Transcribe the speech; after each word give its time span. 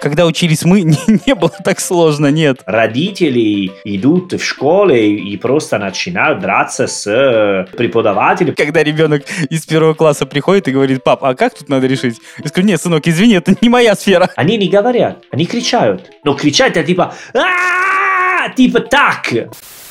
когда 0.00 0.26
учились 0.26 0.64
мы, 0.64 0.80
не, 0.82 0.98
не 1.26 1.34
было 1.34 1.52
так 1.64 1.80
сложно, 1.80 2.30
нет. 2.30 2.62
Родители 2.66 3.70
идут 3.84 4.32
в 4.32 4.44
школе 4.44 5.16
и 5.16 5.36
просто 5.36 5.78
начинают 5.78 6.40
драться 6.40 6.86
с 6.86 7.06
э, 7.06 7.66
преподавателем. 7.76 8.54
Когда 8.54 8.82
ребенок 8.82 9.24
из 9.48 9.66
первого 9.66 9.94
класса 9.94 10.26
приходит 10.26 10.68
и 10.68 10.72
говорит, 10.72 11.04
пап, 11.04 11.24
а 11.24 11.34
как 11.34 11.54
тут 11.54 11.68
надо 11.68 11.86
решить? 11.86 12.18
Я 12.38 12.48
скажу, 12.48 12.66
нет, 12.66 12.80
сынок, 12.80 13.06
извини, 13.06 13.34
это 13.34 13.54
не 13.60 13.68
моя 13.68 13.94
сфера. 13.94 14.30
Они 14.36 14.56
не 14.56 14.68
говорят, 14.68 15.24
они 15.30 15.46
кричают. 15.46 16.10
Но 16.24 16.34
кричать 16.34 16.76
это 16.76 16.84
типа 16.84 17.14
«А-а-а!» 17.34 18.54
типа 18.54 18.80
так. 18.80 19.32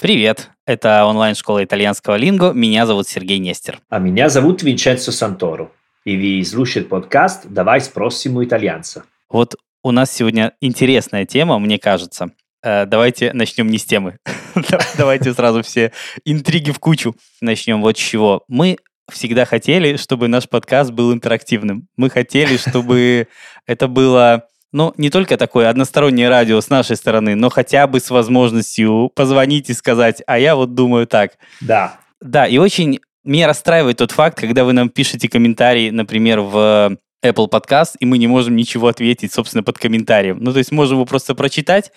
Привет, 0.01 0.49
это 0.65 1.05
онлайн-школа 1.05 1.63
итальянского 1.63 2.15
линго. 2.15 2.51
Меня 2.51 2.85
зовут 2.85 3.07
Сергей 3.07 3.37
Нестер. 3.37 3.79
А 3.89 3.99
меня 3.99 4.29
зовут 4.29 4.63
Винченцо 4.63 5.11
Санторо. 5.11 5.71
И 6.05 6.15
вы 6.15 6.45
слушаете 6.45 6.87
подкаст 6.89 7.45
«Давай 7.47 7.81
спросим 7.81 8.37
у 8.37 8.43
итальянца». 8.43 9.03
Вот 9.29 9.55
у 9.83 9.91
нас 9.91 10.11
сегодня 10.11 10.53
интересная 10.61 11.25
тема, 11.25 11.59
мне 11.59 11.79
кажется. 11.79 12.31
Э, 12.63 12.85
Давайте 12.85 13.33
начнем 13.33 13.67
не 13.67 13.77
с 13.77 13.85
темы. 13.85 14.17
Давайте 14.97 15.33
сразу 15.33 15.63
все 15.63 15.91
интриги 16.25 16.71
в 16.71 16.79
кучу. 16.79 17.15
Начнем 17.41 17.81
вот 17.81 17.97
с 17.97 18.01
чего. 18.01 18.43
Мы 18.47 18.77
всегда 19.09 19.45
хотели, 19.45 19.97
чтобы 19.97 20.27
наш 20.27 20.47
подкаст 20.47 20.91
был 20.91 21.13
интерактивным. 21.13 21.87
Мы 21.97 22.09
хотели, 22.09 22.57
чтобы 22.57 23.27
это 23.65 23.87
было, 23.87 24.45
ну, 24.71 24.93
не 24.97 25.09
только 25.09 25.37
такое 25.37 25.69
одностороннее 25.69 26.29
радио 26.29 26.59
с 26.59 26.69
нашей 26.69 26.95
стороны, 26.95 27.35
но 27.35 27.49
хотя 27.49 27.87
бы 27.87 27.99
с 27.99 28.09
возможностью 28.09 29.11
позвонить 29.15 29.69
и 29.69 29.73
сказать, 29.73 30.21
а 30.27 30.37
я 30.37 30.55
вот 30.55 30.75
думаю 30.75 31.07
так. 31.07 31.37
Да. 31.61 31.99
Да, 32.21 32.45
и 32.45 32.57
очень 32.57 32.99
меня 33.23 33.47
расстраивает 33.47 33.97
тот 33.97 34.11
факт, 34.11 34.37
когда 34.37 34.63
вы 34.63 34.73
нам 34.73 34.89
пишете 34.89 35.29
комментарии, 35.29 35.89
например, 35.89 36.41
в 36.41 36.97
Apple 37.23 37.49
Podcast, 37.49 37.95
и 37.99 38.05
мы 38.05 38.17
не 38.17 38.27
можем 38.27 38.55
ничего 38.55 38.87
ответить, 38.87 39.33
собственно, 39.33 39.63
под 39.63 39.77
комментарием. 39.77 40.37
Ну, 40.39 40.53
то 40.53 40.59
есть 40.59 40.71
можем 40.71 40.97
его 40.97 41.05
просто 41.05 41.35
прочитать, 41.35 41.91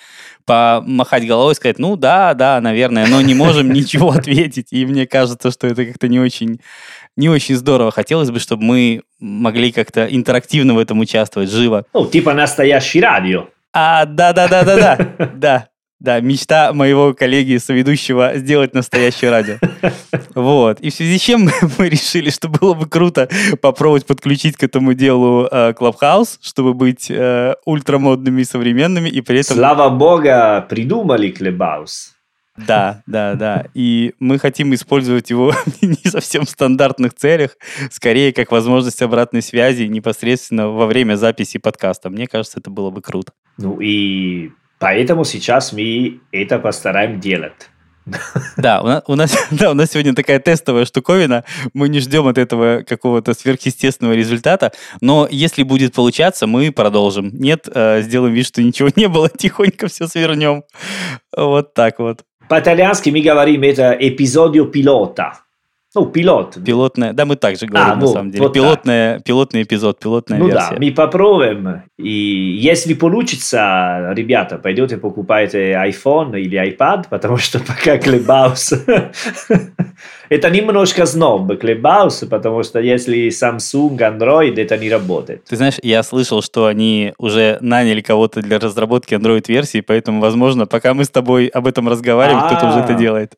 помахать 0.44 1.26
головой, 1.26 1.54
сказать, 1.54 1.78
ну, 1.78 1.96
да, 1.96 2.34
да, 2.34 2.60
наверное, 2.60 3.06
но 3.06 3.20
не 3.20 3.34
можем 3.34 3.70
ничего 3.72 4.10
ответить. 4.10 4.68
И 4.72 4.84
мне 4.84 5.06
кажется, 5.06 5.50
что 5.50 5.66
это 5.66 5.86
как-то 5.86 6.08
не 6.08 6.18
очень, 6.18 6.60
не 7.16 7.28
очень 7.28 7.56
здорово. 7.56 7.90
Хотелось 7.90 8.30
бы, 8.30 8.40
чтобы 8.40 8.64
мы 8.64 9.02
могли 9.20 9.70
как-то 9.70 10.06
интерактивно 10.06 10.74
в 10.74 10.78
этом 10.78 10.98
участвовать, 11.00 11.50
живо. 11.50 11.84
Ну, 11.94 12.06
типа 12.06 12.34
настоящий 12.34 13.00
радио. 13.00 13.48
А, 13.72 14.04
да-да-да-да-да, 14.04 14.96
да. 14.96 15.30
Да, 15.34 15.68
мечта 16.20 16.72
моего 16.72 17.14
коллеги, 17.14 17.58
соведущего, 17.58 18.32
сделать 18.36 18.74
настоящее 18.74 19.30
радио. 19.30 19.56
Вот. 20.34 20.80
И 20.80 20.88
в 20.88 20.94
связи 20.94 21.18
с 21.18 21.20
чем 21.20 21.42
мы 21.78 21.88
решили, 21.90 22.30
что 22.30 22.48
было 22.48 22.72
бы 22.72 22.88
круто 22.88 23.28
попробовать 23.60 24.06
подключить 24.06 24.56
к 24.56 24.62
этому 24.62 24.94
делу 24.94 25.46
э, 25.50 25.72
Clubhouse, 25.72 26.38
чтобы 26.40 26.72
быть 26.72 27.10
э, 27.10 27.54
ультрамодными 27.66 28.40
и 28.40 28.44
современными, 28.44 29.10
и 29.10 29.20
при 29.20 29.40
этом... 29.40 29.56
Слава 29.56 29.90
бога, 29.90 30.66
придумали 30.68 31.30
Clubhouse. 31.30 32.12
Да, 32.56 33.02
да, 33.06 33.34
да. 33.34 33.66
И 33.74 34.14
мы 34.20 34.38
хотим 34.38 34.74
использовать 34.74 35.30
его 35.30 35.52
не 35.82 36.08
совсем 36.08 36.44
в 36.44 36.50
стандартных 36.50 37.14
целях, 37.14 37.56
скорее 37.90 38.32
как 38.32 38.52
возможность 38.52 39.02
обратной 39.02 39.42
связи 39.42 39.84
непосредственно 39.84 40.68
во 40.68 40.86
время 40.86 41.16
записи 41.16 41.58
подкаста. 41.58 42.10
Мне 42.10 42.26
кажется, 42.26 42.60
это 42.60 42.70
было 42.70 42.90
бы 42.90 43.00
круто. 43.00 43.32
Ну 43.58 43.80
и 43.80 44.50
поэтому 44.82 45.24
сейчас 45.24 45.72
мы 45.72 46.18
это 46.32 46.58
постараем 46.58 47.20
делать. 47.20 47.70
Да, 48.56 48.82
у 48.82 48.86
нас, 48.86 49.02
у, 49.06 49.14
нас, 49.14 49.48
да, 49.52 49.70
у 49.70 49.74
нас 49.74 49.92
сегодня 49.92 50.12
такая 50.12 50.40
тестовая 50.40 50.86
штуковина. 50.86 51.44
Мы 51.72 51.88
не 51.88 52.00
ждем 52.00 52.26
от 52.26 52.36
этого 52.36 52.82
какого-то 52.82 53.32
сверхъестественного 53.32 54.14
результата. 54.14 54.72
Но 55.00 55.28
если 55.30 55.62
будет 55.62 55.94
получаться, 55.94 56.48
мы 56.48 56.72
продолжим. 56.72 57.30
Нет, 57.32 57.68
э, 57.72 58.02
сделаем 58.02 58.34
вид, 58.34 58.44
что 58.44 58.60
ничего 58.60 58.88
не 58.96 59.06
было, 59.06 59.28
тихонько 59.38 59.86
все 59.86 60.08
свернем. 60.08 60.64
Вот 61.36 61.74
так 61.74 62.00
вот. 62.00 62.24
По-итальянски 62.48 63.10
мы 63.10 63.20
говорим 63.20 63.62
это 63.62 63.96
эпизодио 64.00 64.64
пилота. 64.64 65.38
Ну, 65.94 66.06
пилот. 66.06 66.56
Пилотная, 66.64 67.12
да, 67.12 67.26
мы 67.26 67.36
также 67.36 67.66
говорим 67.66 67.92
А, 67.92 67.94
на 67.96 68.00
ну, 68.00 68.06
самом 68.06 68.30
деле. 68.30 68.44
вот 68.44 68.54
Пилотная, 68.54 69.20
пилотный 69.20 69.62
эпизод, 69.62 69.98
пилотная 69.98 70.38
Ну 70.38 70.46
версия. 70.46 70.70
да, 70.70 70.76
мы 70.78 70.90
попробуем. 70.90 71.82
И 71.98 72.10
если 72.10 72.94
получится, 72.94 74.12
ребята, 74.14 74.56
пойдете 74.56 74.96
покупайте 74.96 75.72
iPhone 75.72 76.40
или 76.40 76.58
iPad, 76.58 77.04
потому 77.10 77.36
что 77.36 77.58
пока 77.60 77.98
Clubhouse... 77.98 78.72
это 80.28 80.50
немножко 80.50 81.06
сноб 81.06 81.50
Clubhouse, 81.52 82.26
потому 82.28 82.62
что 82.62 82.80
если 82.80 83.28
Samsung, 83.28 83.96
Android, 83.96 84.58
это 84.60 84.76
не 84.78 84.90
работает. 84.90 85.44
Ты 85.44 85.56
знаешь, 85.56 85.76
я 85.82 86.02
слышал, 86.02 86.42
что 86.42 86.66
они 86.66 87.12
уже 87.18 87.58
наняли 87.60 88.00
кого-то 88.00 88.42
для 88.42 88.58
разработки 88.58 89.14
Android-версии, 89.14 89.80
поэтому, 89.80 90.20
возможно, 90.20 90.66
пока 90.66 90.94
мы 90.94 91.04
с 91.04 91.10
тобой 91.10 91.46
об 91.46 91.66
этом 91.66 91.88
разговариваем, 91.88 92.46
кто-то 92.46 92.68
уже 92.68 92.80
это 92.80 92.94
А. 92.94 92.98
делает. 92.98 93.34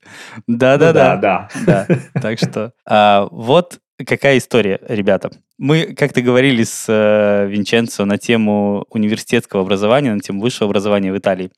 Ну 0.46 0.56
Да-да-да. 0.58 1.16
да, 1.16 1.48
Да, 1.66 1.86
так 2.20 2.38
что 2.38 2.72
а, 2.86 3.28
вот 3.30 3.78
какая 4.04 4.38
история, 4.38 4.80
ребята. 4.88 5.30
Мы 5.58 5.94
как-то 5.94 6.20
говорили 6.20 6.64
с 6.64 6.86
э, 6.88 7.46
Винченцо 7.48 8.04
на 8.04 8.18
тему 8.18 8.86
университетского 8.90 9.62
образования, 9.62 10.12
на 10.12 10.20
тему 10.20 10.40
высшего 10.40 10.68
образования 10.68 11.12
в 11.12 11.18
Италии, 11.18 11.50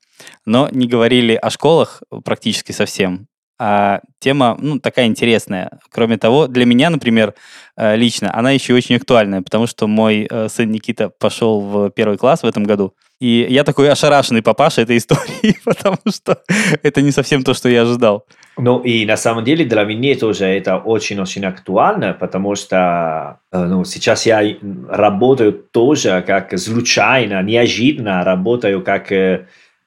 но 0.45 0.69
не 0.71 0.87
говорили 0.87 1.33
о 1.33 1.49
школах 1.49 2.03
практически 2.23 2.71
совсем. 2.71 3.27
А 3.59 4.01
тема, 4.19 4.55
ну, 4.59 4.79
такая 4.79 5.07
интересная. 5.07 5.79
Кроме 5.91 6.17
того, 6.17 6.47
для 6.47 6.65
меня, 6.65 6.89
например, 6.89 7.33
э, 7.75 7.95
лично, 7.95 8.31
она 8.33 8.51
еще 8.51 8.75
очень 8.75 8.97
актуальная, 8.97 9.41
потому 9.41 9.65
что 9.65 9.87
мой 9.87 10.27
э, 10.29 10.47
сын 10.49 10.69
Никита 10.71 11.09
пошел 11.09 11.61
в 11.61 11.89
первый 11.89 12.17
класс 12.17 12.43
в 12.43 12.45
этом 12.45 12.65
году, 12.65 12.93
и 13.19 13.47
я 13.49 13.63
такой 13.63 13.89
ошарашенный 13.89 14.43
папаша 14.43 14.81
этой 14.81 14.97
истории, 14.97 15.55
потому 15.65 15.97
что 16.07 16.37
это 16.83 17.01
не 17.01 17.11
совсем 17.11 17.43
то, 17.43 17.55
что 17.55 17.67
я 17.67 17.81
ожидал. 17.81 18.25
Ну 18.57 18.79
и 18.79 19.05
на 19.05 19.17
самом 19.17 19.43
деле 19.43 19.65
для 19.65 19.83
меня 19.85 20.15
тоже 20.15 20.45
это 20.45 20.77
очень-очень 20.77 21.45
актуально, 21.45 22.13
потому 22.13 22.55
что 22.55 23.39
э, 23.51 23.63
ну, 23.65 23.85
сейчас 23.85 24.27
я 24.27 24.43
работаю 24.87 25.53
тоже 25.53 26.23
как 26.27 26.57
случайно, 26.59 27.41
неожиданно 27.41 28.23
работаю 28.23 28.83
как 28.83 29.11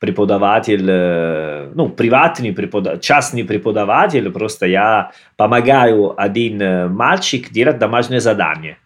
преподаватель, 0.00 0.87
э, 0.88 1.71
ну, 1.75 1.91
приватный 1.91 2.53
преподаватель, 2.53 3.03
частный 3.03 3.44
преподаватель, 3.44 4.31
просто 4.31 4.66
я 4.66 5.12
помогаю 5.37 6.21
один 6.21 6.61
э, 6.61 6.88
мальчик 6.88 7.50
делать 7.50 7.78
домашнее 7.78 8.21
задание. 8.21 8.78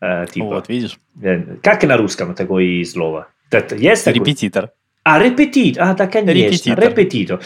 Э, 0.00 0.26
типа, 0.32 0.46
Вот, 0.46 0.68
видишь? 0.68 0.98
как 1.62 1.82
на 1.82 1.96
русском 1.96 2.34
такое 2.34 2.84
слово? 2.84 3.28
Есть 3.72 4.04
такое? 4.04 4.20
Репетитор. 4.20 4.70
А, 5.02 5.18
репетитор. 5.18 5.82
А, 5.82 5.94
да, 5.94 6.06
конечно, 6.06 6.30
Репетитор. 6.30 6.84
репетитор. 6.88 7.40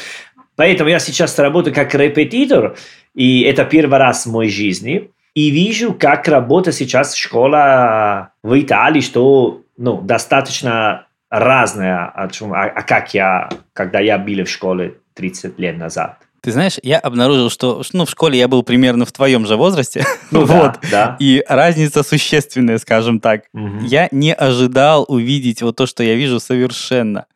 Поэтому 0.57 0.91
я 0.91 0.99
сейчас 0.99 1.39
работаю 1.39 1.75
как 1.75 1.95
репетитор, 1.95 2.77
и 3.15 3.41
это 3.43 3.65
первый 3.65 3.99
раз 3.99 4.27
в 4.27 4.33
моей 4.33 4.51
жизни. 4.51 5.11
И 5.35 5.51
вижу, 5.51 5.95
как 5.95 6.29
работает 6.29 6.77
сейчас 6.77 7.17
школа 7.17 8.33
в 8.43 8.61
Италии, 8.61 9.01
что 9.01 9.63
ну, 9.79 10.01
достаточно 10.01 11.07
разная, 11.39 12.07
о 12.07 12.29
чем, 12.29 12.53
а, 12.53 12.65
а 12.65 12.83
как 12.83 13.13
я, 13.15 13.49
когда 13.73 14.01
я 14.01 14.19
был 14.19 14.45
в 14.45 14.49
школе 14.49 14.95
30 15.15 15.59
лет 15.59 15.77
назад. 15.79 16.19
Ты 16.41 16.53
знаешь, 16.53 16.79
я 16.83 16.99
обнаружил, 16.99 17.51
что 17.51 17.83
ну, 17.93 18.05
в 18.05 18.11
школе 18.11 18.39
я 18.39 18.49
был 18.49 18.63
примерно 18.63 19.07
в 19.07 19.13
твоем 19.13 19.47
же 19.47 19.57
возрасте. 19.57 20.05
Ну 20.31 20.45
вот. 20.45 20.79
да. 20.91 21.17
И 21.19 21.43
разница 21.49 22.03
существенная, 22.03 22.79
скажем 22.79 23.19
так. 23.19 23.45
Мгм. 23.53 23.85
Я 23.85 24.09
не 24.11 24.35
ожидал 24.35 25.07
увидеть 25.09 25.63
вот 25.63 25.77
то, 25.77 25.87
что 25.87 26.03
я 26.03 26.15
вижу 26.15 26.41
совершенно. 26.41 27.27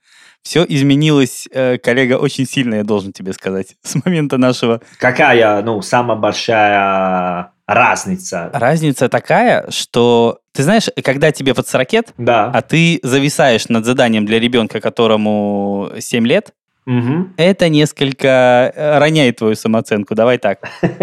Все 0.43 0.65
изменилось, 0.69 1.49
э, 1.51 1.79
коллега, 1.79 2.15
очень 2.19 2.47
сильно, 2.47 2.77
я 2.77 2.85
должен 2.85 3.13
тебе 3.13 3.33
сказать, 3.33 3.77
с 3.83 3.97
момента 4.05 4.39
нашего. 4.39 4.81
Какая, 4.99 5.63
ну, 5.63 5.83
самая 5.83 6.19
большая 6.19 7.53
разница? 7.69 8.51
Разница 8.53 9.09
такая, 9.09 9.67
что, 9.71 10.39
ты 10.53 10.63
знаешь, 10.65 10.89
когда 11.05 11.31
тебе 11.31 11.55
под 11.55 11.69
40, 11.69 12.07
Да. 12.19 12.51
а 12.53 12.63
ты 12.63 12.99
зависаешь 13.03 13.69
над 13.69 13.85
заданием 13.85 14.27
для 14.27 14.41
ребенка, 14.41 14.81
которому 14.81 15.91
7 16.01 16.27
лет, 16.27 16.53
Мгм. 16.87 17.35
это 17.37 17.69
несколько 17.69 18.73
э, 18.75 18.99
роняет 18.99 19.37
твою 19.37 19.55
самооценку, 19.55 20.15
давай 20.15 20.39
так. 20.39 20.59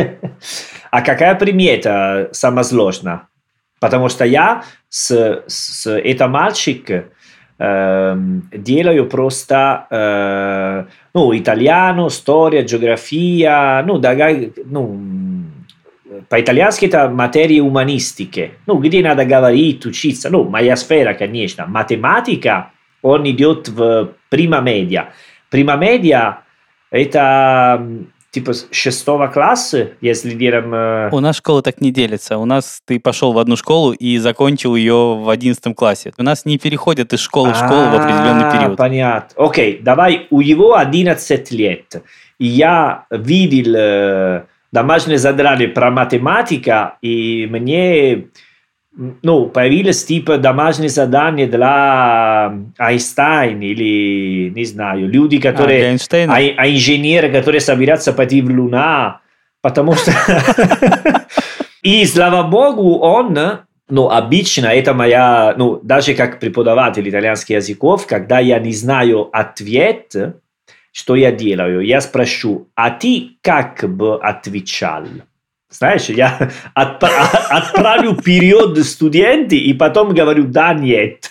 А 0.92 1.01
какая 1.01 1.36
примета 1.36 2.30
самая 2.31 2.63
сложная? 2.63 3.28
Потому 3.80 4.10
что 4.10 4.25
я 4.25 4.63
с, 4.90 5.44
с 5.48 5.86
это 5.92 6.28
мальчик 6.28 7.06
эм, 7.60 8.50
делаю 8.51 9.07
просто 9.10 9.86
э, 9.92 10.86
ну, 11.13 11.38
итальяно, 11.38 12.07
история, 12.07 12.63
география, 12.63 13.84
ну, 13.86 14.00
дага- 14.00 14.54
ну, 14.66 15.00
по-итальянски 16.30 16.86
это 16.86 17.10
материи 17.10 17.60
уманистики, 17.60 18.52
ну, 18.66 18.78
где 18.78 19.04
надо 19.04 19.26
говорить, 19.26 19.86
учиться, 19.86 20.30
ну, 20.30 20.44
моя 20.44 20.76
сфера, 20.76 21.14
конечно, 21.14 21.66
математика, 21.68 22.72
он 23.02 23.30
идет 23.30 23.68
в 23.70 24.12
прима 24.30 24.62
медиа. 24.62 25.10
Прима 25.50 25.76
медиа 25.76 26.40
это 26.92 27.86
типа 28.36 28.52
шестого 28.72 29.28
класса, 29.28 29.92
если 30.02 30.36
э, 30.36 31.10
У 31.12 31.20
нас 31.22 31.38
школа 31.38 31.62
так 31.62 31.80
не 31.80 31.92
делится. 31.92 32.38
У 32.38 32.44
нас 32.44 32.82
ты 32.86 33.00
пошел 33.00 33.32
в 33.32 33.40
одну 33.40 33.56
школу 33.56 33.94
и 33.94 34.18
закончил 34.18 34.76
ее 34.76 35.16
в 35.16 35.30
одиннадцатом 35.30 35.74
классе. 35.74 36.12
У 36.18 36.24
нас 36.24 36.44
не 36.44 36.58
переходят 36.58 37.14
из 37.14 37.22
школы 37.22 37.54
в 37.54 37.56
школу 37.56 37.86
в 37.86 37.96
определенный 37.96 38.44
А, 38.44 38.52
период. 38.52 38.78
Понятно. 38.78 39.46
Окей, 39.46 39.80
давай, 39.82 40.28
у 40.32 40.42
него 40.42 40.76
11 40.76 41.52
лет. 41.52 42.04
И 42.38 42.46
я 42.46 43.06
видел 43.10 43.74
э, 43.78 44.44
домашнее 44.75 45.18
задание 45.18 45.69
про 45.69 45.89
математика, 45.89 46.98
и 47.01 47.48
мне 47.50 48.25
ну, 49.24 49.48
появилось 49.48 50.06
типа 50.06 50.38
домашнее 50.38 50.89
задание 50.89 51.48
для 51.48 52.54
Айнштейна 52.77 53.63
или, 53.63 54.50
не 54.50 54.66
знаю, 54.66 55.07
люди, 55.10 55.38
А, 55.38 55.42
которые... 55.42 55.92
Эйнштейна? 55.92 56.33
а, 56.33 56.38
а 56.38 56.68
инженеры, 56.69 57.31
которые 57.31 57.62
собираются 57.62 58.13
пойти 58.13 58.42
в 58.42 58.50
Луна, 58.50 59.22
потому 59.62 59.94
что... 59.95 60.12
И, 61.83 62.06
слава 62.06 62.44
богу, 62.48 62.98
он, 63.00 63.38
ну, 63.89 64.10
обычно 64.10 64.68
это 64.68 64.94
моя, 64.94 65.54
ну, 65.57 65.80
даже 65.83 66.16
как 66.16 66.39
преподаватель 66.39 67.07
итальянских 67.07 67.57
языков, 67.57 68.07
когда 68.07 68.39
я 68.39 68.60
не 68.60 68.74
знаю 68.74 69.30
ответ, 69.31 70.16
что 70.95 71.18
я 71.18 71.33
делаю? 71.33 71.81
Я 71.81 72.00
спрошу, 72.00 72.69
а 72.74 72.89
ты 72.89 73.31
как 73.42 73.83
бы 73.83 74.18
отвечал? 74.18 75.03
Знаешь, 75.69 76.06
я 76.06 76.50
отпра- 76.74 77.47
отправлю 77.50 78.15
вперед 78.15 78.77
студенты 78.86 79.57
и 79.57 79.74
потом 79.74 80.13
говорю 80.13 80.45
«да, 80.45 80.74
нет». 80.74 81.30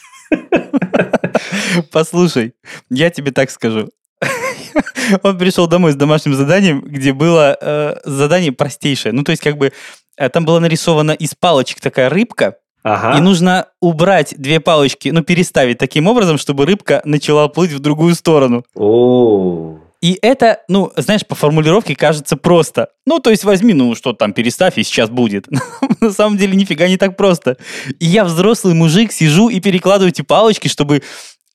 Послушай, 1.91 2.53
я 2.91 3.09
тебе 3.09 3.33
так 3.33 3.51
скажу. 3.51 3.89
Он 5.23 5.39
пришел 5.39 5.67
домой 5.67 5.93
с 5.93 5.97
домашним 5.97 6.35
заданием, 6.35 6.83
где 6.83 7.15
было 7.15 7.57
э, 7.59 7.95
задание 8.05 8.53
простейшее. 8.53 9.13
Ну, 9.13 9.23
то 9.23 9.31
есть, 9.31 9.43
как 9.43 9.57
бы, 9.57 9.73
э, 10.19 10.29
там 10.29 10.45
была 10.45 10.61
нарисована 10.61 11.13
из 11.13 11.35
палочек 11.35 11.81
такая 11.81 12.11
рыбка, 12.11 12.59
Ага. 12.85 13.17
и 13.19 13.21
нужно 13.23 13.67
убрать 13.81 14.35
две 14.37 14.61
палочки, 14.61 15.09
ну, 15.09 15.23
переставить 15.23 15.79
таким 15.79 16.07
образом, 16.07 16.37
чтобы 16.37 16.67
рыбка 16.67 17.01
начала 17.07 17.49
плыть 17.49 17.73
в 17.73 17.79
другую 17.81 18.15
сторону. 18.15 18.63
О, 18.75 19.79
И 20.03 20.19
это, 20.21 20.59
ну, 20.69 20.93
знаешь, 20.97 21.27
по 21.27 21.35
формулировке 21.35 21.97
кажется 21.97 22.37
просто. 22.37 22.89
Ну, 23.07 23.21
то 23.21 23.31
есть 23.31 23.45
возьми, 23.45 23.73
ну, 23.73 23.95
что 23.95 24.13
там, 24.13 24.35
переставь, 24.35 24.77
и 24.77 24.83
сейчас 24.83 25.09
будет. 25.09 25.47
На 26.01 26.11
самом 26.11 26.37
деле 26.37 26.55
нифига 26.57 26.87
не 26.87 26.99
так 26.99 27.17
просто. 27.17 27.57
И 28.01 28.05
я 28.05 28.25
взрослый 28.25 28.75
мужик, 28.75 29.13
сижу 29.13 29.49
и 29.49 29.61
перекладываю 29.61 30.11
эти 30.11 30.21
палочки, 30.21 30.69
чтобы 30.69 31.03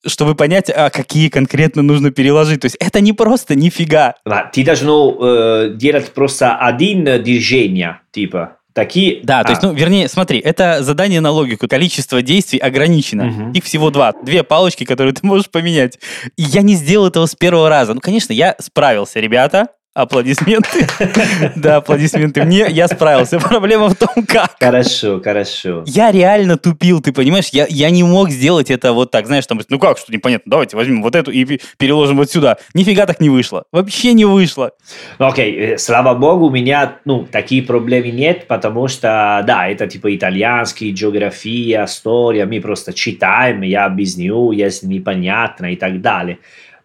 чтобы 0.06 0.34
понять, 0.34 0.70
а 0.70 0.90
какие 0.90 1.28
конкретно 1.28 1.82
нужно 1.82 2.10
переложить. 2.10 2.60
То 2.60 2.66
есть 2.66 2.76
это 2.80 3.00
не 3.00 3.12
просто 3.12 3.54
нифига. 3.54 4.14
Ti 4.26 4.64
должно 4.64 5.16
э, 5.20 5.74
делать 5.74 6.12
просто 6.12 6.56
один 6.56 7.04
движение, 7.22 8.00
типа. 8.10 8.56
Такие... 8.72 9.20
Да, 9.22 9.42
то 9.42 9.50
есть, 9.50 9.64
А, 9.64 9.68
ну, 9.68 9.72
вернее, 9.72 10.08
смотри, 10.08 10.38
это 10.38 10.82
задание 10.82 11.20
на 11.20 11.30
логику. 11.30 11.66
Количество 11.66 12.22
действий 12.22 12.58
ограничено. 12.58 13.24
Мгм. 13.24 13.52
Их 13.52 13.64
всего 13.64 13.90
два. 13.90 14.12
Две 14.22 14.42
палочки, 14.42 14.84
которые 14.84 15.12
ты 15.12 15.26
можешь 15.26 15.50
поменять. 15.50 15.98
И 16.36 16.42
я 16.42 16.62
не 16.62 16.74
сделал 16.74 17.08
этого 17.08 17.26
с 17.26 17.34
первого 17.34 17.68
раза. 17.68 17.94
Ну, 17.94 18.00
конечно, 18.00 18.32
я 18.32 18.54
справился, 18.60 19.18
ребята. 19.20 19.68
Аплодисменты. 20.02 20.86
Да, 21.56 21.76
аплодисменты 21.76 22.44
мне. 22.44 22.66
Я 22.68 22.88
справился. 22.88 23.38
Проблема 23.38 23.88
в 23.88 23.94
том, 23.94 24.24
как. 24.26 24.56
Хорошо, 24.58 25.20
хорошо. 25.22 25.84
Я 25.86 26.10
реально 26.12 26.56
тупил, 26.56 27.00
ты 27.00 27.12
понимаешь? 27.12 27.48
Я, 27.52 27.66
я 27.68 27.90
не 27.90 28.02
мог 28.02 28.30
сделать 28.30 28.70
это 28.70 28.92
вот 28.92 29.10
так, 29.10 29.26
знаешь, 29.26 29.46
там, 29.46 29.60
ну 29.68 29.78
как, 29.78 29.98
что 29.98 30.12
непонятно, 30.12 30.50
давайте 30.50 30.76
возьмем 30.76 31.02
вот 31.02 31.14
эту 31.14 31.30
и 31.30 31.44
пе- 31.44 31.60
переложим 31.78 32.16
вот 32.16 32.30
сюда. 32.30 32.58
Нифига 32.74 33.06
так 33.06 33.20
не 33.20 33.30
вышло. 33.30 33.64
Вообще 33.72 34.12
не 34.12 34.24
вышло. 34.24 34.72
Ну, 35.18 35.26
Окей, 35.26 35.54
э, 35.56 35.78
слава 35.78 36.14
богу, 36.14 36.46
у 36.46 36.50
меня, 36.50 36.98
ну, 37.04 37.26
такие 37.30 37.62
проблемы 37.62 38.10
нет, 38.10 38.46
потому 38.46 38.88
что, 38.88 39.42
да, 39.46 39.68
это 39.68 39.86
типа 39.86 40.14
итальянский, 40.14 40.90
география, 40.90 41.84
история, 41.86 42.46
мы 42.46 42.60
просто 42.60 42.92
читаем, 42.92 43.62
я 43.62 43.86
объясню, 43.86 44.52
если 44.52 44.86
непонятно 44.86 45.72
и 45.72 45.76
так 45.76 46.00
далее. 46.00 46.38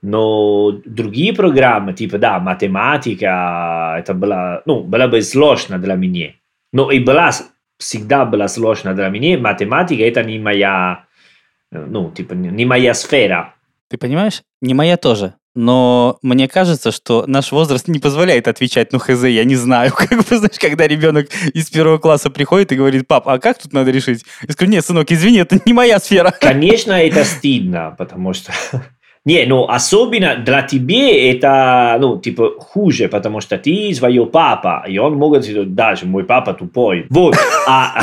Но 0.07 0.71
другие 0.85 1.33
программы, 1.33 1.93
типа, 1.93 2.19
да, 2.19 2.39
математика, 2.39 3.95
это 3.97 4.13
было, 4.13 4.61
ну, 4.67 4.83
было 4.83 5.07
бы 5.07 5.19
сложно 5.23 5.79
для 5.79 5.95
меня. 5.95 6.33
Но 6.71 6.91
и 6.91 6.99
была, 6.99 7.31
всегда 7.79 8.23
была 8.25 8.47
сложно 8.47 8.93
для 8.93 9.09
меня, 9.09 9.39
математика 9.39 10.03
это 10.03 10.23
не 10.23 10.37
моя, 10.37 11.05
э, 11.71 11.83
ну, 11.89 12.11
типа, 12.11 12.33
не 12.33 12.65
моя 12.65 12.93
сфера. 12.93 13.55
Ты 13.89 13.97
понимаешь? 13.97 14.43
Не 14.61 14.75
моя 14.75 14.97
тоже. 14.97 15.33
Но 15.55 16.19
мне 16.21 16.47
кажется, 16.47 16.91
что 16.91 17.23
наш 17.25 17.51
возраст 17.51 17.87
не 17.87 17.97
позволяет 17.97 18.47
отвечать, 18.47 18.93
ну, 18.93 18.99
хз, 18.99 19.23
я 19.23 19.43
не 19.43 19.55
знаю. 19.55 19.91
Как 19.97 20.09
бы, 20.09 20.37
знаешь, 20.37 20.59
когда 20.59 20.87
ребенок 20.87 21.29
из 21.55 21.71
первого 21.71 21.97
класса 21.97 22.29
приходит 22.29 22.71
и 22.71 22.75
говорит, 22.75 23.07
пап, 23.07 23.27
а 23.27 23.39
как 23.39 23.57
тут 23.57 23.73
надо 23.73 23.89
решить? 23.89 24.23
Я 24.47 24.53
скажу, 24.53 24.69
нет, 24.69 24.85
сынок, 24.85 25.11
извини, 25.11 25.39
это 25.39 25.59
не 25.65 25.73
моя 25.73 25.99
сфера. 25.99 26.31
Конечно, 26.39 26.91
это 26.91 27.23
стыдно, 27.23 27.95
потому 27.97 28.33
что... 28.33 28.53
Не, 29.25 29.45
ну, 29.47 29.65
особенно 29.67 30.35
для 30.35 30.61
тебя 30.61 31.31
это, 31.31 31.97
ну, 31.99 32.19
типа, 32.19 32.51
хуже, 32.59 33.07
потому 33.07 33.41
что 33.41 33.57
ты 33.57 33.91
свой 33.95 34.23
папа, 34.27 34.85
и 34.87 34.99
он 34.99 35.15
может 35.15 35.45
сказать, 35.45 35.73
даже 35.73 36.05
мой 36.05 36.23
папа 36.23 36.53
тупой. 36.53 37.07
Вот. 37.09 37.35
А, 37.67 38.01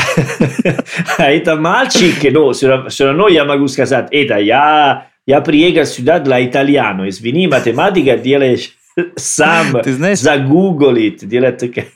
а 1.18 1.30
это 1.30 1.54
мальчик, 1.54 2.16
ну, 2.32 2.50
все 2.52 3.06
равно 3.06 3.28
я 3.28 3.44
могу 3.44 3.68
сказать, 3.68 4.08
это 4.10 4.38
я, 4.38 5.06
я 5.24 5.40
приехал 5.40 5.84
сюда 5.84 6.18
для 6.18 6.44
итальяно, 6.44 7.08
извини, 7.08 7.46
математика 7.46 8.18
делаешь 8.18 8.72
сам, 9.16 9.80
Ты 9.84 9.92
знаешь- 9.92 10.18
загуглит, 10.18 11.24
делать 11.26 11.58
такая... 11.58 11.86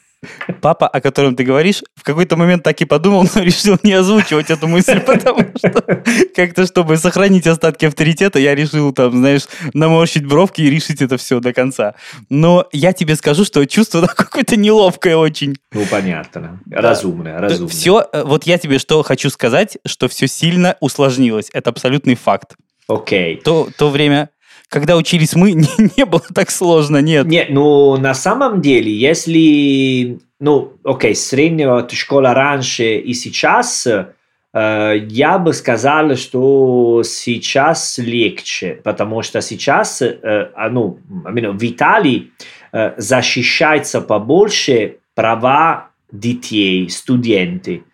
Папа, 0.61 0.89
о 0.89 1.01
котором 1.01 1.37
ты 1.37 1.45
говоришь, 1.45 1.83
в 1.95 2.03
какой-то 2.03 2.37
момент 2.37 2.63
так 2.63 2.81
и 2.81 2.85
подумал, 2.85 3.29
но 3.35 3.41
решил 3.43 3.79
не 3.83 3.93
озвучивать 3.93 4.51
эту 4.51 4.67
мысль, 4.67 5.01
потому 5.01 5.41
что 5.57 6.03
как-то, 6.35 6.67
чтобы 6.67 6.97
сохранить 6.97 7.47
остатки 7.47 7.85
авторитета, 7.85 8.39
я 8.39 8.55
решил 8.55 8.93
там, 8.93 9.13
знаешь, 9.13 9.43
наморщить 9.73 10.27
бровки 10.27 10.63
и 10.63 10.71
решить 10.71 11.03
это 11.03 11.17
все 11.17 11.41
до 11.41 11.53
конца. 11.53 11.95
Но 12.29 12.67
я 12.73 12.93
тебе 12.93 13.17
скажу, 13.17 13.45
что 13.45 13.65
чувство 13.67 14.07
какое-то 14.17 14.57
неловкое 14.57 15.17
очень. 15.17 15.57
Ну, 15.73 15.85
понятно, 15.91 16.61
разумно, 16.71 17.39
разумно. 17.39 17.69
Все, 17.69 18.07
вот 18.13 18.45
я 18.45 18.59
тебе 18.59 18.79
что 18.79 19.03
хочу 19.03 19.31
сказать, 19.31 19.79
что 19.87 20.09
все 20.09 20.27
сильно 20.27 20.77
усложнилось. 20.81 21.51
Это 21.53 21.71
абсолютный 21.71 22.15
факт. 22.15 22.57
Окей. 22.89 23.37
То, 23.37 23.69
то 23.77 23.91
время, 23.91 24.31
когда 24.69 24.97
учились 24.97 25.35
мы, 25.35 25.53
не, 25.55 25.69
не 25.97 26.05
было 26.05 26.23
так 26.35 26.51
сложно, 26.51 26.99
нет. 26.99 27.27
Нет, 27.27 27.49
ну 27.51 27.97
на 27.97 28.15
самом 28.15 28.61
деле, 28.61 28.93
если, 28.93 30.19
ну, 30.41 30.73
окей, 30.85 31.15
средняя 31.15 31.87
школа 31.93 32.35
раньше 32.35 32.97
и 32.97 33.15
сейчас, 33.15 33.87
э, 33.87 35.07
я 35.09 35.39
бы 35.39 35.53
сказал, 35.53 36.17
что 36.17 37.03
сейчас 37.05 37.99
легче, 37.99 38.81
потому 38.83 39.23
что 39.23 39.41
сейчас, 39.41 40.03
э, 40.03 40.51
а, 40.55 40.69
ну, 40.69 40.99
в 41.09 41.65
Италии 41.65 42.31
э, 42.73 42.95
защищается 42.97 44.01
побольше 44.01 44.97
права 45.15 45.91
детей, 46.11 46.89
студенты. 46.91 47.85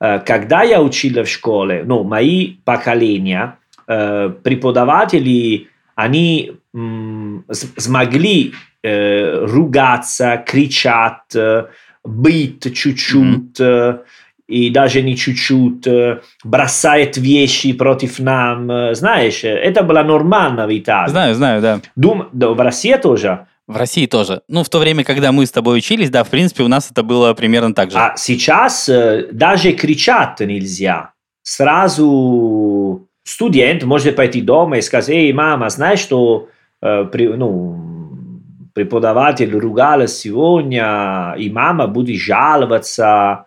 Э, 0.00 0.18
Когда 0.18 0.62
я 0.62 0.82
учил 0.82 1.22
в 1.22 1.28
школе, 1.28 1.84
ну, 1.86 2.04
мои 2.04 2.56
поколения, 2.64 3.58
э, 3.86 4.30
преподаватели, 4.42 5.68
они 5.98 6.52
смогли 7.76 8.52
э, 8.84 9.44
ругаться, 9.46 10.44
кричать, 10.46 11.34
э, 11.34 11.64
бить 12.04 12.72
чуть-чуть, 12.72 13.58
э, 13.58 13.98
и 14.46 14.70
даже 14.70 15.02
не 15.02 15.16
чуть-чуть, 15.16 15.88
э, 15.88 16.20
бросает 16.44 17.16
вещи 17.16 17.72
против 17.72 18.20
нам. 18.20 18.94
Знаешь, 18.94 19.42
это 19.42 19.82
было 19.82 20.04
нормально 20.04 20.68
в 20.68 20.78
Италии. 20.78 21.10
Знаю, 21.10 21.34
знаю, 21.34 21.60
да. 21.60 21.80
Дум- 21.96 22.28
да, 22.32 22.50
в 22.50 22.60
России 22.60 22.94
тоже. 22.94 23.48
В 23.66 23.76
России 23.76 24.06
тоже. 24.06 24.42
Ну, 24.48 24.62
в 24.62 24.68
то 24.68 24.78
время, 24.78 25.02
когда 25.02 25.32
мы 25.32 25.46
с 25.46 25.50
тобой 25.50 25.78
учились, 25.78 26.10
да, 26.10 26.22
в 26.22 26.28
принципе, 26.28 26.62
у 26.62 26.68
нас 26.68 26.92
это 26.92 27.02
было 27.02 27.34
примерно 27.34 27.74
так 27.74 27.90
же. 27.90 27.98
А 27.98 28.14
сейчас 28.16 28.88
даже 29.32 29.72
кричать 29.72 30.38
нельзя. 30.38 31.10
Сразу 31.42 33.07
студент 33.28 33.84
может 33.84 34.16
пойти 34.16 34.40
дома 34.40 34.78
и 34.78 34.82
сказать, 34.82 35.10
эй, 35.14 35.32
мама, 35.32 35.68
знаешь, 35.70 36.00
что 36.00 36.48
э, 36.80 37.04
при- 37.12 37.28
ну, 37.28 37.76
преподаватель 38.74 39.56
ругал 39.58 40.06
сегодня, 40.08 41.34
и 41.38 41.50
мама 41.50 41.86
будет 41.86 42.20
жаловаться. 42.20 43.44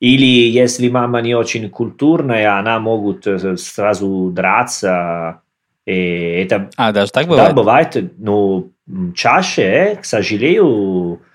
Или 0.00 0.26
если 0.50 0.88
мама 0.88 1.20
не 1.22 1.34
очень 1.34 1.68
культурная, 1.70 2.58
она 2.58 2.78
может 2.78 3.26
э, 3.26 3.56
сразу 3.56 4.30
драться. 4.30 5.40
И 5.86 5.92
это 5.92 6.70
А, 6.76 6.92
даже 6.92 7.10
так 7.10 7.24
да, 7.26 7.30
бывает? 7.30 7.54
бывает, 7.54 8.12
но 8.18 8.64
чаще, 9.14 9.62
э, 9.62 9.96
к 9.96 10.04
сожалению, 10.04 11.14
э, 11.14 11.27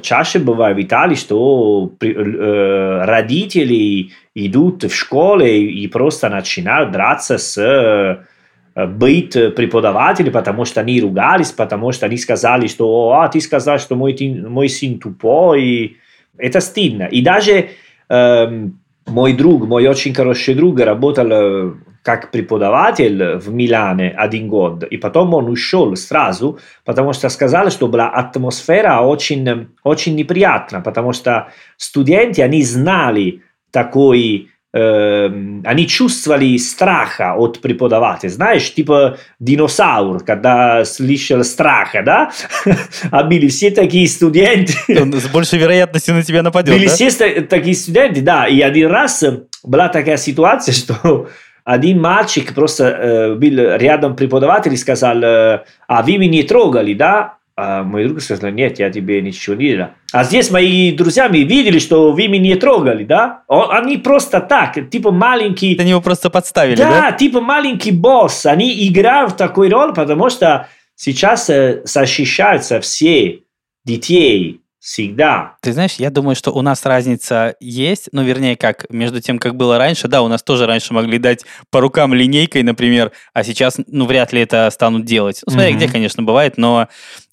чаще 0.00 0.38
бывает 0.38 0.76
в 0.76 0.80
Италии, 0.80 1.16
что 1.16 1.92
э, 2.00 3.04
родители 3.04 4.10
идут 4.34 4.84
в 4.84 4.94
школе 4.94 5.66
и 5.66 5.86
просто 5.88 6.30
начинают 6.30 6.92
драться 6.92 7.36
с, 7.36 7.58
э, 7.58 8.86
быть 8.86 9.32
преподавателем, 9.32 10.32
потому 10.32 10.64
что 10.64 10.80
они 10.80 11.00
ругались, 11.00 11.52
потому 11.52 11.92
что 11.92 12.06
они 12.06 12.16
сказали, 12.16 12.68
что 12.68 13.12
а, 13.12 13.28
ты 13.28 13.40
сказал, 13.40 13.78
что 13.78 13.96
мой, 13.96 14.16
мой 14.48 14.68
сын 14.68 14.98
тупой. 14.98 15.98
Это 16.38 16.60
стыдно. 16.60 17.04
И 17.04 17.22
даже 17.22 17.68
э, 18.08 18.68
мой 19.06 19.32
друг, 19.34 19.66
мой 19.66 19.86
очень 19.86 20.14
хороший 20.14 20.54
друг, 20.54 20.80
работал 20.80 21.76
как 22.06 22.30
преподаватель 22.30 23.34
в 23.34 23.52
Милане 23.52 24.14
один 24.16 24.46
год, 24.46 24.84
и 24.84 24.96
потом 24.96 25.34
он 25.34 25.48
ушел 25.48 25.96
сразу, 25.96 26.60
потому 26.84 27.12
что 27.12 27.28
сказали, 27.28 27.68
что 27.68 27.88
была 27.88 28.08
атмосфера 28.08 29.00
очень, 29.00 29.66
очень 29.82 30.14
неприятна, 30.14 30.80
потому 30.80 31.12
что 31.12 31.48
студенты, 31.76 32.42
они 32.42 32.62
знали 32.62 33.42
такой 33.72 34.50
э, 34.72 35.26
они 35.64 35.88
чувствовали 35.88 36.56
страха 36.58 37.34
от 37.34 37.60
преподавателя. 37.60 38.30
Знаешь, 38.30 38.72
типа 38.72 39.18
динозавр, 39.40 40.22
когда 40.22 40.84
слышал 40.84 41.42
страха, 41.42 42.02
да? 42.06 42.30
А 43.10 43.24
были 43.24 43.48
все 43.48 43.72
такие 43.72 44.06
студенты. 44.06 44.74
Он 45.02 45.12
с 45.12 45.26
большей 45.26 45.58
вероятностью 45.58 46.14
на 46.14 46.22
тебя 46.22 46.44
нападет, 46.44 46.72
Были 46.72 46.86
да? 46.86 46.94
все 46.94 47.42
такие 47.42 47.74
студенты, 47.74 48.20
да. 48.20 48.46
И 48.46 48.60
один 48.60 48.92
раз 48.92 49.24
была 49.64 49.88
такая 49.88 50.18
ситуация, 50.18 50.72
что 50.82 51.28
один 51.66 52.00
мальчик 52.00 52.54
просто 52.54 53.36
был 53.38 53.76
рядом 53.76 54.16
преподаватель 54.16 54.72
и 54.72 54.76
сказал, 54.76 55.22
а 55.22 56.02
вы 56.02 56.16
меня 56.16 56.42
трогали, 56.44 56.94
да? 56.94 57.34
А 57.58 57.82
мой 57.82 58.04
друг 58.04 58.20
сказал, 58.20 58.50
нет, 58.50 58.78
я 58.78 58.90
тебе 58.90 59.20
ничего 59.22 59.56
не 59.56 59.68
делал. 59.70 59.88
А 60.12 60.24
здесь 60.24 60.50
мои 60.50 60.92
друзья 60.92 61.26
видели, 61.26 61.78
что 61.78 62.12
вы 62.12 62.28
меня 62.28 62.54
не 62.54 62.56
трогали, 62.56 63.02
да? 63.02 63.42
Они 63.48 63.96
просто 63.96 64.40
так, 64.40 64.78
типа 64.90 65.10
маленький... 65.10 65.76
Они 65.78 65.90
его 65.90 66.02
просто 66.02 66.30
подставили, 66.30 66.76
да? 66.76 66.90
Да, 66.90 67.12
типа 67.12 67.40
маленький 67.40 67.92
босс. 67.92 68.46
Они 68.46 68.86
играют 68.86 69.32
в 69.32 69.36
такой 69.36 69.70
роль, 69.70 69.94
потому 69.94 70.28
что 70.28 70.68
сейчас 70.94 71.50
защищаются 71.84 72.80
все 72.80 73.40
детей, 73.84 74.60
Всегда. 74.86 75.56
Ты 75.62 75.72
знаешь, 75.72 75.94
я 75.94 76.10
думаю, 76.10 76.36
что 76.36 76.52
у 76.52 76.62
нас 76.62 76.86
разница 76.86 77.56
есть, 77.58 78.08
ну, 78.12 78.22
вернее, 78.22 78.54
как, 78.54 78.88
между 78.88 79.20
тем, 79.20 79.40
как 79.40 79.56
было 79.56 79.78
раньше, 79.78 80.06
да, 80.06 80.22
у 80.22 80.28
нас 80.28 80.44
тоже 80.44 80.64
раньше 80.64 80.94
могли 80.94 81.18
дать 81.18 81.44
по 81.72 81.80
рукам 81.80 82.14
линейкой, 82.14 82.62
например, 82.62 83.10
а 83.32 83.42
сейчас, 83.42 83.78
ну, 83.88 84.06
вряд 84.06 84.32
ли 84.32 84.42
это 84.42 84.70
станут 84.70 85.04
делать. 85.04 85.42
Ну, 85.44 85.54
смотря 85.54 85.72
mm-hmm. 85.72 85.76
где, 85.76 85.88
конечно, 85.88 86.22
бывает, 86.22 86.56
но 86.56 86.86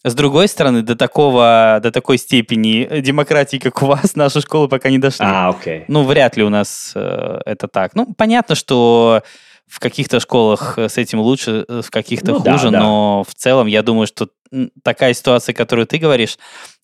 с 0.03 0.15
другой 0.15 0.47
стороны, 0.47 0.81
до 0.81 0.95
такого, 0.95 1.79
до 1.83 1.91
такой 1.91 2.17
степени 2.17 3.01
демократии, 3.01 3.57
как 3.57 3.83
у 3.83 3.85
вас, 3.85 4.15
наши 4.15 4.41
школы 4.41 4.67
пока 4.67 4.89
не 4.89 4.97
дошли. 4.97 5.23
А, 5.23 5.49
окей. 5.49 5.85
Ну, 5.87 6.05
вряд 6.05 6.35
ли 6.35 6.43
у 6.43 6.49
нас 6.49 6.93
э, 6.95 7.39
это 7.45 7.67
так. 7.67 7.93
Ну, 7.93 8.15
понятно, 8.17 8.55
что 8.55 9.21
в 9.73 9.79
каких-то 9.79 10.19
школах 10.19 10.77
с 10.77 10.99
этим 10.99 11.19
лучше, 11.19 11.65
э, 11.67 11.81
в 11.83 11.89
каких-то 11.89 12.33
ну, 12.33 12.39
хуже, 12.39 12.65
да, 12.65 12.71
да. 12.71 12.79
но 12.79 13.23
в 13.27 13.33
целом 13.33 13.65
я 13.65 13.81
думаю, 13.81 14.05
что 14.05 14.27
такая 14.83 15.15
ситуация, 15.15 15.53
которую 15.53 15.87
ты 15.87 15.97
говоришь, 15.97 16.37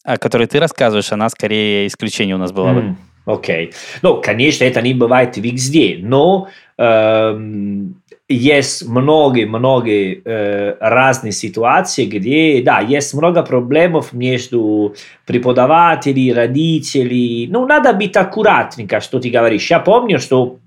о 0.04 0.18
которой 0.18 0.48
ты 0.48 0.60
рассказываешь, 0.60 1.12
она 1.12 1.30
скорее 1.30 1.86
исключение 1.86 2.36
у 2.36 2.40
нас 2.40 2.52
была 2.52 2.74
бы. 2.74 2.96
Окей. 3.26 3.68
Okay. 3.68 3.74
Ну, 4.02 4.22
конечно, 4.22 4.64
это 4.64 4.82
не 4.82 4.96
бывает 4.96 5.38
везде, 5.38 6.00
но 6.02 6.48
эм, 6.80 8.02
есть 8.28 8.88
много-много 8.88 9.92
э, 9.92 10.76
разных 10.80 11.36
ситуаций, 11.36 12.08
где, 12.08 12.64
да, 12.64 12.80
есть 12.80 13.14
много 13.14 13.44
проблем 13.44 14.02
между 14.14 14.96
преподавателями, 15.28 16.32
родителями. 16.32 17.46
Ну, 17.52 17.68
надо 17.68 17.94
быть 17.94 18.18
аккуратненько, 18.18 19.00
что 19.00 19.20
ты 19.20 19.30
говоришь. 19.30 19.70
Я 19.70 19.80
помню, 19.80 20.18
что 20.18 20.58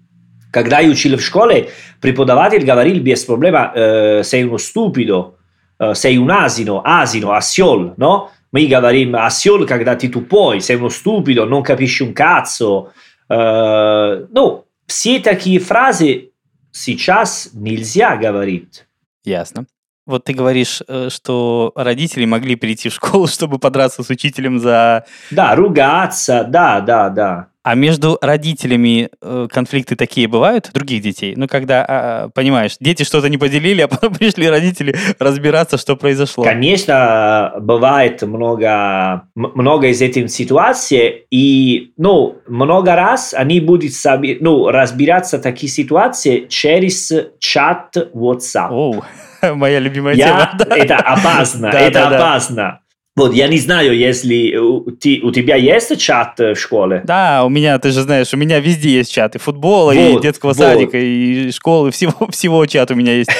когда 0.52 0.80
я 0.80 0.90
учил 0.90 1.16
в 1.16 1.22
школе, 1.22 1.70
преподаватель 2.00 2.64
говорил 2.64 3.02
без 3.02 3.24
проблема, 3.24 3.72
э, 3.74 4.22
sei 4.22 4.44
uno 4.44 4.58
stupido, 4.58 5.34
э, 5.78 5.94
sei 5.94 6.18
un 6.18 6.30
asino, 6.30 6.82
asino, 6.84 7.32
осел, 7.32 7.94
no? 7.96 8.28
Мы 8.52 8.66
говорим 8.66 9.16
осел, 9.16 9.66
когда 9.66 9.96
ты 9.96 10.08
тупой, 10.08 10.60
sei 10.60 10.76
uno 10.76 10.90
stupido, 10.90 11.46
non 11.46 11.62
capisci 11.62 12.02
un 12.02 12.12
cazzo. 12.12 12.92
Э, 13.28 14.26
ну, 14.30 14.66
все 14.86 15.20
такие 15.20 15.58
фразы 15.58 16.32
сейчас 16.70 17.50
нельзя 17.54 18.16
говорить. 18.16 18.84
Ясно. 19.24 19.64
Вот 20.04 20.24
ты 20.24 20.34
говоришь, 20.34 20.82
э, 20.86 21.08
что 21.10 21.72
родители 21.74 22.26
могли 22.26 22.56
прийти 22.56 22.90
в 22.90 22.94
школу, 22.94 23.26
чтобы 23.28 23.58
подраться 23.58 24.02
с 24.02 24.10
учителем 24.10 24.58
за... 24.58 25.06
Да, 25.30 25.54
ругаться, 25.54 26.44
да, 26.46 26.80
да, 26.80 27.08
да. 27.08 27.51
А 27.64 27.76
между 27.76 28.18
родителями 28.20 29.08
э, 29.20 29.46
конфликты 29.48 29.94
такие 29.94 30.26
бывают 30.26 30.70
других 30.74 31.00
детей? 31.00 31.34
Ну, 31.36 31.46
когда, 31.46 31.84
а, 31.88 32.28
понимаешь, 32.28 32.76
дети 32.80 33.04
что-то 33.04 33.28
не 33.28 33.38
поделили, 33.38 33.82
а 33.82 33.88
потом 33.88 34.14
пришли 34.14 34.48
родители 34.48 34.96
разбираться, 35.20 35.78
что 35.78 35.94
произошло. 35.94 36.42
Конечно, 36.42 37.54
бывает 37.60 38.20
много, 38.22 39.28
много 39.36 39.88
из 39.88 40.02
этих 40.02 40.28
ситуаций, 40.30 41.26
и, 41.30 41.92
ну, 41.96 42.38
много 42.48 42.96
раз 42.96 43.32
они 43.32 43.60
будут 43.60 43.92
ну, 44.40 44.68
разбираться 44.68 45.38
такие 45.38 45.70
ситуации 45.70 46.46
через 46.48 47.12
чат 47.38 47.96
WhatsApp. 48.12 48.70
Оу, 48.70 49.04
моя 49.54 49.78
любимая 49.78 50.16
Я, 50.16 50.50
тема. 50.58 50.76
Это 50.76 50.96
опасно, 50.96 51.66
это 51.66 52.08
опасно. 52.08 52.81
Вот, 53.14 53.34
я 53.34 53.46
не 53.48 53.58
знаю, 53.58 53.94
если 53.96 54.56
у, 54.56 54.90
ты, 54.90 55.20
у 55.22 55.32
тебя 55.32 55.56
есть 55.56 56.00
чат 56.00 56.38
в 56.38 56.54
школе. 56.54 57.02
Да, 57.04 57.44
у 57.44 57.50
меня, 57.50 57.78
ты 57.78 57.90
же 57.90 58.00
знаешь, 58.02 58.32
у 58.32 58.38
меня 58.38 58.58
везде 58.58 58.88
есть 58.88 59.12
чаты 59.12 59.38
футбола, 59.38 59.92
вот, 59.92 60.18
и 60.18 60.22
детского 60.22 60.50
вот. 60.50 60.56
садика, 60.56 60.96
и 60.96 61.50
школы, 61.50 61.90
всего, 61.90 62.26
всего 62.30 62.64
чат 62.64 62.90
у 62.90 62.94
меня 62.94 63.12
есть. 63.12 63.30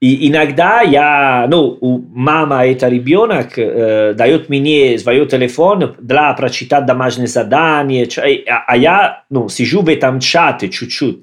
И 0.00 0.28
иногда 0.28 0.80
я, 0.80 1.46
ну, 1.48 1.78
мама 2.14 2.66
это 2.66 2.88
ребенок 2.88 3.58
э, 3.58 4.14
дает 4.14 4.48
мне 4.48 4.98
свой 4.98 5.26
телефон 5.26 5.94
для 6.00 6.32
прочитать 6.32 6.86
домашнее 6.86 7.28
задание, 7.28 8.08
а, 8.16 8.64
а 8.66 8.76
я, 8.78 9.24
ну, 9.28 9.50
сижу 9.50 9.82
в 9.82 9.88
этом 9.90 10.18
чате 10.18 10.70
чуть-чуть. 10.70 11.18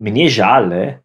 Мне 0.00 0.28
жаль, 0.28 0.72
э, 0.72 1.00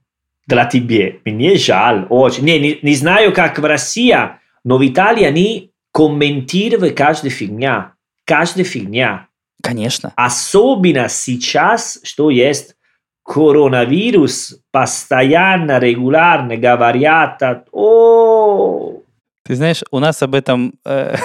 для 0.48 0.66
тебе, 0.66 1.20
мне 1.26 1.58
жаль 1.58 2.08
очень. 2.10 2.44
Не, 2.44 2.60
не, 2.60 2.80
не 2.82 2.96
знаю, 2.96 3.34
как 3.34 3.60
в 3.60 3.66
России, 3.66 4.18
но 4.64 4.78
в 4.78 4.88
Италии 4.88 5.24
они 5.24 5.72
комментировали 5.92 6.90
каждую 6.90 7.32
фигня. 7.32 7.94
Каждая 8.26 8.66
фигня. 8.66 9.28
Конечно. 9.62 10.14
Особенно 10.16 11.10
сейчас, 11.10 12.00
что 12.04 12.30
есть 12.30 12.76
коронавирус, 13.24 14.60
постоянно, 14.72 15.80
регулярно 15.80 16.58
говорят, 16.58 17.42
о, 17.72 19.02
Ты 19.44 19.56
знаешь, 19.56 19.84
у 19.92 20.00
нас 20.00 20.24
об 20.24 20.34
этом 20.34 20.74
э, 20.86 21.16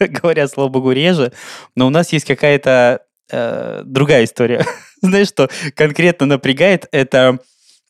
говорят, 0.00 0.50
слава 0.50 0.68
богу, 0.68 0.90
реже, 0.90 1.32
но 1.76 1.86
у 1.86 1.90
нас 1.90 2.12
есть 2.12 2.26
какая-то 2.26 3.02
э, 3.30 3.82
другая 3.84 4.24
история. 4.24 4.64
Знаешь, 5.00 5.28
что 5.28 5.48
конкретно 5.76 6.26
напрягает? 6.26 6.86
Это 6.90 7.38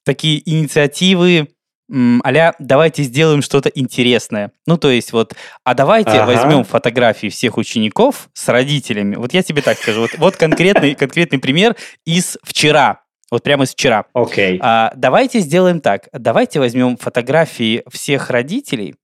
такие 0.05 0.43
инициативы 0.51 1.54
а 1.91 2.53
давайте 2.59 3.03
сделаем 3.03 3.43
что-то 3.43 3.69
интересное. 3.69 4.53
Ну, 4.67 4.77
то 4.77 4.91
есть 4.91 5.13
вот, 5.13 5.35
а 5.65 5.75
давайте 5.75 6.11
ага. 6.11 6.27
возьмем 6.27 6.65
фотографии 6.65 7.29
всех 7.29 7.57
учеников 7.57 8.29
с 8.33 8.49
родителями. 8.49 9.17
Вот 9.17 9.35
я 9.35 9.43
тебе 9.43 9.63
так 9.63 9.79
скажу. 9.79 10.03
Вот, 10.03 10.11
вот 10.19 10.37
конкретный, 10.37 10.95
конкретный 10.95 11.39
пример 11.39 11.77
из 12.05 12.39
вчера. 12.43 13.01
Вот 13.31 13.43
прямо 13.43 13.65
из 13.65 13.73
вчера. 13.73 14.05
Окей. 14.13 14.57
Okay. 14.57 14.61
А, 14.63 14.93
давайте 14.97 15.41
сделаем 15.41 15.81
так. 15.81 16.09
Давайте 16.13 16.61
возьмем 16.61 16.97
фотографии 16.97 17.83
всех 17.91 18.31
родителей, 18.31 18.95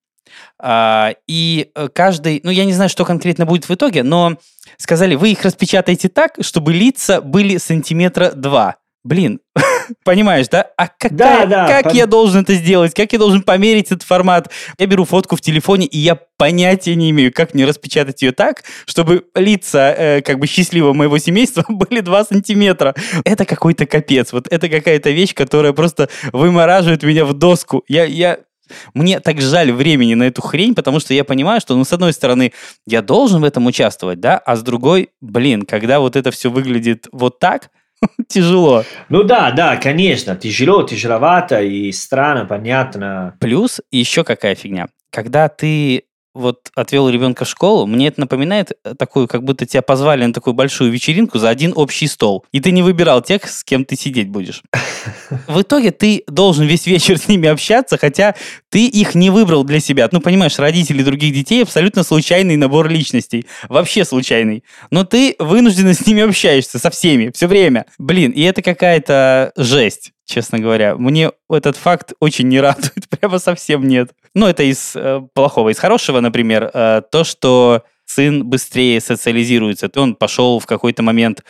а, 0.59 1.15
и 1.27 1.71
э, 1.75 1.89
каждый, 1.89 2.41
ну, 2.45 2.51
я 2.51 2.65
не 2.65 2.73
знаю, 2.73 2.91
что 2.91 3.05
конкретно 3.05 3.47
будет 3.47 3.69
в 3.69 3.75
итоге, 3.75 4.03
но 4.03 4.37
сказали, 4.77 5.15
вы 5.15 5.33
их 5.33 5.43
распечатаете 5.43 6.09
так, 6.09 6.35
чтобы 6.41 6.73
лица 6.73 7.21
были 7.21 7.57
сантиметра 7.57 8.33
два. 8.33 8.77
Блин, 9.03 9.41
понимаешь, 10.05 10.49
да? 10.49 10.67
А 10.77 10.89
какая, 10.89 11.47
да, 11.47 11.47
да, 11.47 11.69
как 11.69 11.85
пон... 11.85 11.93
я 11.95 12.07
должен 12.07 12.43
это 12.43 12.55
сделать? 12.55 12.95
Как 12.95 13.13
я 13.13 13.19
должен 13.19 13.43
померить 13.43 13.87
этот 13.87 14.03
формат? 14.03 14.51
Я 14.79 14.87
беру 14.87 15.05
фотку 15.05 15.37
в 15.37 15.41
телефоне, 15.41 15.87
и 15.87 15.99
я 15.99 16.19
понятия 16.37 16.95
не 16.95 17.11
имею, 17.11 17.33
как 17.33 17.55
мне 17.55 17.65
распечатать 17.65 18.23
ее 18.23 18.33
так, 18.33 18.65
чтобы 18.87 19.25
лица 19.35 19.95
э, 19.97 20.23
как 20.23 20.39
бы 20.39 20.47
счастливого 20.47 20.93
моего 20.93 21.19
семейства 21.19 21.65
были 21.69 22.01
2 22.01 22.25
сантиметра. 22.25 22.95
Это 23.25 23.45
какой-то 23.45 23.87
капец. 23.87 24.33
Вот 24.33 24.47
это 24.51 24.69
какая-то 24.69 25.11
вещь, 25.11 25.35
которая 25.35 25.73
просто 25.73 26.09
вымораживает 26.33 27.03
меня 27.03 27.25
в 27.25 27.35
доску. 27.35 27.85
Я, 27.89 28.05
я, 28.05 28.39
мне 28.95 29.21
так 29.21 29.41
жаль 29.41 29.73
времени 29.73 30.15
на 30.15 30.25
эту 30.25 30.43
хрень, 30.43 30.75
потому 30.75 31.01
что 31.01 31.15
я 31.15 31.25
понимаю, 31.25 31.61
что, 31.61 31.77
ну, 31.77 31.85
с 31.85 31.93
одной 31.93 32.13
стороны, 32.13 32.53
я 32.87 33.03
должен 33.03 33.41
в 33.41 33.45
этом 33.45 33.67
участвовать, 33.67 34.21
да, 34.21 34.39
а 34.39 34.57
с 34.57 34.63
другой, 34.63 35.11
блин, 35.21 35.63
когда 35.63 36.01
вот 36.01 36.17
это 36.17 36.31
все 36.31 36.51
выглядит 36.51 37.07
вот 37.13 37.39
так, 37.39 37.71
Тяжело. 38.29 38.85
Ну 39.09 39.23
да, 39.25 39.51
да, 39.51 39.77
конечно, 39.77 40.37
тяжело, 40.37 40.83
тяжеловато 40.83 41.61
и 41.63 41.93
странно, 41.93 42.47
понятно. 42.47 43.37
Плюс 43.41 43.81
еще 43.91 44.25
какая 44.25 44.55
фигня. 44.55 44.89
Когда 45.11 45.49
ты 45.49 46.05
вот 46.35 46.71
отвел 46.75 47.09
ребенка 47.09 47.45
в 47.45 47.49
школу, 47.49 47.87
мне 47.87 48.09
это 48.09 48.21
напоминает 48.21 48.73
э, 48.85 48.95
такую, 48.95 49.27
как 49.27 49.43
будто 49.43 49.67
тебя 49.67 49.83
позвали 49.83 50.25
на 50.25 50.33
такую 50.33 50.55
большую 50.55 50.91
вечеринку 50.91 51.39
за 51.39 51.49
один 51.49 51.73
общий 51.75 52.07
стол. 52.07 52.45
И 52.53 52.61
ты 52.61 52.71
не 52.71 52.83
выбирал 52.83 53.21
тех, 53.23 53.49
с 53.49 53.65
кем 53.65 53.85
ты 53.85 53.97
сидеть 53.97 54.29
будешь. 54.29 54.63
В 55.49 55.63
итоге 55.63 55.91
ты 55.91 56.23
должен 56.27 56.67
весь 56.67 56.87
вечер 56.87 57.19
с 57.19 57.29
ними 57.29 57.49
общаться, 57.49 57.99
хотя 57.99 58.35
ты 58.69 58.87
их 58.87 59.15
не 59.15 59.31
выбрал 59.31 59.65
для 59.65 59.81
себя. 59.81 60.09
Ну, 60.13 60.21
понимаешь, 60.21 60.59
родители 60.59 61.03
других 61.03 61.35
детей 61.35 61.63
абсолютно 61.63 62.05
случайный 62.05 62.57
набор 62.57 62.89
личностей. 62.89 63.47
Вообще 63.69 64.05
случайный. 64.05 64.65
Но 64.91 65.05
ты 65.05 65.35
вынужденно 65.39 65.95
с 65.95 66.07
ними 66.07 66.23
общаешься, 66.23 66.79
со 66.79 66.91
всеми, 66.91 67.31
все 67.35 67.47
время. 67.47 67.87
Блин, 67.99 68.31
и 68.31 68.43
это 68.43 68.63
какая-то 68.63 69.53
жесть 69.57 70.13
честно 70.31 70.61
говоря. 70.61 70.97
Мне 70.97 71.33
этот 71.51 71.77
факт 71.77 72.13
очень 72.21 72.49
не 72.49 72.61
радует, 72.61 73.09
прямо 73.11 73.39
совсем 73.39 73.87
нет. 73.87 74.13
Ну, 74.35 74.47
это 74.47 74.63
из 74.63 74.93
э, 74.95 75.21
плохого. 75.35 75.71
Из 75.71 75.79
хорошего, 75.79 76.21
например, 76.21 76.71
э, 76.73 77.03
то, 77.11 77.25
что 77.25 77.83
сын 78.11 78.45
быстрее 78.45 79.01
социализируется. 79.01 79.89
То 79.89 80.03
он 80.03 80.15
пошел 80.15 80.59
в 80.59 80.67
какой-то 80.67 81.03
момент 81.03 81.43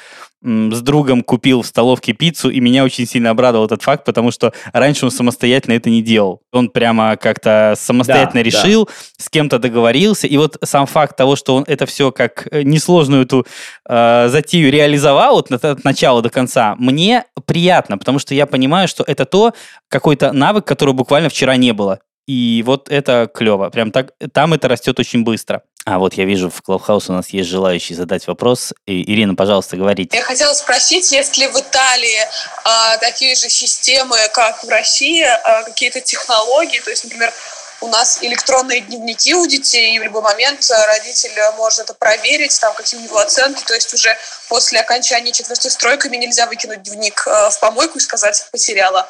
с 0.42 0.80
другом 0.80 1.22
купил 1.22 1.60
в 1.60 1.66
столовке 1.66 2.14
пиццу, 2.14 2.48
и 2.48 2.60
меня 2.60 2.84
очень 2.84 3.06
сильно 3.06 3.30
обрадовал 3.30 3.66
этот 3.66 3.82
факт, 3.82 4.06
потому 4.06 4.30
что 4.30 4.54
раньше 4.72 5.04
он 5.04 5.10
самостоятельно 5.10 5.74
это 5.74 5.90
не 5.90 6.00
делал. 6.00 6.40
Он 6.50 6.70
прямо 6.70 7.16
как-то 7.18 7.74
самостоятельно 7.76 8.40
да, 8.40 8.42
решил, 8.42 8.86
да. 8.86 8.92
с 9.18 9.28
кем-то 9.28 9.58
договорился, 9.58 10.26
и 10.26 10.38
вот 10.38 10.56
сам 10.64 10.86
факт 10.86 11.14
того, 11.14 11.36
что 11.36 11.56
он 11.56 11.64
это 11.66 11.84
все 11.84 12.10
как 12.10 12.48
э, 12.50 12.62
несложную 12.62 13.24
эту 13.24 13.46
э, 13.86 14.28
затею 14.28 14.72
реализовал 14.72 15.36
вот 15.36 15.52
от, 15.52 15.62
от 15.62 15.84
начала 15.84 16.22
до 16.22 16.30
конца, 16.30 16.74
мне 16.78 17.24
приятно, 17.44 17.98
потому 17.98 18.18
что 18.18 18.34
я 18.34 18.46
понимаю, 18.46 18.88
что 18.88 19.04
это 19.06 19.26
то, 19.26 19.52
какой-то 19.88 20.32
навык, 20.32 20.64
которого 20.64 20.94
буквально 20.94 21.28
вчера 21.28 21.56
не 21.56 21.72
было. 21.72 22.00
И 22.30 22.62
вот 22.64 22.88
это 22.88 23.28
клево. 23.34 23.70
Прям 23.70 23.90
так, 23.90 24.12
там 24.32 24.54
это 24.54 24.68
растет 24.68 25.00
очень 25.00 25.24
быстро. 25.24 25.62
А 25.84 25.98
вот 25.98 26.14
я 26.14 26.24
вижу, 26.24 26.48
в 26.48 26.62
Клабхаус 26.62 27.10
у 27.10 27.12
нас 27.12 27.30
есть 27.30 27.48
желающий 27.48 27.94
задать 27.94 28.28
вопрос. 28.28 28.72
И, 28.86 29.02
Ирина, 29.12 29.34
пожалуйста, 29.34 29.76
говорите. 29.76 30.16
Я 30.16 30.22
хотела 30.22 30.54
спросить, 30.54 31.10
есть 31.10 31.38
ли 31.38 31.48
в 31.48 31.56
Италии 31.56 32.20
а, 32.64 32.98
такие 32.98 33.34
же 33.34 33.48
системы, 33.48 34.16
как 34.32 34.62
в 34.62 34.68
России, 34.68 35.24
а, 35.24 35.64
какие-то 35.64 36.00
технологии, 36.02 36.78
то 36.78 36.90
есть, 36.90 37.02
например, 37.02 37.32
у 37.80 37.88
нас 37.88 38.18
электронные 38.22 38.82
дневники 38.82 39.34
у 39.34 39.44
детей, 39.46 39.96
и 39.96 39.98
в 39.98 40.04
любой 40.04 40.22
момент 40.22 40.70
родитель 40.86 41.32
может 41.56 41.80
это 41.80 41.94
проверить, 41.94 42.56
там 42.60 42.74
какие 42.74 43.00
у 43.00 43.02
него 43.02 43.18
оценки, 43.18 43.64
то 43.64 43.74
есть 43.74 43.92
уже 43.92 44.16
после 44.48 44.78
окончания 44.78 45.32
четвертой 45.32 45.72
стройками 45.72 46.16
нельзя 46.16 46.46
выкинуть 46.46 46.84
дневник 46.84 47.26
а, 47.26 47.50
в 47.50 47.58
помойку 47.58 47.98
и 47.98 48.00
сказать 48.00 48.46
«потеряла». 48.52 49.08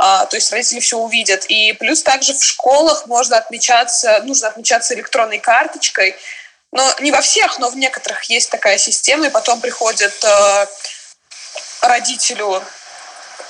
А, 0.00 0.26
то 0.26 0.36
есть 0.36 0.52
родители 0.52 0.78
все 0.78 0.96
увидят. 0.96 1.44
И 1.46 1.72
плюс 1.72 2.04
также 2.04 2.32
в 2.32 2.42
школах 2.42 3.06
можно 3.06 3.36
отмечаться, 3.36 4.22
нужно 4.24 4.48
отмечаться 4.48 4.94
электронной 4.94 5.38
карточкой, 5.38 6.14
но 6.70 6.88
не 7.00 7.10
во 7.10 7.20
всех, 7.20 7.58
но 7.58 7.68
в 7.68 7.76
некоторых 7.76 8.22
есть 8.24 8.50
такая 8.50 8.78
система, 8.78 9.26
и 9.26 9.30
потом 9.30 9.60
приходит 9.60 10.12
э, 10.22 10.66
родителю 11.82 12.62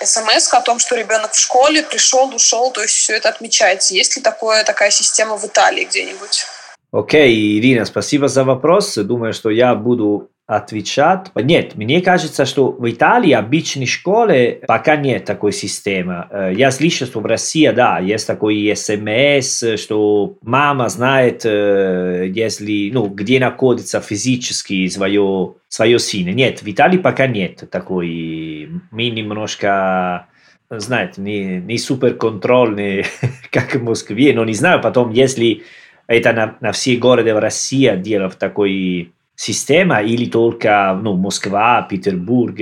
смс 0.02 0.52
о 0.55 0.62
том, 0.62 0.78
что 0.78 0.95
ребенок 0.95 1.33
в 1.33 1.38
школе 1.38 1.83
пришел, 1.83 2.33
ушел, 2.35 2.71
то 2.71 2.81
есть 2.81 2.95
все 2.95 3.17
это 3.17 3.28
отмечается. 3.28 3.93
Есть 3.93 4.17
ли 4.17 4.23
такое, 4.23 4.64
такая 4.64 4.90
система 4.90 5.37
в 5.37 5.45
Италии 5.45 5.85
где-нибудь? 5.85 6.47
Окей, 6.93 7.28
okay, 7.28 7.59
Ирина, 7.59 7.85
спасибо 7.85 8.28
за 8.28 8.45
вопрос. 8.45 8.95
Думаю, 8.95 9.35
что 9.35 9.50
я 9.50 9.75
буду 9.75 10.31
отвечать. 10.49 11.26
Нет, 11.35 11.75
мне 11.75 12.00
кажется, 12.00 12.47
что 12.47 12.73
в 12.73 12.90
Италии 12.90 13.33
обычной 13.33 13.85
школе 13.85 14.62
пока 14.67 14.97
нет 14.97 15.26
такой 15.26 15.52
системы. 15.52 16.26
Э, 16.31 16.52
я 16.57 16.71
слышал, 16.71 17.07
что 17.07 17.21
в 17.21 17.26
России, 17.26 17.69
да, 17.69 17.99
есть 17.99 18.26
такой 18.26 18.75
СМС, 18.75 19.78
что 19.78 20.38
мама 20.40 20.88
знает, 20.88 21.43
э, 21.45 22.33
если, 22.35 22.90
ну, 22.95 23.09
где 23.09 23.38
находится 23.38 24.00
физически 24.00 24.88
свое, 24.88 25.52
свое 25.69 25.99
сын. 25.99 26.25
Нет, 26.35 26.62
в 26.62 26.67
Италии 26.71 26.97
пока 26.97 27.26
нет 27.26 27.69
такой. 27.71 28.71
Мы 28.90 29.11
немножко 29.11 30.28
знаете, 30.71 31.21
не, 31.21 31.61
не 31.61 31.76
супер 31.76 32.14
контрольный, 32.14 33.05
как 33.50 33.75
в 33.75 33.83
Москве, 33.83 34.33
но 34.35 34.47
не 34.47 34.55
знаю 34.55 34.81
потом, 34.81 35.11
если 35.11 35.62
это 36.07 36.33
на, 36.33 36.57
на 36.61 36.73
все 36.73 36.97
города 36.97 37.35
в 37.35 37.38
России 37.38 37.95
дело 37.97 38.31
такой 38.31 39.12
система 39.38 40.02
или 40.02 40.26
только 40.26 40.99
ну, 41.00 41.14
Москва, 41.14 41.83
Петербург. 41.83 42.59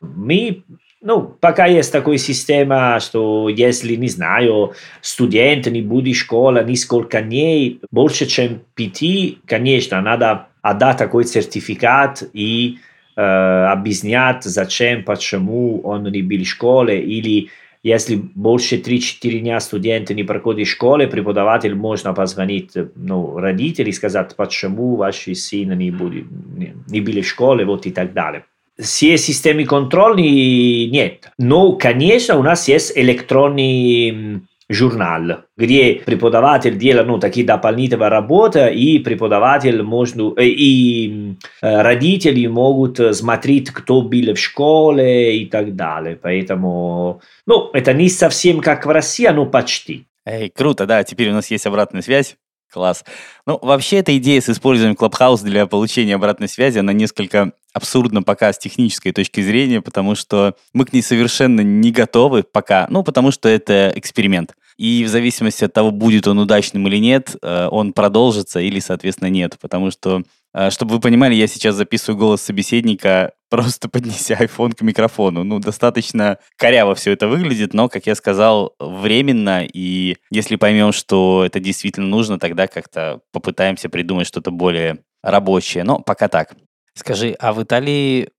Мы, 0.00 0.64
ну, 1.00 1.22
пока 1.22 1.66
есть 1.66 1.92
такая 1.92 2.18
система, 2.18 2.98
что 2.98 3.48
если, 3.48 3.94
не 3.94 4.08
знаю, 4.08 4.72
студент 5.00 5.68
не 5.68 5.80
будет 5.80 6.16
в 6.16 6.18
школе 6.18 6.64
несколько 6.64 7.22
дней, 7.22 7.80
больше, 7.92 8.26
чем 8.26 8.62
пяти, 8.74 9.38
конечно, 9.46 10.00
надо 10.00 10.48
отдать 10.60 10.96
такой 10.96 11.24
сертификат 11.24 12.24
и 12.32 12.78
э, 13.16 13.20
объяснять, 13.22 14.42
зачем, 14.42 15.04
почему 15.04 15.80
он 15.82 16.02
не 16.10 16.22
был 16.22 16.42
в 16.42 16.48
школе, 16.48 17.00
или 17.00 17.48
если 17.88 18.16
больше 18.16 18.76
3-4 18.76 19.38
дня 19.38 19.60
студенты 19.60 20.14
не 20.14 20.22
проходят 20.22 20.66
в 20.66 20.70
школе, 20.70 21.06
преподаватель 21.06 21.74
можно 21.74 22.12
позвонить 22.12 22.72
ну, 22.94 23.38
родителям 23.38 23.90
и 23.90 23.92
сказать, 23.92 24.36
почему 24.36 24.96
ваши 24.96 25.34
сыны 25.34 25.72
не, 25.74 25.90
были, 25.90 26.26
не, 26.56 26.74
не 26.88 27.00
были 27.00 27.22
в 27.22 27.28
школе, 27.28 27.64
вот 27.64 27.86
и 27.86 27.90
так 27.90 28.12
далее. 28.12 28.44
Все 28.78 29.16
системы 29.16 29.64
контрольные 29.64 30.88
нет. 30.88 31.30
Но, 31.38 31.72
конечно, 31.72 32.38
у 32.38 32.42
нас 32.42 32.68
есть 32.68 32.92
электронный 32.96 34.42
журнал, 34.68 35.44
где 35.56 36.02
преподаватель 36.04 36.76
делает 36.76 37.06
ну, 37.06 37.18
такие 37.18 37.46
дополнительные 37.46 38.08
работы, 38.08 38.72
и 38.72 38.98
преподаватель 38.98 39.82
можно, 39.82 40.34
э, 40.36 40.44
и 40.44 41.36
э, 41.62 41.82
родители 41.82 42.46
могут 42.46 43.00
смотреть, 43.16 43.70
кто 43.70 44.02
был 44.02 44.34
в 44.34 44.38
школе 44.38 45.38
и 45.38 45.46
так 45.46 45.74
далее. 45.74 46.18
Поэтому, 46.20 47.20
ну, 47.46 47.70
это 47.72 47.92
не 47.94 48.08
совсем 48.08 48.60
как 48.60 48.84
в 48.84 48.90
России, 48.90 49.28
но 49.28 49.46
почти. 49.46 50.06
Эй, 50.26 50.50
круто, 50.50 50.86
да, 50.86 51.04
теперь 51.04 51.30
у 51.30 51.34
нас 51.34 51.50
есть 51.50 51.66
обратная 51.66 52.02
связь. 52.02 52.36
Класс. 52.70 53.04
Ну, 53.46 53.58
вообще, 53.62 53.98
эта 53.98 54.16
идея 54.18 54.40
с 54.40 54.48
использованием 54.50 54.96
Clubhouse 54.96 55.42
для 55.42 55.66
получения 55.66 56.14
обратной 56.14 56.48
связи, 56.48 56.78
она 56.78 56.92
несколько 56.92 57.52
абсурдна 57.72 58.22
пока 58.22 58.52
с 58.52 58.58
технической 58.58 59.12
точки 59.12 59.40
зрения, 59.40 59.80
потому 59.80 60.14
что 60.14 60.54
мы 60.74 60.84
к 60.84 60.92
ней 60.92 61.02
совершенно 61.02 61.62
не 61.62 61.90
готовы 61.92 62.42
пока, 62.42 62.86
ну, 62.90 63.02
потому 63.02 63.30
что 63.30 63.48
это 63.48 63.92
эксперимент. 63.94 64.54
И 64.78 65.02
в 65.02 65.08
зависимости 65.08 65.64
от 65.64 65.72
того, 65.72 65.90
будет 65.90 66.28
он 66.28 66.38
удачным 66.38 66.86
или 66.86 66.98
нет, 66.98 67.34
э, 67.42 67.68
он 67.68 67.92
продолжится 67.92 68.60
или, 68.60 68.78
соответственно, 68.78 69.28
нет. 69.28 69.56
Потому 69.60 69.90
что, 69.90 70.22
чтобы 70.70 70.96
вы 70.96 71.00
понимали, 71.00 71.34
я 71.34 71.46
сейчас 71.46 71.76
записываю 71.76 72.18
голос 72.18 72.42
собеседника, 72.42 73.32
просто 73.48 73.88
поднеся 73.90 74.34
iPhone 74.34 74.74
к 74.74 74.82
микрофону. 74.82 75.44
Ну, 75.44 75.58
достаточно 75.58 76.38
коряво 76.56 76.94
все 76.94 77.12
это 77.12 77.28
выглядит, 77.28 77.74
но, 77.74 77.88
как 77.88 78.06
я 78.06 78.14
сказал, 78.14 78.74
временно. 78.78 79.64
И 79.64 80.16
если 80.30 80.56
поймем, 80.56 80.92
что 80.92 81.44
это 81.44 81.60
действительно 81.60 82.08
нужно, 82.08 82.38
тогда 82.38 82.66
как-то 82.66 83.20
попытаемся 83.32 83.88
придумать 83.88 84.26
что-то 84.26 84.50
более 84.50 84.98
рабочее. 85.22 85.84
Но 85.84 86.00
пока 86.00 86.28
так. 86.28 86.54
Скажи, 86.94 87.36
а 87.38 87.52
в 87.52 87.62
Италии 87.62 88.30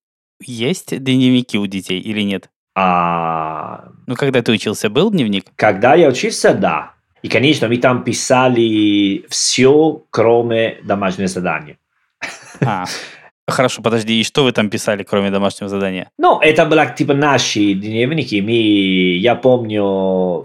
есть 0.41 0.97
дневники 1.03 1.57
у 1.57 1.65
детей 1.67 1.99
или 1.99 2.21
нет? 2.21 2.49
А... 2.75 3.89
Ну, 4.07 4.15
когда 4.15 4.41
ты 4.41 4.51
учился, 4.51 4.89
был 4.89 5.11
дневник? 5.11 5.45
Когда 5.55 5.95
я 5.95 6.09
учился, 6.09 6.53
да. 6.53 6.93
И, 7.21 7.27
конечно, 7.27 7.67
мы 7.67 7.77
там 7.77 8.03
писали 8.03 9.25
все, 9.29 10.03
кроме 10.09 10.77
домашнего 10.83 11.27
задания. 11.27 11.77
А, 12.61 12.85
хорошо, 13.47 13.81
подожди, 13.81 14.19
и 14.19 14.23
что 14.23 14.43
вы 14.43 14.51
там 14.51 14.69
писали, 14.69 15.03
кроме 15.03 15.31
домашнего 15.31 15.69
задания? 15.69 16.11
Ну, 16.17 16.39
это 16.39 16.65
были 16.65 16.93
типа 16.95 17.13
наши 17.13 17.73
дневники. 17.73 18.41
Мы, 18.41 19.17
я 19.17 19.35
помню, 19.35 20.43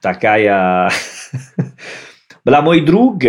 такая... 0.00 0.90
была 2.44 2.60
мой 2.60 2.80
друг, 2.80 3.22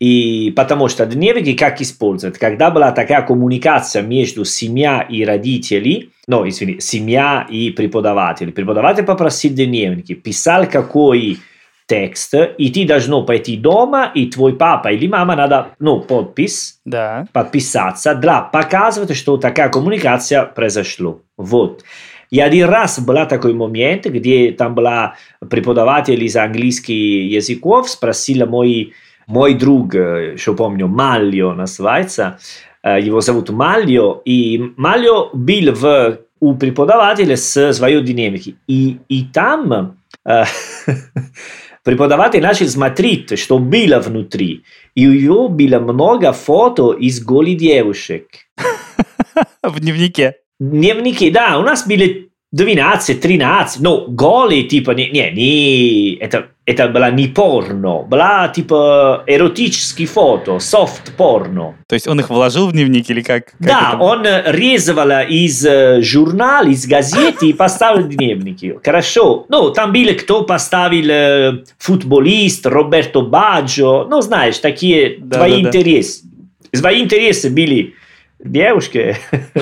и 0.00 0.52
потому 0.56 0.88
что 0.88 1.06
дневники 1.06 1.54
как 1.54 1.80
использовать? 1.80 2.38
Когда 2.38 2.70
была 2.70 2.92
такая 2.92 3.22
коммуникация 3.22 4.02
между 4.02 4.44
семьей 4.44 5.02
и 5.08 5.24
родителями, 5.24 6.10
ну, 6.26 6.48
извини, 6.48 6.80
семья 6.80 7.46
и 7.48 7.70
преподаватель. 7.70 8.52
Преподаватель 8.52 9.04
попросил 9.04 9.52
дневники, 9.52 10.14
писал 10.14 10.66
какой 10.66 11.38
текст, 11.86 12.34
и 12.34 12.70
ты 12.70 12.86
должен 12.86 13.26
пойти 13.26 13.56
дома, 13.56 14.10
и 14.14 14.26
твой 14.26 14.54
папа 14.54 14.88
или 14.88 15.06
мама 15.06 15.36
надо, 15.36 15.68
ну, 15.78 16.00
подпись, 16.00 16.80
да. 16.84 17.26
подписаться, 17.32 18.14
для 18.14 18.40
показывать, 18.40 19.16
что 19.16 19.36
такая 19.36 19.68
коммуникация 19.68 20.44
произошла. 20.44 21.16
Вот. 21.36 21.84
И 22.30 22.40
один 22.40 22.68
раз 22.68 22.98
был 23.00 23.26
такой 23.26 23.54
момент, 23.54 24.06
где 24.06 24.50
там 24.52 24.74
была 24.74 25.14
преподаватель 25.50 26.22
из 26.24 26.36
английских 26.36 27.30
языков, 27.30 27.90
спросила 27.90 28.46
мой, 28.46 28.92
мой 29.26 29.54
друг, 29.54 29.92
что 30.36 30.54
помню, 30.54 30.88
Мальо 30.88 31.52
называется, 31.52 32.38
его 32.82 33.20
зовут 33.20 33.50
Мальо, 33.50 34.22
и 34.24 34.72
Мальо 34.76 35.30
был 35.32 35.74
в, 35.74 36.18
у 36.40 36.54
преподавателя 36.54 37.36
с 37.36 37.72
своей 37.72 38.02
динамики. 38.02 38.56
И, 38.66 38.98
и 39.08 39.24
там 39.24 39.96
э, 40.26 40.44
преподаватель 41.84 42.42
начал 42.42 42.66
смотреть, 42.66 43.38
что 43.38 43.58
было 43.58 44.00
внутри. 44.00 44.64
И 44.94 45.06
у 45.06 45.12
него 45.12 45.48
было 45.48 45.78
много 45.78 46.32
фото 46.32 46.92
из 46.92 47.22
голых 47.22 47.56
девушек. 47.58 48.26
В 49.62 49.80
дневнике. 49.80 50.36
Дневники, 50.58 51.30
да, 51.30 51.58
у 51.58 51.62
нас 51.62 51.86
были 51.86 52.30
12, 52.52 53.20
13, 53.20 53.80
ну, 53.80 54.06
голые, 54.08 54.64
типа, 54.64 54.92
не, 54.92 55.10
не, 55.10 55.30
не 55.32 56.14
это, 56.14 56.50
это 56.66 56.88
было 56.88 57.10
не 57.10 57.28
порно, 57.28 57.98
была, 57.98 58.48
типа, 58.48 59.22
эротические 59.26 60.08
фото, 60.08 60.58
софт 60.58 61.12
порно. 61.14 61.74
То 61.86 61.94
есть 61.94 62.08
он 62.08 62.20
их 62.20 62.30
вложил 62.30 62.68
в 62.68 62.72
дневник 62.72 63.10
или 63.10 63.20
как? 63.20 63.46
как 63.46 63.54
да, 63.58 63.90
это? 63.94 64.02
он 64.02 64.24
резал 64.46 65.10
из 65.28 65.64
э, 65.66 66.00
журнала, 66.00 66.66
из 66.66 66.86
газеты 66.86 67.48
и 67.48 67.52
поставил 67.52 68.08
дневники. 68.08 68.74
Хорошо. 68.82 69.44
Ну, 69.50 69.70
там 69.70 69.92
были, 69.92 70.14
кто 70.14 70.42
поставил 70.42 71.10
э, 71.10 71.64
футболист, 71.78 72.64
Роберто 72.64 73.20
Баджо, 73.20 74.06
ну, 74.08 74.22
знаешь, 74.22 74.58
такие 74.58 75.18
Да, 75.18 75.36
твои 75.36 75.62
да, 75.62 75.70
да. 75.70 75.78
интересы. 75.78 76.24
Твои 76.72 77.02
интересы 77.02 77.50
были 77.50 77.94
девушки. 78.42 79.16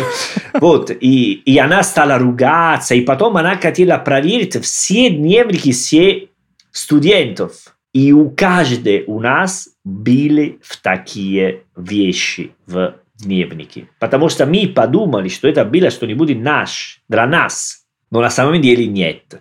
вот, 0.54 0.92
и, 1.00 1.32
и 1.32 1.58
она 1.58 1.82
стала 1.82 2.16
ругаться, 2.18 2.94
и 2.94 3.00
потом 3.00 3.36
она 3.36 3.56
хотела 3.56 3.98
проверить 3.98 4.62
все 4.62 5.10
дневники 5.10 5.72
всех 5.72 6.28
студентов. 6.72 7.76
И 7.92 8.12
у 8.12 8.30
каждой 8.30 9.04
у 9.06 9.20
нас 9.20 9.68
были 9.84 10.58
в 10.62 10.78
такие 10.78 11.64
вещи 11.76 12.52
в 12.66 12.94
дневнике. 13.18 13.88
Потому 13.98 14.28
что 14.28 14.46
мы 14.46 14.66
подумали, 14.66 15.28
что 15.28 15.46
это 15.48 15.64
было 15.64 15.90
что-нибудь 15.90 16.36
наш, 16.38 17.02
для 17.08 17.26
нас. 17.26 17.84
Но 18.10 18.20
на 18.20 18.30
самом 18.30 18.60
деле 18.60 18.86
нет. 18.86 19.40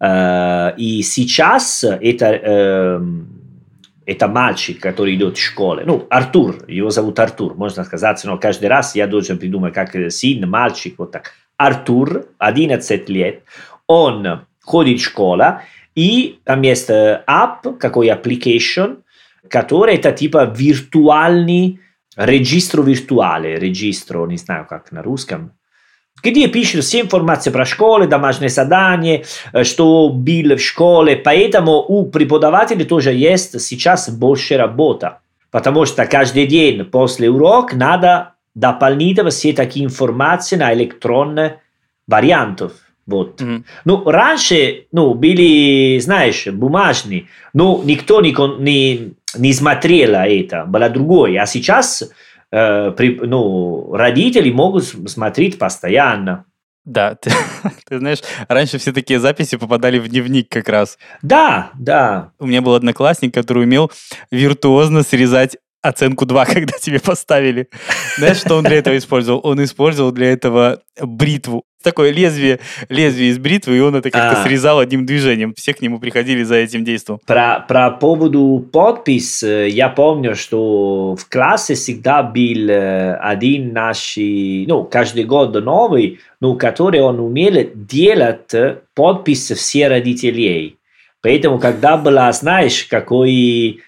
Э, 0.00 0.74
И 0.76 1.02
сейчас 1.02 1.84
это, 1.84 2.26
эм, 2.26 3.28
это 4.04 4.26
мальчик, 4.28 4.80
который 4.80 5.14
идет 5.14 5.36
в 5.38 5.40
школе. 5.40 5.84
Ну, 5.86 6.06
Артур, 6.10 6.64
его 6.66 6.90
зовут 6.90 7.18
Артур, 7.20 7.54
можно 7.54 7.84
сказать, 7.84 8.20
но 8.24 8.36
каждый 8.36 8.66
раз 8.66 8.96
я 8.96 9.06
должен 9.06 9.38
придумать, 9.38 9.74
как 9.74 9.94
сын, 10.10 10.48
мальчик, 10.48 10.94
вот 10.98 11.12
так. 11.12 11.32
Артур, 11.56 12.26
11 12.38 13.08
лет, 13.08 13.42
он 13.86 14.40
ходит 14.64 15.00
в 15.00 15.04
школу, 15.04 15.44
и 15.94 16.38
там 16.44 16.62
есть 16.62 16.90
э, 16.90 17.22
app, 17.28 17.76
какой 17.78 18.08
application, 18.08 18.98
который 19.48 19.96
это 19.96 20.12
типа 20.12 20.52
виртуальный 20.56 21.80
регистр 22.16 22.82
виртуале, 22.82 23.58
регистр, 23.58 24.26
не 24.26 24.36
знаю 24.36 24.66
как 24.68 24.92
на 24.92 25.02
русском, 25.02 25.52
где 26.22 26.46
пишет 26.46 26.84
все 26.84 27.00
информации 27.00 27.50
про 27.50 27.64
школы, 27.64 28.06
домашние 28.06 28.48
задания, 28.48 29.24
э, 29.52 29.64
что 29.64 30.08
было 30.08 30.56
в 30.56 30.60
школе. 30.60 31.16
Поэтому 31.16 31.78
у 31.78 32.06
преподавателей 32.06 32.84
тоже 32.84 33.12
есть 33.12 33.60
сейчас 33.60 34.08
больше 34.08 34.56
работа. 34.56 35.20
Потому 35.50 35.84
что 35.84 36.06
каждый 36.06 36.46
день 36.46 36.84
после 36.84 37.28
урока 37.28 37.76
надо 37.76 38.34
дополнительно 38.54 39.30
все 39.30 39.52
такие 39.52 39.84
информации 39.84 40.56
на 40.56 40.72
электронные 40.72 41.60
вариантов. 42.06 42.72
Вот. 43.06 43.40
Мгм. 43.40 43.64
Ну, 43.84 44.04
раньше, 44.04 44.86
ну, 44.92 45.14
были, 45.14 45.98
знаешь, 45.98 46.46
бумажные, 46.46 47.26
но 47.52 47.82
никто 47.84 48.20
не, 48.20 48.32
не, 48.60 49.14
не 49.36 49.52
смотрел 49.52 50.14
это, 50.14 50.64
было 50.66 50.88
другое. 50.88 51.40
А 51.42 51.46
сейчас, 51.46 52.02
э, 52.52 52.90
при- 52.92 53.18
ну, 53.20 53.92
родители 53.94 54.50
могут 54.50 54.84
смотреть 54.84 55.58
постоянно. 55.58 56.44
Да, 56.84 57.14
ты, 57.14 57.30
ты 57.88 57.98
знаешь, 57.98 58.20
раньше 58.48 58.78
все 58.78 58.92
такие 58.92 59.18
записи 59.20 59.56
попадали 59.56 59.98
в 59.98 60.08
дневник 60.08 60.48
как 60.48 60.68
раз. 60.68 60.98
Да, 61.22 61.70
да. 61.78 62.32
У 62.38 62.46
меня 62.46 62.60
был 62.62 62.74
одноклассник, 62.74 63.34
который 63.34 63.64
умел 63.64 63.90
виртуозно 64.30 65.02
срезать 65.02 65.56
оценку 65.82 66.24
2, 66.26 66.44
когда 66.46 66.72
тебе 66.78 67.00
поставили. 67.00 67.68
Знаешь, 68.16 68.38
что 68.38 68.56
он 68.56 68.64
для 68.64 68.76
этого 68.76 68.96
использовал? 68.96 69.40
Он 69.44 69.62
использовал 69.62 70.12
для 70.12 70.32
этого 70.32 70.80
бритву. 71.00 71.64
Такое 71.82 72.12
лезвие, 72.12 72.60
лезвие 72.88 73.30
из 73.30 73.38
бритвы, 73.40 73.76
и 73.76 73.80
он 73.80 73.96
это 73.96 74.08
как-то 74.10 74.40
А. 74.40 74.44
срезал 74.44 74.78
одним 74.78 75.04
движением. 75.04 75.52
Все 75.56 75.74
к 75.74 75.82
нему 75.82 75.98
приходили 75.98 76.44
за 76.44 76.54
этим 76.54 76.84
действом. 76.84 77.18
Про, 77.26 77.64
про 77.66 77.90
поводу 77.90 78.64
подпись, 78.72 79.42
э, 79.42 79.68
я 79.68 79.88
помню, 79.88 80.36
что 80.36 81.16
в 81.16 81.28
классе 81.28 81.74
всегда 81.74 82.22
был 82.22 82.70
э, 82.70 83.16
один 83.16 83.72
наш, 83.72 84.14
ну, 84.16 84.84
каждый 84.84 85.24
год 85.24 85.54
новый, 85.64 86.20
ну, 86.40 86.54
который 86.54 87.00
он 87.00 87.18
умел 87.18 87.68
делать 87.74 88.54
э, 88.54 88.78
подпись 88.94 89.50
все 89.50 89.88
родителей. 89.88 90.76
Поэтому, 91.20 91.58
когда 91.58 91.96
была, 91.96 92.32
знаешь, 92.32 92.84
какой, 92.84 93.70
э, 93.70 93.80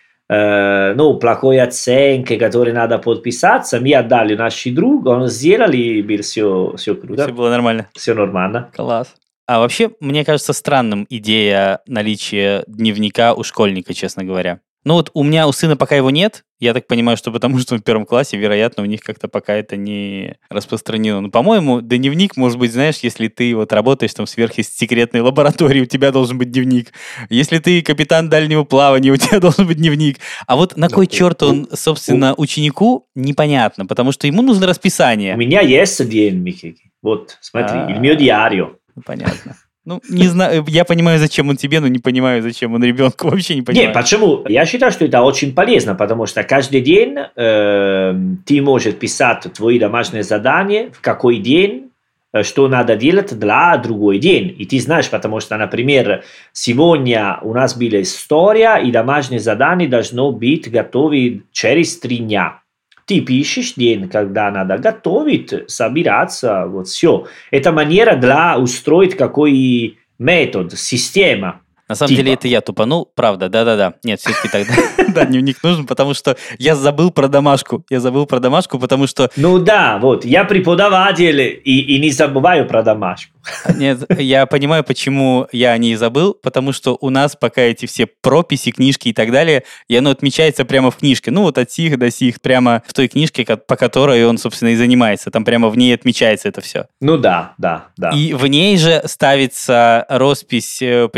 ну, 0.96 1.18
плохой 1.18 1.60
оценки, 1.60 2.36
который 2.36 2.72
надо 2.72 2.98
подписаться, 2.98 3.80
мы 3.80 3.94
отдали 3.94 4.34
наши 4.34 4.70
другу, 4.72 5.10
он 5.10 5.28
сделали, 5.28 5.76
и 5.76 6.02
было 6.02 6.22
все, 6.22 6.74
все 6.76 6.94
круто, 6.94 7.24
Все 7.24 7.32
было 7.32 7.50
нормально. 7.50 7.88
все 7.94 8.14
нормально. 8.14 8.70
Класс. 8.74 9.14
А 9.46 9.58
вообще, 9.58 9.90
мне 10.00 10.24
кажется 10.24 10.52
странным 10.54 11.06
идея 11.10 11.80
наличия 11.86 12.64
дневника 12.66 13.34
у 13.34 13.42
школьника, 13.42 13.92
честно 13.92 14.24
говоря. 14.24 14.60
Ну 14.84 14.94
вот 14.94 15.10
у 15.14 15.22
меня 15.22 15.48
у 15.48 15.52
сына 15.52 15.76
пока 15.76 15.96
его 15.96 16.10
нет. 16.10 16.44
Я 16.60 16.74
так 16.74 16.86
понимаю, 16.86 17.16
что 17.16 17.32
потому 17.32 17.58
что 17.58 17.74
он 17.74 17.80
в 17.80 17.84
первом 17.84 18.04
классе, 18.06 18.36
вероятно, 18.36 18.82
у 18.82 18.86
них 18.86 19.00
как-то 19.00 19.28
пока 19.28 19.54
это 19.54 19.76
не 19.76 20.36
распространено. 20.50 21.20
Но, 21.22 21.30
по-моему, 21.30 21.80
дневник 21.80 22.36
может 22.36 22.58
быть, 22.58 22.72
знаешь, 22.72 22.98
если 22.98 23.28
ты 23.28 23.54
вот 23.56 23.72
работаешь 23.72 24.12
там 24.14 24.26
в 24.26 24.30
сверхсекретной 24.30 25.20
лаборатории, 25.22 25.80
у 25.80 25.86
тебя 25.86 26.10
должен 26.12 26.36
быть 26.38 26.50
дневник. 26.50 26.92
Если 27.30 27.58
ты 27.58 27.80
капитан 27.82 28.28
дальнего 28.28 28.64
плавания, 28.64 29.10
у 29.10 29.16
тебя 29.16 29.40
должен 29.40 29.66
быть 29.66 29.78
дневник. 29.78 30.18
А 30.46 30.54
вот 30.56 30.76
на 30.76 30.88
Ну, 30.88 30.94
кой 30.94 31.06
у- 31.06 31.08
черт 31.08 31.42
он, 31.42 31.66
собственно, 31.72 32.34
ученику, 32.36 33.06
непонятно, 33.14 33.86
потому 33.86 34.12
что 34.12 34.26
ему 34.26 34.42
нужно 34.42 34.66
У 34.66 34.68
расписание. 34.68 35.34
меня 35.36 35.60
есть 35.60 36.06
дневник. 36.08 36.76
Вот, 37.02 37.38
смотри, 37.40 37.78
А. 37.78 37.90
il 37.90 38.00
mio 38.00 38.16
diario. 38.18 38.76
Ну, 38.96 39.02
Понятно. 39.04 39.56
Ну, 39.84 40.00
не 40.08 40.28
знаю, 40.28 40.64
я 40.66 40.84
понимаю, 40.84 41.18
зачем 41.18 41.50
он 41.50 41.56
тебе, 41.56 41.80
но 41.80 41.88
не 41.88 41.98
понимаю, 41.98 42.42
зачем 42.42 42.72
он 42.72 42.82
ребенку, 42.82 43.28
вообще 43.30 43.54
не 43.54 43.62
понимаю. 43.62 43.88
Нет, 43.88 43.94
почему? 43.94 44.42
Я 44.48 44.64
считаю, 44.64 44.90
что 44.92 45.04
это 45.04 45.20
очень 45.20 45.52
полезно, 45.54 45.94
потому 45.94 46.26
что 46.26 46.42
каждый 46.42 46.80
день 46.80 47.16
э, 47.36 48.14
ты 48.46 48.62
можешь 48.62 48.94
писать 48.94 49.46
твои 49.52 49.78
домашние 49.78 50.22
задания, 50.22 50.90
в 50.90 51.02
какой 51.02 51.36
день, 51.36 51.90
э, 52.32 52.42
что 52.44 52.66
надо 52.66 52.96
делать 52.96 53.38
для 53.38 53.76
другой 53.76 54.18
день. 54.18 54.56
И 54.58 54.64
ты 54.64 54.80
знаешь, 54.80 55.10
потому 55.10 55.40
что, 55.40 55.58
например, 55.58 56.24
сегодня 56.52 57.38
у 57.42 57.52
нас 57.52 57.76
была 57.76 58.00
история, 58.00 58.76
и 58.76 58.90
домашние 58.90 59.40
задания 59.40 59.86
должно 59.86 60.32
быть 60.32 60.70
готовы 60.70 61.42
через 61.52 61.98
три 61.98 62.18
дня. 62.18 62.63
Ты 63.06 63.20
пишешь 63.20 63.74
день, 63.74 64.08
когда 64.08 64.50
надо 64.50 64.78
готовить, 64.78 65.70
собираться, 65.70 66.66
вот 66.66 66.88
все. 66.88 67.26
Это 67.50 67.70
манера 67.70 68.16
для 68.16 68.58
устроить 68.58 69.16
какой 69.16 69.98
метод, 70.18 70.72
система. 70.78 71.60
На 71.88 71.94
самом 71.94 72.10
типа. 72.10 72.22
деле 72.22 72.34
это 72.34 72.48
я 72.48 72.60
тупанул, 72.60 73.10
правда, 73.14 73.48
да-да-да. 73.48 73.94
Нет, 74.04 74.20
все-таки 74.20 74.48
тогда 74.48 74.74
да, 75.14 75.24
дневник 75.24 75.62
нужен, 75.62 75.86
потому 75.86 76.14
что 76.14 76.36
я 76.58 76.74
забыл 76.74 77.10
про 77.10 77.28
домашку. 77.28 77.84
Я 77.90 78.00
забыл 78.00 78.26
про 78.26 78.40
домашку, 78.40 78.78
потому 78.78 79.06
что 79.06 79.30
Ну 79.36 79.58
да, 79.58 79.98
вот, 80.00 80.24
я 80.24 80.44
преподаватель 80.44 81.40
и, 81.40 81.80
и 81.80 82.00
не 82.00 82.10
забываю 82.10 82.66
про 82.66 82.82
домашку. 82.82 83.34
Нет, 83.74 84.10
я 84.18 84.46
понимаю, 84.46 84.84
почему 84.84 85.46
я 85.52 85.72
о 85.72 85.78
ней 85.78 85.94
забыл, 85.96 86.34
потому 86.34 86.72
что 86.72 86.96
у 87.00 87.10
нас 87.10 87.36
пока 87.36 87.60
эти 87.62 87.86
все 87.86 88.06
прописи, 88.06 88.70
книжки 88.70 89.08
и 89.08 89.12
так 89.12 89.30
далее, 89.30 89.64
и 89.88 89.96
оно 89.96 90.10
отмечается 90.10 90.64
прямо 90.64 90.90
в 90.90 90.96
книжке. 90.96 91.30
Ну, 91.30 91.42
вот 91.42 91.58
от 91.58 91.70
сих 91.70 91.98
до 91.98 92.10
сих, 92.10 92.40
прямо 92.40 92.82
в 92.86 92.94
той 92.94 93.08
книжке, 93.08 93.44
по 93.44 93.76
которой 93.76 94.24
он, 94.24 94.38
собственно, 94.38 94.70
и 94.70 94.76
занимается. 94.76 95.30
Там 95.30 95.44
прямо 95.44 95.68
в 95.68 95.76
ней 95.76 95.94
отмечается 95.94 96.48
это 96.48 96.60
все. 96.60 96.86
Ну 97.00 97.18
да, 97.18 97.54
да, 97.58 97.86
да. 97.96 98.10
И 98.10 98.32
в 98.32 98.46
ней 98.46 98.78
же 98.78 99.02
ставится 99.04 100.06
роспись 100.08 100.80
э, 100.80 101.08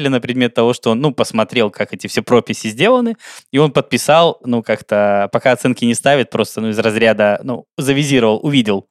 преподавателя 0.00 0.10
на 0.10 0.20
предмет 0.20 0.54
того, 0.54 0.72
что 0.72 0.90
он, 0.90 1.00
ну, 1.00 1.12
посмотрел, 1.12 1.70
как 1.70 1.92
эти 1.92 2.06
все 2.06 2.22
прописи 2.22 2.68
сделаны, 2.68 3.16
и 3.52 3.58
он 3.58 3.70
подписал, 3.72 4.38
ну, 4.44 4.62
как-то, 4.62 5.28
пока 5.32 5.52
оценки 5.52 5.84
не 5.84 5.94
ставит, 5.94 6.30
просто, 6.30 6.60
ну, 6.60 6.68
из 6.68 6.78
разряда, 6.78 7.40
ну, 7.44 7.64
завизировал, 7.78 8.40
увидел. 8.42 8.86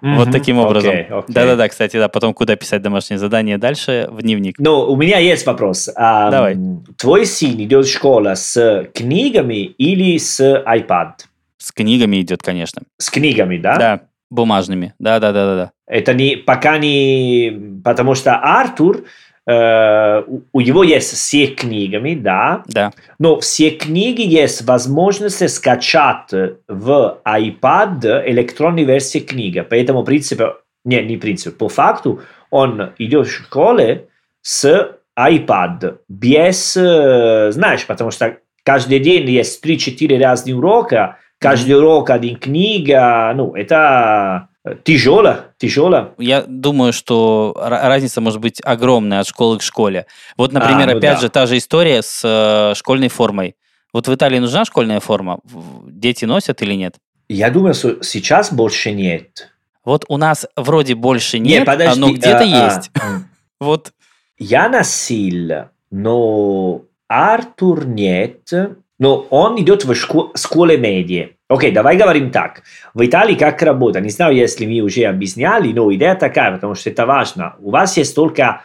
Вот 0.00 0.28
Мгм, 0.28 0.32
таким 0.32 0.58
образом. 0.58 0.90
окей, 0.90 1.02
окей. 1.10 1.34
Да-да-да, 1.34 1.68
кстати, 1.68 1.96
да, 1.96 2.08
потом 2.08 2.32
куда 2.32 2.54
писать 2.54 2.82
домашнее 2.82 3.18
задание 3.18 3.58
дальше 3.58 4.06
в 4.10 4.22
дневник. 4.22 4.54
Ну, 4.58 4.84
у 4.84 4.96
меня 4.96 5.18
есть 5.18 5.44
вопрос. 5.46 5.90
А, 5.96 6.30
Давай. 6.30 6.56
Твой 6.96 7.26
сын 7.26 7.56
идет 7.56 7.84
в 7.84 7.92
школу 7.92 8.30
с 8.34 8.86
книгами 8.94 9.64
или 9.78 10.16
с 10.18 10.40
iPad? 10.40 11.10
С 11.58 11.72
книгами 11.72 12.20
идет, 12.20 12.42
конечно. 12.42 12.82
С 12.98 13.10
книгами, 13.10 13.58
да? 13.58 13.76
Да, 13.76 14.00
бумажными. 14.30 14.94
Да-да-да-да. 15.00 15.72
Это 15.88 16.14
не 16.14 16.36
пока 16.36 16.78
не... 16.78 17.80
Потому 17.84 18.14
что 18.14 18.36
Артур, 18.36 19.04
э, 19.48 20.22
у- 20.52 20.60
него 20.60 20.84
есть 20.84 21.14
все 21.14 21.46
книгами, 21.46 22.14
да, 22.14 22.62
Да. 22.66 22.92
но 23.18 23.40
все 23.40 23.70
книги 23.70 24.20
есть 24.20 24.62
возможность 24.66 25.48
скачать 25.48 26.30
в 26.68 27.18
iPad 27.24 28.28
электронной 28.28 28.84
версии 28.84 29.20
книги. 29.20 29.64
Поэтому, 29.68 30.02
в 30.02 30.04
принципе, 30.04 30.52
не, 30.84 31.02
не 31.02 31.16
в 31.16 31.20
принципе, 31.20 31.56
по 31.56 31.68
факту, 31.68 32.20
он 32.50 32.90
идет 32.98 33.26
в 33.26 33.30
школе 33.32 34.08
с 34.42 34.90
iPad 35.18 35.96
без, 36.08 36.76
э, 36.76 37.50
знаешь, 37.52 37.86
потому 37.86 38.10
что 38.10 38.36
каждый 38.64 38.98
день 38.98 39.28
есть 39.30 39.64
3-4 39.64 40.18
разных 40.22 40.56
урока, 40.56 41.16
каждый 41.40 41.76
урок 41.76 42.10
один 42.10 42.36
книга, 42.36 43.32
ну, 43.34 43.54
это 43.54 44.48
тяжело, 44.84 45.36
тяжело. 45.58 46.14
Я 46.18 46.42
думаю, 46.46 46.92
что 46.92 47.54
разница 47.56 48.20
может 48.20 48.40
быть 48.40 48.60
огромная 48.64 49.20
от 49.20 49.26
школы 49.26 49.58
к 49.58 49.62
школе. 49.62 50.06
Вот, 50.36 50.52
например, 50.52 50.88
а, 50.88 50.92
ну 50.92 50.98
опять 50.98 51.16
да. 51.16 51.20
же, 51.20 51.28
та 51.28 51.46
же 51.46 51.58
история 51.58 52.02
с 52.02 52.22
э, 52.24 52.74
школьной 52.76 53.08
формой. 53.08 53.56
Вот 53.92 54.06
в 54.06 54.14
Италии 54.14 54.38
нужна 54.38 54.64
школьная 54.64 55.00
форма? 55.00 55.40
Дети 55.86 56.24
носят 56.24 56.62
или 56.62 56.74
нет? 56.74 56.96
Я 57.28 57.50
думаю, 57.50 57.74
что 57.74 58.02
сейчас 58.02 58.52
больше 58.52 58.92
нет. 58.92 59.50
Вот 59.84 60.04
у 60.08 60.16
нас 60.16 60.46
вроде 60.56 60.94
больше 60.94 61.38
нет, 61.38 61.50
нет 61.50 61.66
подожди, 61.66 62.00
но 62.00 62.12
где-то 62.12 62.40
а, 62.40 62.66
есть. 62.66 62.90
А, 62.94 63.20
вот. 63.60 63.92
Я 64.38 64.68
носил, 64.68 65.66
но 65.90 66.82
Артур 67.08 67.86
нет. 67.86 68.50
Но 68.98 69.26
он 69.30 69.60
идет 69.60 69.84
в 69.84 69.92
шко- 69.92 70.36
школе 70.36 70.76
медиа. 70.76 71.28
Окей, 71.48 71.72
давай 71.72 71.96
говорим 71.96 72.30
так. 72.30 72.62
В 72.92 73.04
Италии 73.04 73.34
как 73.34 73.62
работа? 73.62 74.00
Не 74.00 74.10
знаю, 74.10 74.36
если 74.36 74.66
мы 74.66 74.80
уже 74.80 75.04
объясняли, 75.04 75.72
но 75.72 75.92
идея 75.94 76.14
такая, 76.14 76.52
потому 76.52 76.74
что 76.74 76.90
это 76.90 77.06
важно. 77.06 77.56
У 77.60 77.70
вас 77.70 77.96
есть 77.96 78.14
только 78.14 78.62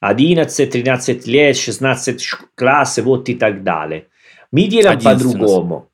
11, 0.00 0.70
13 0.70 1.26
лет, 1.28 1.56
16 1.56 2.26
класс, 2.56 2.98
вот 2.98 3.28
и 3.28 3.34
так 3.34 3.62
далее. 3.62 4.06
Мы 4.50 4.66
делаем 4.66 5.00
по-другому. 5.00 5.88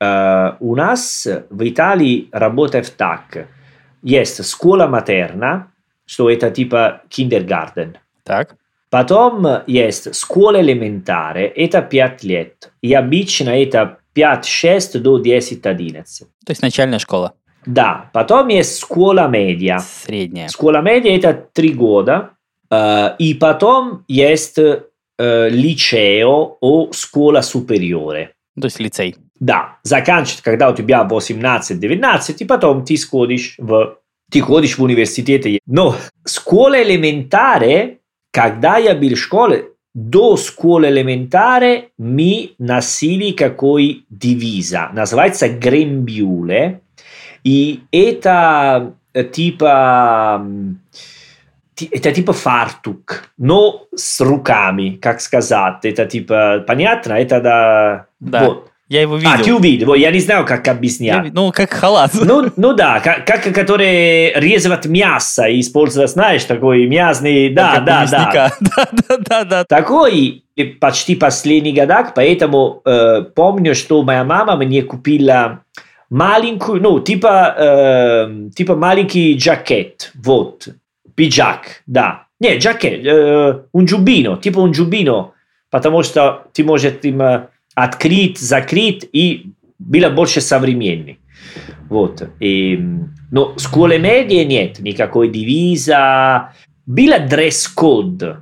Uh, 0.00 0.54
у 0.60 0.76
нас 0.76 1.26
в 1.50 1.68
Италии 1.68 2.28
работает 2.30 2.94
так. 2.96 3.48
Есть 4.02 4.48
школа 4.48 4.86
матерна, 4.86 5.72
что 6.06 6.30
это 6.30 6.50
типа 6.50 7.02
kindergarten. 7.10 7.96
Так. 8.22 8.54
Потом 8.90 9.44
есть 9.66 10.14
школа 10.14 10.60
элементаре, 10.60 11.46
это 11.46 11.82
5 11.82 12.24
лет. 12.24 12.70
И 12.80 12.94
обычно 12.94 13.50
это 13.50 13.98
5-6 14.18 14.98
до 14.98 15.20
10-11. 15.20 16.02
То 16.44 16.50
есть 16.50 16.62
начальная 16.62 16.98
школа. 16.98 17.34
Да. 17.66 18.10
Потом 18.12 18.48
есть 18.48 18.80
школа 18.80 19.28
медиа. 19.28 19.78
Средняя. 19.78 20.48
Школа 20.48 20.80
медиа 20.80 21.16
это 21.16 21.48
3 21.52 21.72
года. 21.74 22.30
Uh, 22.70 23.16
и 23.18 23.32
потом 23.32 24.04
есть 24.08 24.58
uh, 24.58 24.82
liceo 25.18 26.56
о 26.60 26.92
школа 26.92 27.40
superiore. 27.40 28.28
То 28.60 28.66
есть 28.66 28.78
лицей. 28.78 29.16
Да, 29.40 29.78
заканчивать, 29.84 30.42
когда 30.42 30.68
у 30.68 30.74
тебя 30.74 31.06
18-19, 31.08 32.36
и 32.40 32.44
потом 32.44 32.84
ты 32.84 32.96
сходишь 32.96 33.54
в, 33.58 33.98
ты 34.30 34.40
ходишь 34.40 34.76
в 34.76 34.82
университет. 34.82 35.46
Но 35.66 35.94
школа 36.26 36.82
элементаре, 36.82 38.00
когда 38.32 38.78
я 38.78 38.94
был 38.94 39.14
в 39.14 39.18
школе, 39.18 39.70
до 39.98 40.36
школы 40.36 40.88
элементаре 40.88 41.88
мы 41.98 42.52
носили 42.58 43.32
какой 43.32 44.04
девиза, 44.10 44.90
называется 44.92 45.48
грембюле, 45.48 46.80
и 47.42 47.80
это 47.90 48.94
типа 49.32 50.46
это 51.90 52.12
типа 52.12 52.32
фартук, 52.32 53.30
но 53.38 53.86
с 53.94 54.20
руками, 54.20 54.98
как 55.00 55.20
сказать. 55.20 55.84
Это 55.84 56.06
типа, 56.06 56.64
понятно? 56.66 57.12
Это 57.12 57.40
да... 57.40 58.06
Да. 58.18 58.44
Вот. 58.44 58.67
Я 58.88 59.02
его 59.02 59.16
видел. 59.16 59.32
А, 59.32 59.38
ты 59.38 59.54
увидел. 59.54 59.92
Я 59.94 60.10
не 60.10 60.20
знаю, 60.20 60.46
как 60.46 60.66
объяснять. 60.66 61.26
Я, 61.26 61.30
ну, 61.32 61.52
как 61.52 61.70
халат. 61.70 62.12
Ну, 62.14 62.50
ну 62.56 62.72
да, 62.72 63.00
как, 63.00 63.26
как 63.26 63.52
который 63.52 64.32
резать 64.34 64.86
мясо 64.86 65.46
и 65.46 65.60
использовать, 65.60 66.10
знаешь, 66.10 66.44
такой 66.44 66.86
мясный... 66.86 67.50
Да, 67.50 67.74
как 67.76 67.84
да, 67.84 68.06
да. 68.06 68.52
да, 68.60 68.88
да, 68.92 69.16
да, 69.18 69.44
да. 69.44 69.64
Такой 69.64 70.42
почти 70.80 71.16
последний 71.16 71.72
годак, 71.72 72.14
поэтому 72.14 72.80
э, 72.84 73.22
помню, 73.34 73.74
что 73.74 74.02
моя 74.02 74.24
мама 74.24 74.56
мне 74.56 74.82
купила 74.82 75.60
маленькую, 76.08 76.80
ну, 76.80 76.98
типа, 76.98 77.54
э, 77.58 78.48
типа 78.56 78.74
маленький 78.74 79.38
жакет, 79.38 80.10
вот, 80.14 80.68
пиджак, 81.14 81.82
да. 81.86 82.24
Не, 82.40 82.58
жакет, 82.58 83.04
э, 83.04 83.62
un 83.72 83.84
giubbino, 83.84 84.40
типа 84.40 84.60
un 84.60 84.72
giubbino, 84.72 85.32
потому 85.70 86.02
что 86.02 86.44
ты 86.54 86.64
можешь 86.64 86.94
им 87.02 87.20
открыть, 87.84 88.38
закрыть 88.38 89.08
и 89.12 89.52
было 89.78 90.10
больше 90.10 90.40
современный. 90.40 91.18
Вот. 91.88 92.22
И, 92.40 92.78
но 93.30 93.54
в 93.54 93.60
школе 93.60 93.98
медиа 93.98 94.44
нет 94.44 94.80
никакой 94.80 95.30
девиза. 95.30 96.52
Было 96.86 97.18
дресс-код. 97.18 98.38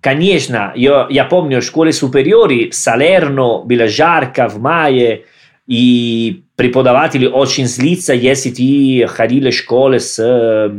Конечно, 0.00 0.72
я, 0.74 1.06
я 1.10 1.24
помню 1.24 1.60
в 1.60 1.64
школе 1.64 1.92
супериори 1.92 2.70
в 2.70 2.74
Салерно 2.74 3.58
было 3.58 3.86
жарко 3.86 4.48
в 4.48 4.58
мае, 4.58 5.24
и 5.66 6.42
преподаватели 6.56 7.26
очень 7.26 7.66
злятся, 7.66 8.12
если 8.14 8.50
ты 8.50 9.06
ходил 9.06 9.50
в 9.50 9.54
школе 9.54 10.00
с 10.00 10.72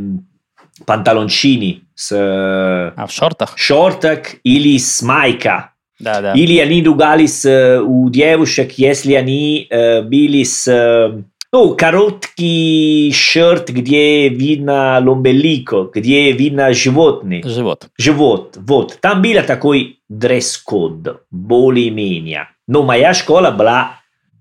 панталончини, 0.85 1.83
с 1.95 2.11
а 2.11 3.05
в 3.07 3.11
шортах? 3.11 3.53
шортах 3.57 4.19
или 4.43 4.77
с 4.77 5.01
майка. 5.01 5.70
Da, 6.01 6.21
da. 6.21 6.33
Ilija 6.35 6.65
ni 6.65 6.81
Dugalis 6.81 7.45
eh, 7.45 7.79
u 7.87 8.09
djevojek, 8.09 8.79
Jeslija 8.79 9.21
ni 9.21 9.67
eh, 9.69 10.01
bili 10.01 10.45
s 10.45 10.67
no, 10.67 10.73
eh, 10.73 11.23
oh, 11.51 11.75
karotki 11.75 13.11
šrt 13.13 13.71
gdje 13.71 14.23
je 14.23 14.29
vidna 14.29 14.99
lombeliko, 14.99 15.91
gdje 15.93 16.25
je 16.25 16.33
vidna 16.33 16.73
životni. 16.73 17.43
Život. 17.45 17.85
Život, 17.97 18.57
vod. 18.59 18.97
Tam 18.99 19.21
bila 19.21 19.43
takoj 19.43 19.85
dress 20.09 20.63
code, 20.69 21.11
bolje 21.29 21.91
menja. 21.91 22.45
No, 22.67 22.81
moja 22.81 23.13
škola 23.13 23.51
bila 23.51 23.87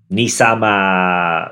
ni 0.09 0.29
sama 0.29 0.73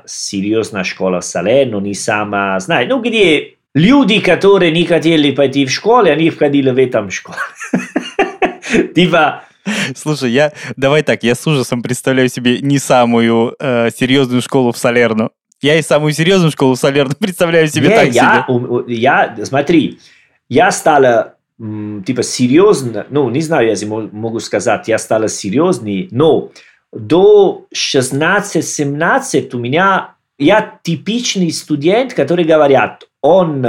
seriozna 0.06 0.84
škola 0.84 1.18
v 1.18 1.24
Salerno, 1.24 1.80
ni 1.80 1.94
sama, 1.94 2.58
znaj, 2.60 2.88
no, 2.88 2.98
gdje 3.00 3.54
ljudi, 3.74 4.20
katore 4.20 4.70
ni 4.70 4.86
kateri 4.86 5.34
pa 5.36 5.48
ti 5.48 5.64
v 5.64 5.68
školi, 5.68 6.10
a 6.10 6.16
njih 6.16 6.36
kadili 6.36 6.72
vetam 6.72 7.10
škole. 7.10 7.38
Tipa, 8.94 9.40
Слушай, 9.96 10.30
я 10.30 10.52
давай 10.76 11.02
так, 11.02 11.22
я 11.22 11.34
с 11.34 11.46
ужасом 11.46 11.82
представляю 11.82 12.28
себе 12.28 12.60
не 12.60 12.78
самую 12.78 13.54
э, 13.58 13.90
серьезную 13.96 14.42
школу 14.42 14.72
в 14.72 14.78
Салерну. 14.78 15.30
Я 15.62 15.78
и 15.78 15.82
самую 15.82 16.12
серьезную 16.12 16.50
школу 16.50 16.74
в 16.74 16.78
Салерну 16.78 17.14
представляю 17.18 17.68
себе 17.68 17.88
не, 17.88 17.94
так 17.94 18.12
я, 18.12 18.46
себе. 18.48 18.94
Я, 18.94 19.36
смотри, 19.44 19.98
я 20.48 20.70
стала 20.70 21.34
типа 22.06 22.22
серьезно, 22.22 23.06
ну, 23.10 23.28
не 23.28 23.42
знаю, 23.42 23.68
если 23.68 23.84
могу 23.84 24.40
сказать, 24.40 24.88
я 24.88 24.96
стала 24.96 25.28
серьезней, 25.28 26.08
но 26.10 26.50
до 26.90 27.66
16-17 27.74 29.54
у 29.54 29.58
меня, 29.58 30.14
я 30.38 30.78
типичный 30.82 31.52
студент, 31.52 32.14
который 32.14 32.44
говорят, 32.44 33.06
он, 33.20 33.66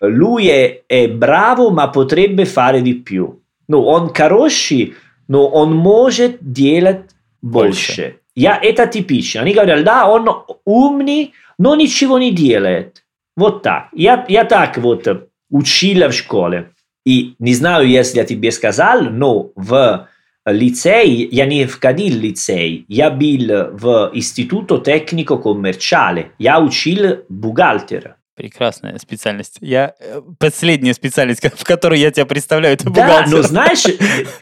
lui 0.00 0.48
è, 0.48 0.82
è 0.86 1.08
bravo, 1.08 1.70
ma 1.70 1.90
potrebbe 1.90 2.44
fare 2.44 2.80
di 2.80 2.94
più. 2.94 3.40
Ну, 3.68 3.82
он 3.84 4.12
хороший, 4.12 4.94
но 5.32 5.48
он 5.48 5.74
может 5.74 6.36
делать 6.52 7.06
больше. 7.40 7.86
больше. 7.86 8.16
Я, 8.34 8.58
это 8.62 8.86
типично. 8.86 9.40
Они 9.40 9.54
говорят, 9.54 9.82
да, 9.82 10.06
он 10.06 10.28
умный, 10.66 11.32
но 11.56 11.74
ничего 11.74 12.18
не 12.18 12.32
делает. 12.32 13.02
Вот 13.34 13.62
так. 13.62 13.88
Я, 13.94 14.26
я 14.28 14.44
так 14.44 14.76
вот 14.76 15.08
учила 15.48 16.08
в 16.10 16.12
школе. 16.12 16.72
И 17.06 17.34
не 17.38 17.54
знаю, 17.54 17.88
если 17.88 18.18
я 18.18 18.24
тебе 18.24 18.52
сказал, 18.52 19.04
но 19.04 19.52
в 19.56 20.06
лицей, 20.44 21.26
я 21.32 21.46
не 21.46 21.64
входил 21.64 22.18
в 22.18 22.20
лицей, 22.20 22.84
я 22.88 23.08
был 23.08 23.70
в 23.72 24.10
институто 24.12 24.76
технико-коммерциале, 24.80 26.32
я 26.38 26.60
учил 26.60 27.24
бухгалтера. 27.30 28.16
Прекрасная 28.34 28.98
специальность. 28.98 29.58
Я 29.60 29.94
э, 30.00 30.22
последняя 30.38 30.94
специальность, 30.94 31.42
в 31.42 31.64
которой 31.64 32.00
я 32.00 32.10
тебя 32.10 32.24
представляю, 32.24 32.74
это 32.74 32.84
да, 32.84 32.90
бухгалтер. 32.90 33.30
но 33.30 33.42
знаешь, 33.42 33.84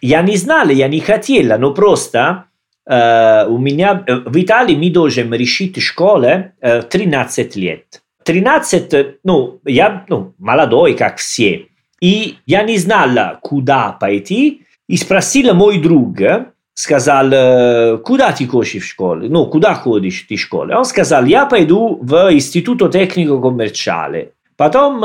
я 0.00 0.22
не 0.22 0.36
знала, 0.36 0.70
я 0.70 0.86
не 0.86 1.00
хотела, 1.00 1.56
но 1.56 1.74
просто 1.74 2.44
э, 2.86 3.46
у 3.48 3.58
меня 3.58 4.04
э, 4.06 4.14
в 4.14 4.40
Италии 4.40 4.76
мы 4.76 4.90
должны 4.90 5.34
решить 5.34 5.82
школы 5.82 6.52
э, 6.60 6.82
13 6.82 7.56
лет. 7.56 8.02
13, 8.24 9.18
ну, 9.24 9.60
я 9.64 10.04
ну, 10.08 10.34
молодой, 10.38 10.94
как 10.94 11.16
все. 11.16 11.66
И 12.00 12.36
я 12.46 12.62
не 12.62 12.78
знала, 12.78 13.40
куда 13.42 13.92
пойти, 13.92 14.66
и 14.86 14.96
спросила 14.96 15.52
мой 15.52 15.80
друг, 15.80 16.20
сказал, 16.80 17.98
куда 17.98 18.32
ты 18.32 18.46
ходишь 18.46 18.82
в 18.82 18.86
школу? 18.86 19.22
Ну, 19.28 19.46
куда 19.46 19.74
ходишь 19.74 20.24
ты 20.28 20.36
в 20.36 20.40
школу? 20.40 20.72
Он 20.74 20.84
сказал, 20.84 21.24
я 21.26 21.46
пойду 21.46 21.98
в 22.00 22.32
институт 22.32 22.80
технико-коммерциале. 22.92 24.32
Потом 24.56 25.04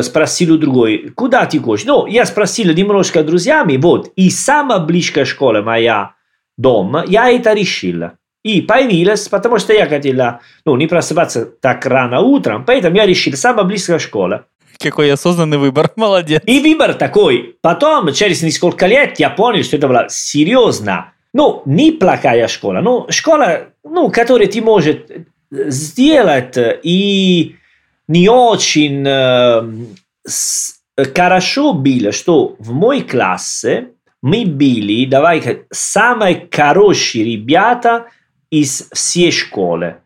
спросил 0.00 0.58
другой, 0.58 1.12
куда 1.14 1.44
ты 1.46 1.58
ходишь? 1.60 1.84
Ну, 1.84 2.06
я 2.06 2.24
спросил 2.24 2.72
немножко 2.72 3.22
друзьями, 3.22 3.76
вот, 3.76 4.10
и 4.16 4.30
самая 4.30 4.78
близкая 4.78 5.24
школа 5.24 5.62
моя 5.62 6.14
дом, 6.56 6.96
я 7.06 7.30
это 7.30 7.52
решила. 7.52 8.12
И 8.42 8.62
появилась, 8.62 9.28
потому 9.28 9.58
что 9.58 9.72
я 9.72 9.86
хотела, 9.86 10.40
ну, 10.64 10.76
не 10.76 10.86
просыпаться 10.86 11.44
так 11.44 11.84
рано 11.84 12.20
утром, 12.20 12.64
поэтому 12.64 12.96
я 12.96 13.04
решил, 13.04 13.34
самая 13.34 13.64
близкая 13.64 13.98
школа. 13.98 14.46
Какой 14.78 15.12
осознанный 15.12 15.58
выбор, 15.58 15.90
молодец. 15.96 16.42
И 16.46 16.60
выбор 16.60 16.94
такой. 16.94 17.56
Потом, 17.60 18.12
через 18.12 18.42
несколько 18.42 18.86
лет, 18.86 19.18
я 19.18 19.30
понял, 19.30 19.62
что 19.62 19.76
это 19.76 19.88
была 19.88 20.08
серьезно. 20.08 21.12
Ну, 21.32 21.62
не 21.66 21.92
плохая 21.92 22.48
школа, 22.48 22.80
но 22.80 23.06
школа, 23.10 23.68
ну, 23.84 24.10
которая 24.10 24.48
ты 24.48 24.62
может 24.62 25.10
сделать 25.50 26.56
и 26.82 27.56
не 28.08 28.28
очень 28.28 29.04
э, 29.06 29.62
с, 30.26 30.80
хорошо 31.14 31.72
было, 31.72 32.12
что 32.12 32.56
в 32.58 32.72
моей 32.72 33.02
классе 33.02 33.90
мы 34.22 34.44
были, 34.44 35.04
давай 35.04 35.64
самые 35.70 36.48
хорошие 36.50 37.24
ребята 37.24 38.06
из 38.50 38.88
всей 38.92 39.30
школы. 39.30 39.96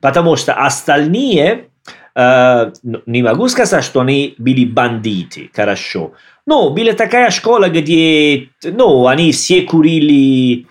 Потому 0.00 0.36
что 0.36 0.54
остальные, 0.54 1.42
э, 1.42 1.64
не 2.16 3.22
могу 3.22 3.48
сказать, 3.48 3.84
что 3.84 4.00
они 4.00 4.34
были 4.38 4.64
бандиты, 4.64 5.50
хорошо. 5.52 6.12
Но 6.46 6.70
была 6.70 6.92
такая 6.92 7.30
школа, 7.30 7.68
где 7.68 8.48
ну, 8.62 9.06
они 9.06 9.32
все 9.32 9.62
курили 9.62 10.66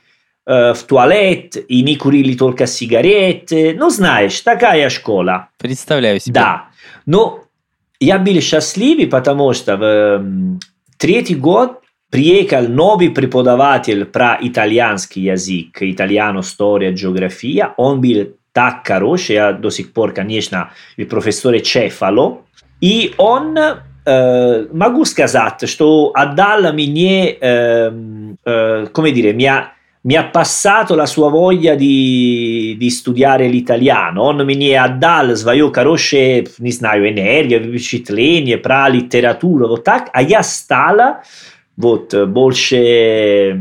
э, 0.45 0.73
в 0.73 0.83
туалет, 0.83 1.57
и 1.67 1.81
не 1.81 1.95
курили 1.95 2.35
только 2.35 2.65
сигареты. 2.67 3.75
Ну, 3.77 3.89
знаешь, 3.89 4.39
такая 4.41 4.89
школа. 4.89 5.49
Представляю 5.57 6.19
себе. 6.19 6.33
Да. 6.33 6.65
Но 7.05 7.43
я 7.99 8.19
был 8.19 8.39
счастлив, 8.39 9.09
потому 9.09 9.53
что 9.53 9.77
в 9.77 9.83
э, 9.83 10.23
третий 10.97 11.35
год 11.35 11.81
приехал 12.09 12.67
новый 12.67 13.09
преподаватель 13.09 14.05
про 14.05 14.37
итальянский 14.39 15.23
язык, 15.23 15.81
итальяно, 15.81 16.41
история, 16.41 16.93
география. 16.93 17.73
Он 17.77 17.99
был 17.99 18.35
так 18.53 18.87
хороший, 18.87 19.35
я 19.35 19.51
до 19.51 19.69
сих 19.69 19.91
пор, 19.91 20.13
конечно, 20.13 20.71
il 20.97 21.07
professore 21.07 21.61
Cefalo. 21.61 22.43
И 22.79 23.13
он, 23.17 23.57
э, 23.57 24.67
могу 24.71 25.05
сказать, 25.05 25.67
что 25.67 26.11
отдал 26.13 26.71
мне, 26.73 27.31
э, 27.31 27.91
э, 28.45 28.87
come 28.93 29.11
dire, 29.11 29.33
mi 29.33 29.45
ha, 29.45 29.71
mi 30.03 30.15
ha 30.15 30.25
passato 30.25 30.95
la 30.95 31.05
sua 31.05 31.29
voglia 31.29 31.75
di, 31.75 32.75
di 32.77 32.89
studiare 32.89 33.47
l'italiano. 33.47 34.21
Он 34.21 34.45
мне 34.45 34.79
отдал 34.79 35.35
свое 35.35 35.71
хорошее, 35.71 36.45
не 36.59 36.71
знаю, 36.71 37.09
энергия, 37.09 37.59
впечатление 37.59 38.57
про 38.57 38.87
литературу, 38.89 39.67
вот 39.67 39.83
так. 39.83 40.09
А 40.13 40.21
я 40.21 40.43
стала 40.43 41.23
вот 41.75 42.13
больше 42.27 43.57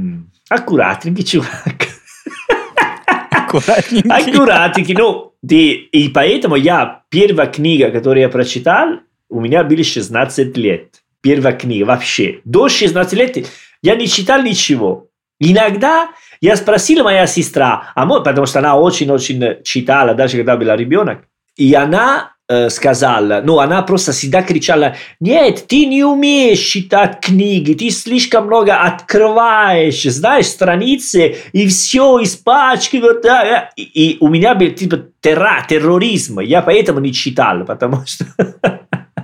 аккуратненький. 3.54 4.10
Аккуратненький. 4.10 4.94
Ну, 4.94 5.34
и, 5.48 5.72
и 5.92 6.08
поэтому 6.08 6.56
я, 6.56 7.02
первая 7.08 7.46
книга, 7.46 7.90
которую 7.90 8.22
я 8.22 8.28
прочитал, 8.28 9.00
у 9.28 9.40
меня 9.40 9.64
были 9.64 9.82
16 9.82 10.56
лет. 10.56 11.02
Первая 11.20 11.54
книга 11.54 11.84
вообще. 11.84 12.40
До 12.44 12.68
16 12.68 13.12
лет 13.14 13.46
я 13.82 13.96
не 13.96 14.08
читал 14.08 14.42
ничего. 14.42 15.08
Иногда 15.38 16.10
я 16.40 16.56
спросил 16.56 17.04
моя 17.04 17.26
сестра, 17.26 17.92
а 17.94 18.06
мой, 18.06 18.22
потому 18.22 18.46
что 18.46 18.60
она 18.60 18.76
очень-очень 18.76 19.62
читала, 19.64 20.14
даже 20.14 20.36
когда 20.36 20.56
была 20.56 20.76
ребенок, 20.76 21.24
и 21.56 21.74
она 21.74 22.31
э, 22.48 22.70
сказала, 22.70 23.40
ну, 23.44 23.58
она 23.58 23.82
просто 23.82 24.12
всегда 24.12 24.42
кричала, 24.42 24.96
нет, 25.20 25.66
ты 25.66 25.86
не 25.86 26.04
умеешь 26.04 26.60
читать 26.60 27.20
книги, 27.20 27.74
ты 27.74 27.90
слишком 27.90 28.46
много 28.46 28.76
открываешь, 28.76 30.02
знаешь, 30.02 30.46
страницы, 30.46 31.36
и 31.52 31.66
все 31.66 32.22
испачкивают. 32.22 33.22
Да, 33.22 33.70
и, 33.76 33.82
и 33.82 34.16
у 34.20 34.28
меня 34.28 34.54
был 34.54 34.70
типа 34.70 34.98
терра, 35.20 35.64
терроризм, 35.68 36.40
я 36.40 36.62
поэтому 36.62 37.00
не 37.00 37.12
читал, 37.12 37.64
потому 37.64 38.04
что... 38.06 38.26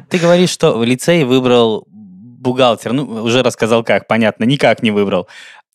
Ты 0.09 0.19
говоришь, 0.19 0.51
что 0.51 0.79
в 0.79 0.85
лицее 0.85 1.27
выбрал 1.27 1.87
бухгалтер. 2.39 2.93
Ну, 2.93 3.25
уже 3.25 3.43
рассказал 3.43 3.85
как, 3.85 4.07
понятно, 4.07 4.45
никак 4.45 4.83
не 4.83 4.91
выбрал. 4.91 5.29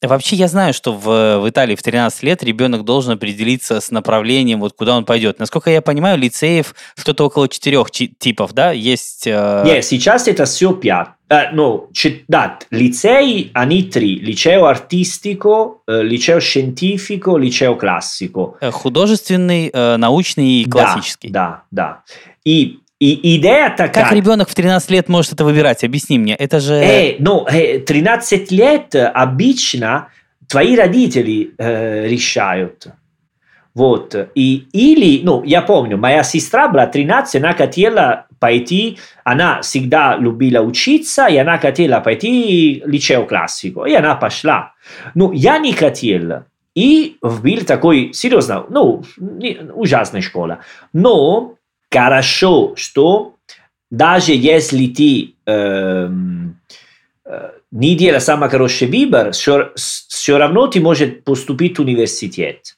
Вообще 0.08 0.36
я 0.36 0.48
знаю, 0.48 0.74
что 0.74 0.94
в, 0.94 1.40
в 1.40 1.50
Италии 1.50 1.76
в 1.76 1.82
13 1.82 2.24
лет 2.24 2.44
ребенок 2.44 2.84
должен 2.84 3.14
определиться 3.14 3.80
с 3.80 3.92
направлением, 3.92 4.60
вот 4.60 4.74
куда 4.74 4.96
он 4.98 5.06
пойдет. 5.06 5.40
Насколько 5.40 5.70
я 5.70 5.82
понимаю, 5.82 6.18
лицеев 6.18 6.76
что-то 6.96 7.26
около 7.26 7.48
четырех 7.48 7.92
типов, 7.92 8.54
да? 8.54 8.72
Есть... 8.72 9.28
Э... 9.28 9.64
Нет, 9.66 9.86
сейчас 9.86 10.28
это 10.28 10.46
все 10.46 10.74
пять. 10.74 11.10
Uh, 11.30 11.52
no, 11.52 11.88
да, 12.28 12.60
лицеи, 12.70 13.50
они 13.56 13.84
три. 13.84 14.20
Liceo 14.20 14.66
artistico, 14.66 15.78
uh, 15.90 16.04
liceo 16.04 16.40
scientifico, 16.40 17.38
liceo 17.38 17.76
classico. 17.76 18.54
Художественный, 18.72 19.70
uh, 19.70 19.98
научный 19.98 20.62
и 20.62 20.70
классический. 20.70 21.30
Да, 21.30 21.64
да, 21.72 22.04
да. 22.06 22.16
И 22.46 22.83
и 23.00 23.38
идея 23.38 23.70
такая... 23.70 24.06
Как 24.06 24.14
ребенок 24.14 24.50
в 24.50 24.56
13 24.56 24.90
лет 24.92 25.10
может 25.10 25.34
это 25.34 25.44
выбирать? 25.44 25.84
Объясни 25.84 26.18
мне. 26.18 26.36
Это 26.36 26.60
же... 26.60 26.76
Э, 26.76 27.16
ну, 27.20 27.46
э, 27.48 27.80
13 27.80 28.52
лет 28.52 28.96
обычно 28.96 30.08
твои 30.48 30.76
родители 30.76 31.52
э, 31.58 32.08
решают. 32.08 32.88
Вот. 33.76 34.16
И, 34.36 34.68
или, 34.72 35.24
ну, 35.24 35.44
я 35.44 35.62
помню, 35.62 35.98
моя 35.98 36.24
сестра 36.24 36.68
была 36.68 36.86
13, 36.86 37.38
она 37.38 37.54
хотела 37.54 38.28
пойти, 38.40 39.00
она 39.24 39.62
всегда 39.62 40.16
любила 40.16 40.62
учиться, 40.62 41.28
и 41.28 41.38
она 41.38 41.58
хотела 41.58 42.00
пойти 42.00 42.84
в 42.86 42.90
лицею 42.90 43.26
классику, 43.26 43.86
и 43.86 43.94
она 43.94 44.16
пошла. 44.16 44.74
Ну, 45.16 45.32
я 45.32 45.58
не 45.58 45.74
хотел. 45.74 46.44
И 46.76 47.18
был 47.22 47.66
такой, 47.66 48.14
серьезно, 48.14 48.66
ну, 48.70 49.04
ужасная 49.74 50.22
школа. 50.22 50.60
Но 50.92 51.56
хорошо, 51.94 52.74
что 52.76 53.36
даже 53.92 54.34
если 54.34 54.88
ты 54.88 55.36
э, 55.46 56.10
э, 57.26 57.50
не 57.72 57.96
делаешь 57.96 58.24
самый 58.24 58.50
хороший 58.50 58.88
выбор, 58.88 59.32
все, 59.32 59.72
все 59.76 60.38
равно 60.38 60.68
ты 60.68 60.82
можешь 60.82 61.22
поступить 61.24 61.78
в 61.78 61.82
университет. 61.82 62.76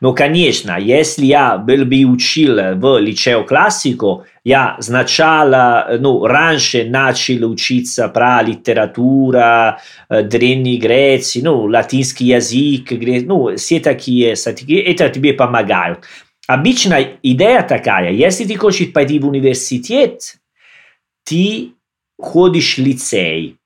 Но, 0.00 0.14
конечно, 0.14 0.78
если 0.78 1.26
я 1.26 1.58
был 1.58 1.84
бы 1.84 2.04
учил 2.04 2.54
в 2.76 2.98
лицею 2.98 3.44
классику, 3.44 4.24
я 4.44 4.76
сначала, 4.80 5.98
ну, 6.00 6.26
раньше 6.26 6.84
начал 6.84 7.50
учиться 7.50 8.08
про 8.08 8.42
литературу, 8.42 9.76
древней 10.08 10.78
Греции, 10.78 11.42
ну, 11.42 11.62
латинский 11.64 12.34
язык, 12.34 12.90
ну, 13.26 13.56
все 13.56 13.80
такие, 13.80 14.32
это 14.32 15.08
тебе 15.10 15.34
помогает. 15.34 15.98
Обычная 16.46 17.18
идея 17.22 17.62
такая, 17.62 18.12
если 18.12 18.44
ты 18.44 18.56
хочешь 18.56 18.92
пойти 18.92 19.18
в 19.18 19.26
университет, 19.26 20.36
ты 21.24 21.72
ходишь 22.18 22.76
в 22.76 22.82
лицей. 22.82 23.56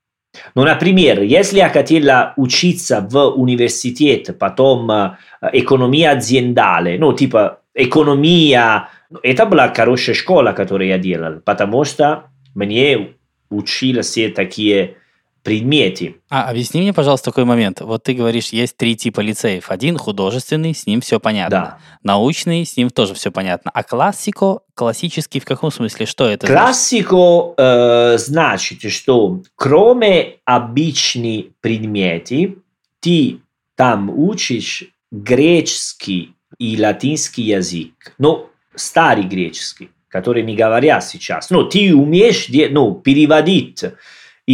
Ну, 0.54 0.64
например, 0.64 1.22
если 1.22 1.58
я 1.58 1.68
хотела 1.68 2.32
учиться 2.36 3.00
в 3.00 3.18
университете, 3.30 4.32
потом 4.32 4.90
э, 4.90 5.16
экономия 5.52 6.16
aziendale, 6.16 6.98
ну, 6.98 7.12
типа 7.12 7.60
экономия, 7.74 8.88
это 9.22 9.44
была 9.44 9.72
хорошая 9.74 10.14
школа, 10.14 10.52
которую 10.52 10.88
я 10.88 10.98
делал, 10.98 11.40
потому 11.44 11.84
что 11.84 12.30
мне 12.54 13.14
учили 13.50 14.02
все 14.02 14.28
такие 14.28 14.96
предмете. 15.42 16.16
А 16.28 16.48
объясни 16.48 16.80
мне, 16.80 16.92
пожалуйста, 16.92 17.30
такой 17.30 17.44
момент. 17.44 17.80
Вот 17.80 18.02
ты 18.02 18.14
говоришь, 18.14 18.48
есть 18.48 18.76
три 18.76 18.96
типа 18.96 19.20
лицеев. 19.20 19.70
Один 19.70 19.96
художественный, 19.96 20.74
с 20.74 20.86
ним 20.86 21.00
все 21.00 21.18
понятно. 21.18 21.50
Да. 21.50 21.78
Научный, 22.02 22.64
с 22.66 22.76
ним 22.76 22.90
тоже 22.90 23.14
все 23.14 23.30
понятно. 23.30 23.70
А 23.72 23.82
классико, 23.82 24.60
классический 24.74 25.40
в 25.40 25.44
каком 25.44 25.70
смысле? 25.70 26.06
Что 26.06 26.28
это 26.28 26.46
Классико 26.46 27.54
э, 27.56 28.18
значит, 28.18 28.82
что 28.92 29.42
кроме 29.56 30.36
обычных 30.44 31.46
предметов, 31.60 32.56
ты 33.00 33.40
там 33.76 34.10
учишь 34.10 34.84
греческий 35.10 36.34
и 36.58 36.80
латинский 36.80 37.44
язык. 37.44 38.14
Ну, 38.18 38.50
старый 38.74 39.24
греческий, 39.24 39.90
который 40.08 40.42
не 40.42 40.54
говорят 40.54 41.04
сейчас. 41.04 41.50
Ну, 41.50 41.64
ты 41.64 41.94
умеешь 41.94 42.46
ну, 42.70 42.94
переводить 42.94 43.84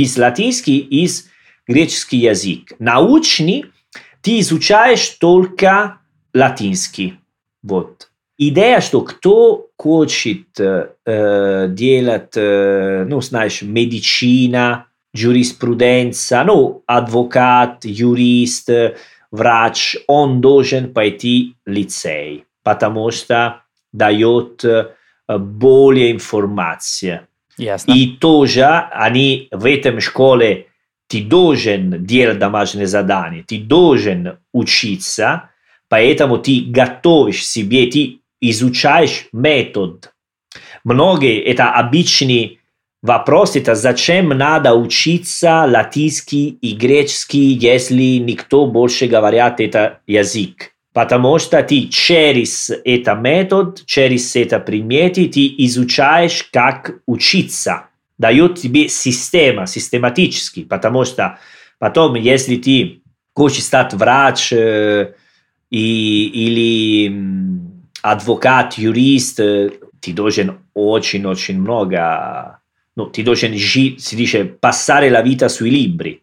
из 0.02 0.16
латинский, 0.18 0.78
из 0.78 1.28
греческий 1.66 2.18
язык. 2.18 2.72
Научный 2.78 3.66
ты 4.20 4.40
изучаешь 4.40 5.09
только 5.20 5.98
латинский. 6.35 7.18
Вот. 7.62 8.11
Идея, 8.38 8.80
что 8.80 9.00
кто 9.00 9.68
хочет 9.76 10.61
э, 10.61 11.66
делать, 11.70 12.32
э, 12.37 13.06
ну, 13.09 13.20
знаешь, 13.22 13.62
медицина, 13.62 14.87
юриспруденция, 15.14 16.44
ну, 16.44 16.82
адвокат, 16.87 17.85
юрист, 17.85 18.68
врач, 19.30 19.96
он 20.06 20.42
должен 20.42 20.92
пойти 20.92 21.54
в 21.64 21.70
лицей, 21.70 22.44
потому 22.62 23.11
что 23.11 23.62
дает 23.92 24.62
э, 24.64 24.90
более 25.28 26.12
информации. 26.12 27.22
Ясно. 27.59 27.92
И 27.92 28.09
тоже 28.09 28.64
они 28.64 29.48
в 29.50 29.64
этом 29.66 30.00
школе 30.00 30.66
ты 31.09 31.22
должен 31.22 32.04
делать 32.04 32.38
домашние 32.38 32.86
задания, 32.86 33.44
ты 33.46 33.59
должен 33.59 34.38
учиться, 34.52 35.50
поэтому 35.88 36.38
ты 36.38 36.64
готовишь 36.66 37.46
себе, 37.46 37.86
ты 37.86 38.20
изучаешь 38.40 39.26
метод. 39.32 40.12
Многие 40.84 41.40
это 41.40 41.70
обычные 41.70 42.59
вопрос 43.02 43.57
это 43.57 43.74
зачем 43.74 44.28
надо 44.30 44.74
учиться 44.74 45.64
латинский 45.66 46.59
и 46.61 46.74
греческий, 46.74 47.52
если 47.52 48.18
никто 48.18 48.66
больше 48.66 49.07
говорит 49.07 49.61
это 49.61 50.00
язык. 50.07 50.76
Потому 50.97 51.38
что 51.38 51.62
ты 51.62 51.88
через 51.88 52.70
этот 52.70 53.20
метод, 53.20 53.84
через 53.84 54.34
это 54.34 54.59
предметы, 54.59 55.28
ты 55.28 55.47
изучаешь, 55.59 56.49
как 56.51 57.03
учиться. 57.05 57.88
Дает 58.16 58.55
тебе 58.55 58.88
система, 58.88 59.66
систематически. 59.66 60.64
Потому 60.64 61.05
что 61.05 61.38
потом, 61.78 62.14
если 62.14 62.57
ты 62.57 63.03
хочешь 63.34 63.64
стать 63.64 63.92
врач 63.92 64.55
э, 64.55 65.12
и, 65.68 66.28
или 66.32 67.14
адвокат, 68.01 68.78
юрист, 68.78 69.36
ты 69.36 70.12
должен 70.14 70.61
очень-очень 70.72 71.61
много, 71.61 72.61
ну, 72.97 73.05
ты 73.05 73.22
должен 73.22 73.55
жить, 73.55 74.01
si 74.01 74.16
dice, 74.16 74.47
passare 74.47 75.11
la 75.11 75.20
vita 75.20 75.51
sui 75.51 75.68
libri. 75.68 76.22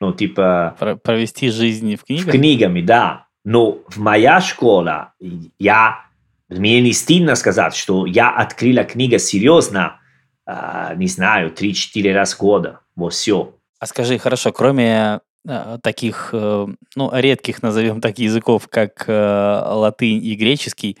Ну, 0.00 0.12
типа... 0.12 0.74
Про- 0.80 0.96
провести 0.96 1.48
жизнь 1.50 1.94
в 1.94 2.00
В 2.00 2.04
книгах? 2.06 2.32
книгами, 2.32 2.80
да. 2.80 3.29
Но 3.44 3.78
в 3.88 3.98
моя 3.98 4.40
школа, 4.40 5.14
я, 5.58 6.00
мне 6.48 6.80
не 6.80 6.92
стыдно 6.92 7.34
сказать, 7.36 7.74
что 7.74 8.06
я 8.06 8.30
открыла 8.30 8.84
книга 8.84 9.18
серьезно, 9.18 10.00
а, 10.46 10.94
не 10.94 11.06
знаю, 11.06 11.52
3-4 11.52 12.12
раз 12.12 12.34
в 12.34 12.38
года. 12.38 12.80
Вот 12.96 13.12
все. 13.12 13.54
А 13.78 13.86
скажи, 13.86 14.18
хорошо, 14.18 14.52
кроме 14.52 15.20
э, 15.48 15.78
таких, 15.82 16.30
э, 16.32 16.66
ну, 16.96 17.10
редких, 17.14 17.62
назовем 17.62 18.00
так, 18.00 18.18
языков, 18.18 18.68
как 18.68 19.04
э, 19.06 19.62
латынь 19.64 20.22
и 20.22 20.34
греческий, 20.34 20.98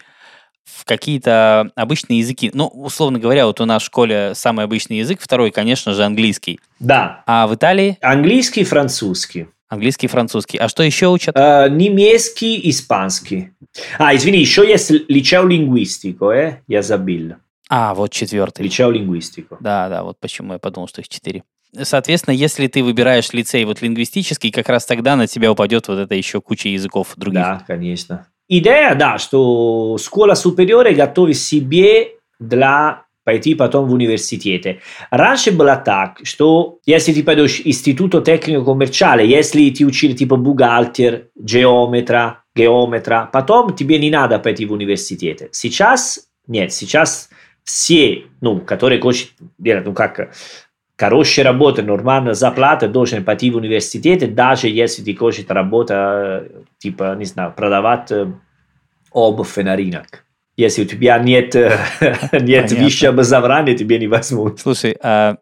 в 0.64 0.84
какие-то 0.84 1.70
обычные 1.74 2.20
языки, 2.20 2.50
ну, 2.54 2.66
условно 2.68 3.18
говоря, 3.18 3.46
вот 3.46 3.60
у 3.60 3.64
нас 3.64 3.82
в 3.82 3.86
школе 3.86 4.32
самый 4.34 4.64
обычный 4.64 4.98
язык, 4.98 5.20
второй, 5.20 5.50
конечно 5.50 5.92
же, 5.94 6.04
английский. 6.04 6.60
Да. 6.78 7.22
А 7.26 7.46
в 7.46 7.54
Италии 7.54 7.98
Английский, 8.00 8.64
французский. 8.64 9.48
Английский 9.70 10.06
и 10.06 10.10
французский. 10.10 10.58
А 10.58 10.68
что 10.68 10.82
еще 10.82 11.08
учат? 11.08 11.34
Э, 11.36 11.68
немецкий, 11.70 12.68
испанский. 12.68 13.52
А, 13.98 14.14
извини, 14.14 14.38
еще 14.38 14.68
есть 14.68 14.90
liceo 14.90 15.46
linguistico, 15.46 16.30
э? 16.30 16.58
Я 16.68 16.82
забыл. 16.82 17.36
А, 17.70 17.94
вот 17.94 18.10
четвертый. 18.10 18.66
Liceo 18.66 18.92
linguistico. 18.92 19.56
Да, 19.60 19.88
да, 19.88 20.02
вот 20.02 20.18
почему 20.20 20.52
я 20.52 20.58
подумал, 20.58 20.88
что 20.88 21.00
их 21.00 21.08
четыре. 21.08 21.44
Соответственно, 21.80 22.34
если 22.34 22.66
ты 22.66 22.82
выбираешь 22.82 23.32
лицей 23.32 23.64
вот 23.64 23.80
лингвистический, 23.80 24.50
как 24.50 24.68
раз 24.68 24.84
тогда 24.84 25.14
на 25.14 25.28
тебя 25.28 25.52
упадет 25.52 25.86
вот 25.86 25.98
это 25.98 26.16
еще 26.16 26.40
куча 26.40 26.68
языков 26.68 27.12
других. 27.16 27.40
Да, 27.40 27.62
конечно. 27.64 28.26
Идея, 28.48 28.96
да, 28.96 29.18
что 29.18 29.96
школа 29.98 30.32
superiore 30.32 30.92
готовит 30.92 31.36
себе 31.36 32.14
для 32.40 33.04
пойти 33.30 33.54
потом 33.54 33.88
в 33.88 33.92
университете. 33.92 34.80
Раньше 35.10 35.52
было 35.52 35.76
так, 35.76 36.18
что 36.24 36.78
если 36.84 37.12
ты 37.12 37.22
пойдешь 37.22 37.60
в 37.60 37.66
институт 37.66 38.14
технико-коммерциале, 38.24 39.24
если 39.24 39.70
ты 39.70 39.86
учили 39.86 40.14
типа 40.14 40.34
бухгалтер, 40.36 41.28
геометра, 41.36 42.42
геометра, 42.56 43.30
потом 43.32 43.76
тебе 43.76 43.98
не 43.98 44.10
надо 44.10 44.40
пойти 44.40 44.66
в 44.66 44.72
университет. 44.72 45.48
Сейчас 45.52 46.26
нет, 46.48 46.72
сейчас 46.72 47.30
все, 47.62 48.24
ну, 48.40 48.58
которые 48.58 49.00
хотят 49.00 49.28
делать, 49.58 49.86
ну, 49.86 49.92
как 49.92 50.34
хорошая 50.98 51.44
работа, 51.44 51.82
нормальная 51.82 52.34
зарплата, 52.34 52.88
должен 52.88 53.24
пойти 53.24 53.52
в 53.52 53.56
университет, 53.56 54.34
даже 54.34 54.68
если 54.68 55.04
ты 55.04 55.14
хочешь 55.14 55.44
работа, 55.48 56.48
типа, 56.78 57.14
не 57.16 57.26
знаю, 57.26 57.52
продавать 57.56 58.10
э, 58.10 58.26
обувь 59.12 59.56
на 59.56 59.76
рынок. 59.76 60.24
Если 60.56 60.82
у 60.82 60.84
тебя 60.84 61.18
нет, 61.18 61.54
э, 61.54 61.78
нет 62.32 62.72
высшего 62.72 63.10
образования, 63.10 63.74
тебе 63.74 63.98
не 63.98 64.06
возьмут. 64.06 64.60
Слушай, 64.60 64.96
а 65.02 65.36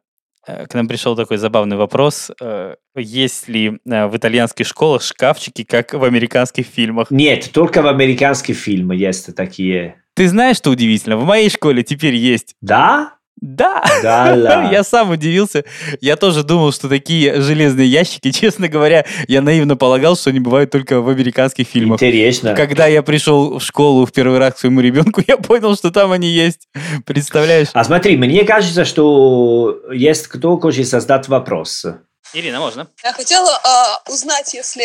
э, 0.47 0.67
к 0.67 0.75
нам 0.75 0.87
пришел 0.89 1.17
такой 1.17 1.39
забавный 1.39 1.77
вопрос. 1.77 2.31
э, 2.41 2.77
Есть 2.97 3.49
ли 3.49 3.79
в 3.85 4.17
итальянских 4.17 4.67
школах 4.67 5.03
шкафчики, 5.03 5.65
как 5.65 5.95
в 5.95 6.05
американских 6.05 6.67
фильмах? 6.67 7.11
Нет, 7.11 7.51
только 7.53 7.83
в 7.83 7.87
американских 7.87 8.57
фильмах 8.57 8.99
есть 8.99 9.35
такие. 9.35 10.03
Ты 10.15 10.29
знаешь, 10.29 10.57
что 10.57 10.71
удивительно? 10.71 11.17
В 11.17 11.25
моей 11.25 11.49
школе 11.49 11.83
теперь 11.83 12.15
есть. 12.15 12.55
Да? 12.61 13.18
Да! 13.41 13.85
Да, 14.03 14.35
ла. 14.35 14.69
Я 14.73 14.83
сам 14.83 15.11
удивился. 15.11 15.65
Я 16.01 16.17
тоже 16.17 16.43
думал, 16.43 16.73
что 16.73 16.89
такие 16.89 17.41
железные 17.41 17.87
ящики, 17.87 18.31
честно 18.39 18.69
говоря, 18.69 19.05
я 19.29 19.43
наивно 19.43 19.77
полагал, 19.77 20.17
что 20.17 20.31
они 20.31 20.41
бывают 20.41 20.71
только 20.71 21.01
в 21.01 21.09
американских 21.09 21.69
фильмах. 21.69 22.03
Интересно. 22.03 22.55
Когда 22.55 22.87
я 22.87 23.03
пришел 23.03 23.59
в 23.59 23.63
школу 23.63 24.07
в 24.07 24.13
первый 24.13 24.39
раз 24.39 24.55
к 24.55 24.59
своему 24.59 24.81
ребенку, 24.81 25.23
я 25.27 25.37
понял, 25.37 25.77
что 25.77 25.91
там 25.91 26.13
они 26.13 26.29
есть. 26.29 26.69
Представляешь? 27.07 27.69
А 27.73 27.85
смотри, 27.85 28.17
мне 28.17 28.45
кажется, 28.45 28.85
что 28.85 29.81
есть 29.93 30.27
кто 30.27 30.59
хочет 30.59 30.89
создать 30.89 31.29
вопрос. 31.29 31.87
Ирина, 32.35 32.61
можно? 32.61 32.89
Я 33.03 33.13
хотела 33.13 33.59
а, 33.65 34.03
узнать, 34.11 34.53
если 34.53 34.85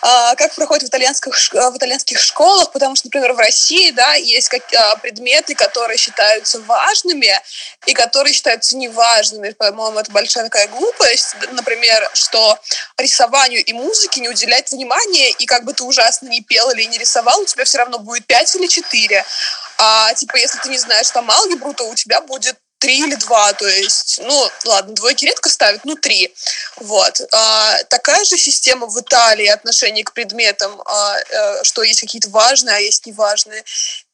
как 0.00 0.54
проходит 0.54 0.84
в 0.84 0.88
итальянских, 0.88 1.34
а, 1.54 1.70
в 1.70 1.76
итальянских 1.76 2.20
школах, 2.20 2.70
потому 2.72 2.94
что, 2.96 3.08
например, 3.08 3.32
в 3.32 3.38
России, 3.38 3.90
да, 3.90 4.14
есть 4.14 4.48
как, 4.48 4.62
а, 4.74 4.96
предметы, 4.96 5.54
которые 5.54 5.98
считаются 5.98 6.60
важными 6.60 7.32
и 7.86 7.94
которые 7.94 8.32
считаются 8.32 8.76
неважными. 8.76 9.50
По-моему, 9.50 9.98
это 9.98 10.10
большая 10.12 10.44
такая 10.44 10.68
глупость, 10.68 11.34
например, 11.52 12.08
что 12.14 12.58
рисованию 12.96 13.64
и 13.64 13.72
музыке 13.72 14.20
не 14.20 14.28
уделять 14.28 14.70
внимания, 14.70 15.30
и 15.30 15.46
как 15.46 15.64
бы 15.64 15.72
ты 15.72 15.82
ужасно 15.82 16.28
не 16.28 16.42
пел 16.42 16.70
или 16.70 16.84
не 16.84 16.98
рисовал, 16.98 17.40
у 17.40 17.46
тебя 17.46 17.64
все 17.64 17.78
равно 17.78 17.98
будет 17.98 18.26
5 18.26 18.56
или 18.56 18.66
4. 18.66 19.24
А 19.78 20.14
типа, 20.14 20.36
если 20.36 20.58
ты 20.58 20.68
не 20.68 20.78
знаешь 20.78 21.10
там 21.10 21.30
алгебру, 21.30 21.72
то 21.72 21.84
у 21.88 21.94
тебя 21.94 22.20
будет 22.20 22.56
три 22.78 23.00
или 23.00 23.14
два, 23.16 23.52
то 23.52 23.66
есть, 23.66 24.20
ну, 24.24 24.48
ладно, 24.66 24.94
двойки 24.94 25.24
редко 25.24 25.48
ставят, 25.48 25.84
ну, 25.84 25.96
три. 25.96 26.32
Вот. 26.76 27.20
А, 27.32 27.82
такая 27.88 28.24
же 28.24 28.36
система 28.36 28.86
в 28.86 29.00
Италии 29.00 29.46
отношение 29.46 30.04
к 30.04 30.12
предметам, 30.12 30.80
а, 30.84 31.16
э, 31.18 31.64
что 31.64 31.82
есть 31.82 32.00
какие-то 32.00 32.30
важные, 32.30 32.76
а 32.76 32.78
есть 32.78 33.06
неважные, 33.06 33.64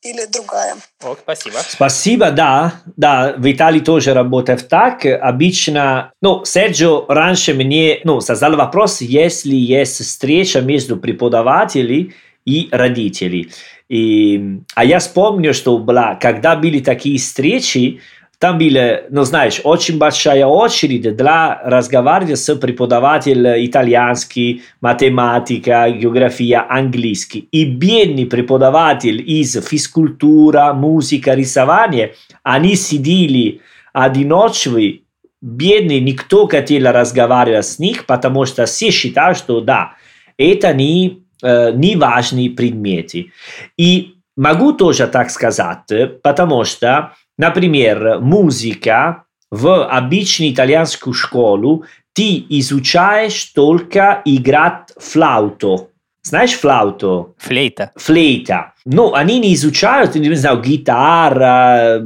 или 0.02 0.26
другая? 0.26 0.76
Ок, 1.02 1.20
спасибо. 1.22 1.58
Спасибо, 1.66 2.30
да. 2.30 2.82
Да, 2.96 3.34
в 3.36 3.50
Италии 3.50 3.80
тоже 3.80 4.14
работает 4.14 4.68
так. 4.68 5.04
Обычно, 5.06 6.12
ну, 6.20 6.44
Серджио 6.44 7.06
раньше 7.08 7.54
мне, 7.54 8.00
ну, 8.04 8.20
создал 8.20 8.56
вопрос, 8.56 9.00
если 9.00 9.54
есть 9.54 10.04
встреча 10.04 10.60
между 10.60 10.96
преподавателем 10.96 12.14
и 12.44 12.68
родителей. 12.70 13.50
И, 13.88 14.60
а 14.74 14.84
я 14.84 14.98
вспомню, 14.98 15.54
что 15.54 15.78
была, 15.78 16.14
когда 16.16 16.56
были 16.56 16.80
такие 16.80 17.18
встречи, 17.18 18.00
там 18.38 18.58
была, 18.58 19.00
ну, 19.10 19.24
знаешь, 19.24 19.60
очень 19.64 19.98
большая 19.98 20.46
очередь 20.46 21.16
для 21.16 21.60
разговаривать 21.64 22.38
с 22.38 22.54
преподавателем 22.56 23.64
итальянский, 23.64 24.62
математика, 24.80 25.90
география, 25.90 26.66
английский. 26.68 27.48
И 27.52 27.64
бедный 27.64 28.26
преподаватель 28.26 29.22
из 29.26 29.54
физкультура, 29.66 30.72
музыка, 30.74 31.34
рисование, 31.34 32.14
они 32.42 32.74
сидели 32.74 33.60
одиночные, 33.92 35.00
бедные, 35.40 36.00
никто 36.00 36.46
хотел 36.46 36.90
разговаривать 36.90 37.66
с 37.66 37.78
них, 37.78 38.06
потому 38.06 38.44
что 38.46 38.66
все 38.66 38.90
считают, 38.90 39.38
что 39.38 39.60
да, 39.60 39.94
это 40.36 40.72
не, 40.74 41.22
не 41.42 41.96
важные 41.96 42.50
предметы. 42.50 43.30
И 43.76 44.14
могу 44.36 44.72
тоже 44.72 45.06
так 45.06 45.30
сказать, 45.30 45.78
потому 46.22 46.64
что, 46.64 47.12
например, 47.38 48.20
музыка 48.20 49.24
в 49.50 49.84
обычную 49.86 50.52
итальянскую 50.52 51.14
школу 51.14 51.84
ты 52.12 52.44
изучаешь 52.48 53.44
только 53.46 54.22
играть 54.24 54.92
флауто. 54.96 55.88
Знаешь 56.22 56.52
флауто? 56.52 57.34
Флейта. 57.38 57.92
флейта. 57.96 58.72
Но 58.86 59.14
они 59.14 59.38
не 59.38 59.54
изучают, 59.54 60.14
не 60.14 60.34
знаю, 60.34 60.62
гитара, 60.62 62.00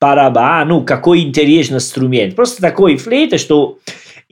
барабан, 0.00 0.68
ну, 0.68 0.84
какой 0.84 1.22
интересный 1.22 1.76
инструмент. 1.76 2.36
Просто 2.36 2.60
такой 2.60 2.96
флейта, 2.96 3.38
что... 3.38 3.78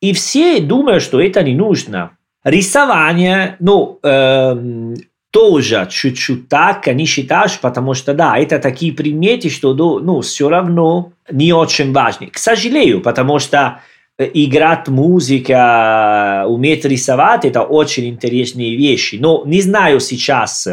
И 0.00 0.12
все 0.12 0.60
думают, 0.60 1.02
что 1.02 1.20
это 1.20 1.42
не 1.42 1.54
нужно. 1.54 2.10
Рисование, 2.44 3.56
ну, 3.60 4.00
эм, 4.02 4.96
тоже 5.32 5.88
чуть-чуть 5.90 6.48
так 6.48 6.86
не 6.88 7.06
считаешь, 7.06 7.58
потому 7.58 7.94
что, 7.94 8.12
да, 8.12 8.38
это 8.38 8.58
такие 8.58 8.92
предметы, 8.92 9.48
что, 9.48 9.72
ну, 9.72 9.98
ну, 9.98 10.20
все 10.20 10.50
равно 10.50 11.12
не 11.30 11.54
очень 11.54 11.92
важны. 11.92 12.26
К 12.26 12.36
сожалению, 12.36 13.00
потому 13.00 13.38
что 13.38 13.80
э, 14.18 14.30
играть 14.34 14.88
музыка, 14.88 16.44
уметь 16.46 16.84
рисовать, 16.84 17.46
это 17.46 17.62
очень 17.62 18.08
интересные 18.08 18.76
вещи. 18.76 19.16
Но 19.18 19.42
не 19.46 19.62
знаю 19.62 20.00
сейчас, 20.00 20.68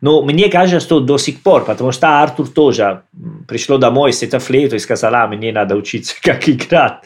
но 0.00 0.22
мне 0.22 0.48
кажется, 0.48 0.80
что 0.80 1.00
до 1.00 1.18
сих 1.18 1.42
пор, 1.42 1.66
потому 1.66 1.92
что 1.92 2.22
Артур 2.22 2.48
тоже 2.48 3.02
пришло 3.46 3.76
домой 3.76 4.14
с 4.14 4.22
этой 4.22 4.40
флейтой 4.40 4.78
и 4.78 4.80
сказал, 4.80 5.14
а, 5.14 5.26
мне 5.26 5.52
надо 5.52 5.76
учиться, 5.76 6.14
как 6.22 6.48
играть. 6.48 7.00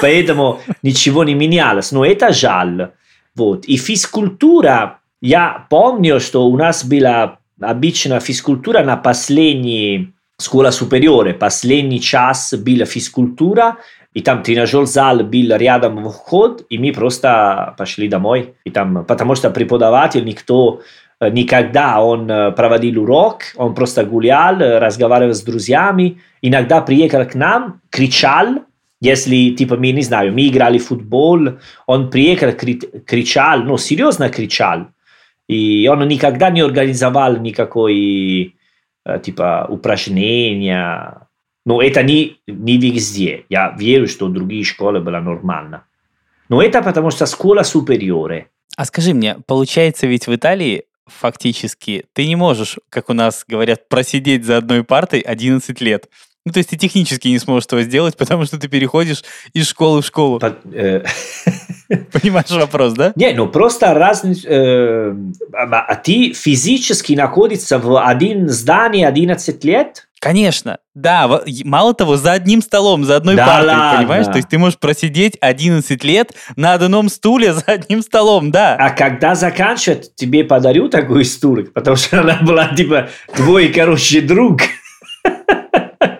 Поэтому 0.00 0.60
ничего 0.82 1.24
не 1.24 1.34
менялось. 1.34 1.90
Но 1.90 2.04
это 2.04 2.32
жаль. 2.32 2.90
Вот. 3.34 3.64
И 3.64 3.76
физкультура, 3.76 5.00
я 5.20 5.66
помню, 5.70 6.20
что 6.20 6.46
у 6.46 6.56
нас 6.56 6.84
была 6.84 7.38
обычно 7.60 8.20
физкультура 8.20 8.82
на 8.82 8.96
последней 8.96 10.12
школа 10.40 10.68
superiore, 10.68 11.32
последний 11.32 12.00
час 12.00 12.54
была 12.54 12.84
физкультура, 12.84 13.76
и 14.12 14.20
там 14.20 14.42
тренажер 14.42 14.86
зал 14.86 15.18
был 15.18 15.56
рядом 15.56 16.08
вход, 16.08 16.64
и 16.70 16.78
мы 16.78 16.92
просто 16.92 17.74
пошли 17.76 18.08
домой. 18.08 18.54
И 18.64 18.70
там, 18.70 19.04
потому 19.04 19.34
что 19.34 19.50
преподаватель 19.50 20.24
никто 20.24 20.80
э, 21.20 21.30
никогда 21.30 22.02
он 22.02 22.30
э, 22.30 22.50
проводил 22.52 23.02
урок, 23.02 23.42
он 23.56 23.74
просто 23.74 24.04
гулял, 24.04 24.60
э, 24.60 24.78
разговаривал 24.78 25.34
с 25.34 25.42
друзьями, 25.42 26.18
иногда 26.40 26.80
приехал 26.80 27.26
к 27.26 27.34
нам, 27.34 27.80
кричал, 27.90 28.64
если, 29.02 29.50
типа, 29.50 29.76
мы, 29.76 29.92
не 29.92 30.02
знаю, 30.02 30.32
мы 30.32 30.48
играли 30.48 30.78
в 30.78 30.86
футбол, 30.86 31.58
он 31.86 32.08
приехал, 32.08 32.52
кричал, 32.52 33.60
ну, 33.60 33.76
серьезно 33.76 34.30
кричал, 34.30 34.86
и 35.48 35.86
он 35.88 36.06
никогда 36.08 36.50
не 36.50 36.60
организовал 36.60 37.36
никакой, 37.36 38.56
типа, 39.22 39.66
упражнения, 39.68 41.26
но 41.66 41.82
это 41.82 42.02
не, 42.02 42.38
не 42.46 42.78
везде. 42.78 43.44
Я 43.48 43.74
верю, 43.76 44.06
что 44.06 44.28
другие 44.28 44.64
школы 44.64 45.00
было 45.00 45.18
нормально. 45.18 45.84
Но 46.48 46.62
это 46.62 46.80
потому 46.80 47.10
что 47.10 47.26
школа 47.26 47.64
супериоре. 47.64 48.48
А 48.76 48.84
скажи 48.84 49.12
мне, 49.12 49.36
получается 49.46 50.06
ведь 50.06 50.28
в 50.28 50.34
Италии 50.34 50.84
фактически 51.06 52.04
ты 52.12 52.26
не 52.26 52.36
можешь, 52.36 52.78
как 52.88 53.10
у 53.10 53.14
нас 53.14 53.44
говорят, 53.46 53.88
просидеть 53.88 54.44
за 54.44 54.58
одной 54.58 54.84
партой 54.84 55.20
11 55.20 55.80
лет. 55.80 56.08
Ну, 56.46 56.52
то 56.52 56.58
есть 56.58 56.70
ты 56.70 56.76
технически 56.76 57.26
не 57.26 57.40
сможешь 57.40 57.66
этого 57.66 57.82
сделать, 57.82 58.16
потому 58.18 58.46
что 58.46 58.58
ты 58.58 58.68
переходишь 58.68 59.24
из 59.52 59.68
школы 59.68 60.00
в 60.00 60.06
школу. 60.06 60.40
Э, 60.72 61.02
Понимаешь 62.12 62.50
вопрос, 62.50 62.94
да? 62.94 63.12
Не, 63.16 63.32
ну 63.32 63.48
просто 63.48 63.92
разница... 63.94 64.48
Э, 64.48 65.14
а 65.52 65.94
ты 65.96 66.32
физически 66.32 67.14
находишься 67.14 67.78
в 67.78 68.00
один 68.00 68.48
здании 68.48 69.04
11 69.04 69.64
лет? 69.64 70.06
Конечно, 70.18 70.78
да. 70.94 71.42
Мало 71.64 71.94
того, 71.94 72.16
за 72.16 72.32
одним 72.32 72.62
столом, 72.62 73.04
за 73.04 73.16
одной 73.16 73.36
да 73.36 73.46
партой, 73.46 73.74
ладно. 73.74 73.98
понимаешь? 73.98 74.26
То 74.26 74.36
есть 74.36 74.48
ты 74.48 74.58
можешь 74.58 74.78
просидеть 74.78 75.36
11 75.40 76.02
лет 76.04 76.32
на 76.56 76.72
одном 76.72 77.10
стуле 77.10 77.52
за 77.52 77.62
одним 77.66 78.02
столом, 78.02 78.50
да. 78.50 78.76
А 78.76 78.90
когда 78.90 79.34
заканчивает, 79.34 80.14
тебе 80.16 80.42
подарю 80.42 80.88
такой 80.88 81.24
стул, 81.24 81.58
потому 81.72 81.96
что 81.96 82.20
она 82.20 82.38
была, 82.40 82.68
типа, 82.74 83.10
твой, 83.34 83.68
короче, 83.68 84.22
друг. 84.22 84.62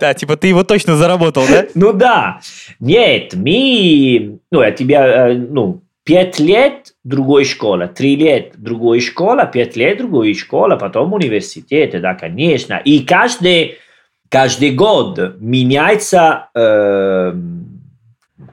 Да, 0.01 0.15
типа 0.15 0.37
ты 0.37 0.49
его 0.49 0.65
точно 0.65 0.97
заработал, 0.97 1.45
да? 1.49 1.67
Ну 1.75 1.93
да. 1.93 2.41
Нет, 2.81 3.35
мы... 3.35 4.39
Ну, 4.51 4.63
я 4.63 4.71
тебя... 4.71 5.31
Э, 5.31 5.35
ну, 5.35 5.83
пять 6.05 6.39
лет 6.39 6.95
другой 7.05 7.45
школа, 7.45 7.89
три 7.89 8.17
лет 8.17 8.53
другой 8.57 9.01
школа, 9.01 9.45
пять 9.45 9.77
лет 9.77 9.99
другой 9.99 10.35
школа, 10.35 10.77
потом 10.77 11.13
университет, 11.13 12.01
да, 12.01 12.15
конечно. 12.15 12.81
И 12.85 13.01
каждый, 13.01 13.79
каждый 14.29 14.71
год 14.71 15.37
меняется 15.41 16.49
э, 16.55 17.33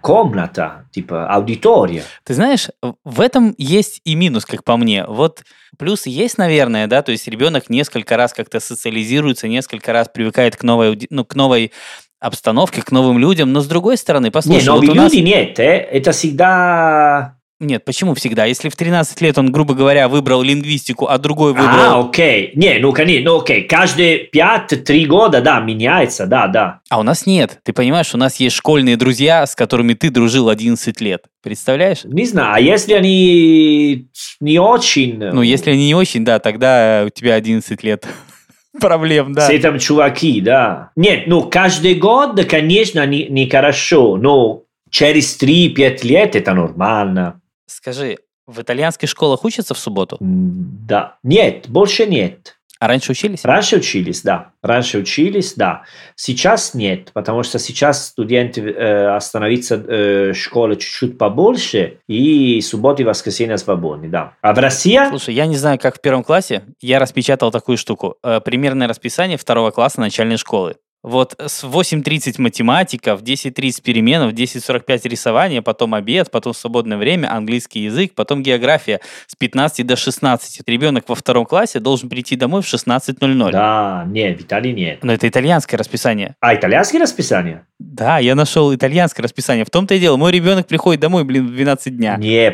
комната, 0.02 0.86
типа 0.92 1.28
аудитория. 1.28 2.04
Ты 2.24 2.34
знаешь, 2.34 2.70
в 3.04 3.22
этом 3.22 3.56
есть 3.58 4.02
и 4.04 4.16
минус, 4.16 4.46
как 4.46 4.64
по 4.64 4.78
мне. 4.78 5.06
Вот 5.06 5.44
плюс 5.78 6.06
есть, 6.06 6.38
наверное, 6.38 6.88
да, 6.88 7.02
то 7.02 7.12
есть 7.12 7.28
ребенок 7.28 7.70
несколько 7.70 8.18
раз 8.18 8.34
как-то 8.34 8.60
социализируется, 8.60 9.48
несколько 9.48 9.94
раз 9.94 10.10
привыкает 10.10 10.56
к 10.56 10.64
новой, 10.64 11.08
ну, 11.10 11.26
к 11.26 11.36
новой 11.36 11.72
обстановке, 12.20 12.82
к 12.82 12.92
новым 12.92 13.20
людям, 13.20 13.52
но 13.52 13.62
с 13.62 13.68
другой 13.68 13.98
стороны, 13.98 14.32
послушай... 14.32 14.62
Не, 14.62 14.66
новые 14.66 14.90
вот 14.90 14.96
люди 14.96 15.18
нас... 15.18 15.26
нет, 15.26 15.60
э? 15.60 15.88
это 15.92 16.14
всегда 16.14 17.36
нет, 17.66 17.86
почему 17.86 18.14
всегда? 18.14 18.46
Если 18.46 18.70
в 18.70 18.76
13 18.76 19.20
лет 19.22 19.38
он, 19.38 19.52
грубо 19.52 19.74
говоря, 19.74 20.08
выбрал 20.08 20.42
лингвистику, 20.42 21.08
а 21.08 21.18
другой 21.18 21.54
выбрал... 21.54 21.70
А, 21.70 22.00
окей. 22.00 22.52
Не, 22.56 22.80
ну, 22.80 22.92
конечно, 22.92 23.32
ну, 23.32 23.40
окей. 23.40 23.64
Каждые 23.64 24.30
5-3 24.30 25.06
года, 25.06 25.42
да, 25.42 25.60
меняется, 25.60 26.26
да, 26.26 26.48
да. 26.48 26.82
А 26.90 27.00
у 27.00 27.04
нас 27.04 27.26
нет. 27.26 27.60
Ты 27.64 27.74
понимаешь, 27.74 28.14
у 28.14 28.18
нас 28.18 28.38
есть 28.38 28.56
школьные 28.56 28.98
друзья, 28.98 29.46
с 29.46 29.56
которыми 29.56 29.94
ты 29.94 30.10
дружил 30.10 30.50
11 30.50 31.02
лет. 31.02 31.24
Представляешь? 31.42 32.04
Не 32.04 32.26
знаю, 32.26 32.56
а 32.56 32.60
если 32.60 32.94
они 32.94 34.08
не 34.40 34.60
очень... 34.60 35.18
Ну, 35.18 35.42
если 35.42 35.72
они 35.72 35.88
не 35.88 35.96
очень, 35.96 36.24
да, 36.24 36.40
тогда 36.40 37.04
у 37.06 37.10
тебя 37.10 37.36
11 37.36 37.84
лет 37.84 38.08
проблем, 38.80 39.34
да. 39.34 39.48
С 39.48 39.50
этим 39.50 39.80
чуваки, 39.80 40.42
да. 40.42 40.92
Нет, 40.96 41.24
ну, 41.28 41.50
каждый 41.50 41.96
год, 41.96 42.44
конечно, 42.46 43.06
не, 43.06 43.28
не 43.28 43.50
хорошо, 43.50 44.18
но 44.18 44.64
через 44.94 45.42
3-5 45.42 46.06
лет 46.06 46.36
это 46.36 46.54
нормально. 46.54 47.42
Скажи, 47.66 48.18
в 48.46 48.62
итальянских 48.62 49.10
школах 49.10 49.46
учатся 49.46 49.74
в 49.74 49.80
субботу? 49.80 50.18
Да. 50.20 51.18
Нет, 51.24 51.70
больше 51.70 52.06
нет. 52.06 52.58
А 52.84 52.88
раньше 52.90 53.14
учились? 53.14 53.46
Раньше 53.46 53.78
учились, 53.78 54.24
да. 54.24 54.52
Раньше 54.62 54.98
учились, 54.98 55.54
да. 55.54 55.84
Сейчас 56.16 56.74
нет, 56.74 57.12
потому 57.14 57.44
что 57.44 57.58
сейчас 57.58 58.08
студенты 58.08 58.60
э, 58.60 59.16
остановятся 59.16 59.76
э, 59.76 60.32
в 60.34 60.36
школе 60.36 60.76
чуть-чуть 60.76 61.18
побольше, 61.18 62.00
и 62.10 62.60
субботы 62.60 63.04
и 63.04 63.06
воскресенья 63.06 63.56
свободны, 63.56 64.10
да. 64.10 64.34
А 64.42 64.54
в 64.54 64.60
России? 64.60 65.00
Слушай, 65.08 65.34
я 65.34 65.46
не 65.46 65.56
знаю, 65.56 65.80
как 65.80 65.96
в 65.96 66.02
первом 66.02 66.26
классе, 66.26 66.64
я 66.82 67.00
распечатал 67.00 67.52
такую 67.52 67.78
штуку. 67.78 68.18
Э, 68.22 68.42
примерное 68.44 68.90
расписание 68.90 69.38
второго 69.38 69.72
класса 69.72 70.02
начальной 70.02 70.36
школы. 70.36 70.76
Вот 71.04 71.36
с 71.38 71.66
8.30 71.66 72.36
математика, 72.42 73.18
в 73.18 73.24
10.30 73.24 73.82
переменов, 73.84 74.32
в 74.32 74.36
10.45 74.36 75.10
рисование, 75.10 75.62
потом 75.62 75.94
обед, 75.94 76.32
потом 76.32 76.54
свободное 76.54 76.98
время, 76.98 77.30
английский 77.30 77.82
язык, 77.82 78.14
потом 78.16 78.42
география 78.42 79.02
с 79.28 79.36
15 79.36 79.86
до 79.86 79.98
16. 79.98 80.62
Ребенок 80.66 81.04
во 81.10 81.16
втором 81.16 81.46
классе 81.46 81.82
должен 81.82 82.10
прийти 82.10 82.38
домой 82.38 82.62
в 82.62 82.74
16.00. 82.74 83.52
Да, 83.52 84.06
нет, 84.08 84.40
в 84.40 84.46
Италии 84.46 84.72
нет. 84.72 85.04
Но 85.04 85.12
это 85.12 85.28
итальянское 85.28 85.76
расписание. 85.76 86.36
А, 86.40 86.56
итальянское 86.56 87.00
расписание? 87.00 87.66
Да, 87.80 88.20
я 88.20 88.34
нашел 88.34 88.74
итальянское 88.74 89.24
расписание. 89.24 89.66
В 89.66 89.70
том-то 89.70 89.96
и 89.96 90.00
дело, 90.00 90.16
мой 90.16 90.32
ребенок 90.32 90.68
приходит 90.68 91.02
домой, 91.02 91.26
блин, 91.26 91.48
в 91.48 91.52
12 91.52 91.98
дня. 91.98 92.16
Не, 92.16 92.50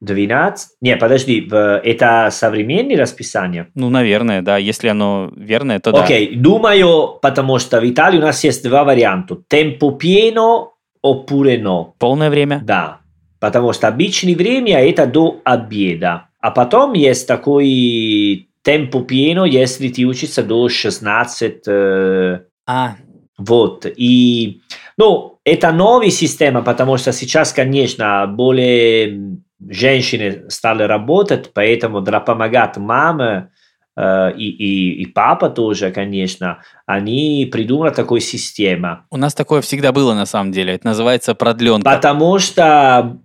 12? 0.00 0.68
Не, 0.80 0.96
подожди, 0.96 1.48
это 1.50 2.28
современное 2.30 2.96
расписание? 2.96 3.68
Ну, 3.74 3.90
наверное, 3.90 4.42
да. 4.42 4.56
Если 4.58 4.88
оно 4.88 5.32
верное, 5.36 5.80
то 5.80 5.92
да. 5.92 6.04
Окей, 6.04 6.34
думаю, 6.34 7.18
потому 7.20 7.58
что 7.58 7.80
в 7.80 7.88
Италии 7.88 8.18
у 8.18 8.22
нас 8.22 8.44
есть 8.44 8.62
два 8.62 8.84
варианта. 8.84 9.38
Tempo 9.50 9.98
pieno 9.98 10.68
oppure 11.04 11.60
no. 11.60 11.92
Полное 11.98 12.30
время? 12.30 12.60
Да. 12.64 13.00
Потому 13.40 13.72
что 13.72 13.88
обычное 13.88 14.34
время 14.34 14.80
это 14.80 15.06
до 15.06 15.40
обеда. 15.44 16.28
А 16.40 16.50
потом 16.50 16.94
есть 16.94 17.26
такой 17.26 18.48
tempo 18.64 19.06
pieno, 19.06 19.46
если 19.46 19.88
ты 19.88 20.04
учишься 20.04 20.42
до 20.42 20.68
16... 20.68 21.62
Э, 21.66 22.40
а. 22.66 22.96
Вот. 23.36 23.86
И, 23.96 24.60
ну, 24.96 25.38
это 25.44 25.72
новая 25.72 26.10
система, 26.10 26.62
потому 26.62 26.96
что 26.96 27.12
сейчас, 27.12 27.52
конечно, 27.52 28.26
более 28.26 29.38
женщины 29.60 30.44
стали 30.48 30.82
работать, 30.82 31.52
поэтому 31.52 32.00
для 32.00 32.20
помогать 32.20 32.76
маме 32.76 33.50
э, 33.96 34.32
и, 34.36 34.48
и, 34.48 35.02
и 35.02 35.06
папа 35.06 35.50
тоже, 35.50 35.90
конечно, 35.90 36.62
они 36.86 37.48
придумали 37.50 37.92
такую 37.92 38.20
систему. 38.20 39.00
У 39.10 39.16
нас 39.16 39.34
такое 39.34 39.60
всегда 39.60 39.92
было 39.92 40.14
на 40.14 40.26
самом 40.26 40.52
деле. 40.52 40.74
Это 40.74 40.86
называется 40.86 41.34
продленка. 41.34 41.90
Потому 41.90 42.38
что 42.38 43.18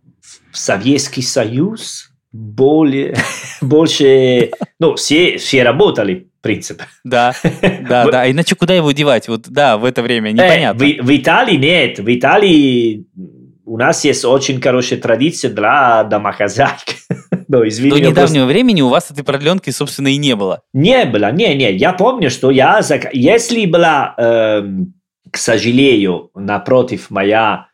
Советский 0.52 1.22
Союз 1.22 2.10
более, 2.32 3.16
больше, 3.62 4.52
ну, 4.80 4.96
все, 4.96 5.38
все 5.38 5.64
работали, 5.64 6.30
в 6.40 6.42
принципе. 6.42 6.86
Да, 7.04 7.34
да, 7.90 8.08
да. 8.12 8.32
Иначе 8.32 8.56
куда 8.56 8.74
его 8.74 8.92
девать? 8.92 9.28
Вот, 9.28 9.48
да, 9.50 9.78
в 9.78 9.86
это 9.86 10.02
время 10.02 10.32
непонятно. 10.32 10.84
Э, 10.84 11.02
в, 11.02 11.06
в 11.06 11.18
Италии 11.18 11.56
нет. 11.56 12.00
В 12.00 12.16
Италии 12.16 13.06
у 13.70 13.78
нас 13.78 14.04
есть 14.04 14.26
очень 14.26 14.60
хорошая 14.60 15.00
традиция 15.00 15.52
для 15.52 16.04
домохозяек. 16.04 16.80
Но, 17.48 17.68
извини, 17.68 17.92
До 17.92 18.00
недавнего 18.00 18.44
просто... 18.44 18.46
времени 18.46 18.82
у 18.82 18.90
вас 18.90 19.12
этой 19.12 19.24
продленки, 19.24 19.70
собственно, 19.70 20.08
и 20.08 20.18
не 20.18 20.36
было. 20.36 20.64
Не 20.74 21.06
было, 21.06 21.32
не, 21.32 21.54
не. 21.56 21.72
Я 21.74 21.94
помню, 21.94 22.32
что 22.32 22.50
я... 22.50 22.82
Если 23.14 23.66
была, 23.68 24.16
э, 24.18 24.64
к 25.32 25.38
сожалению, 25.38 26.32
напротив 26.34 27.12
моя 27.12 27.68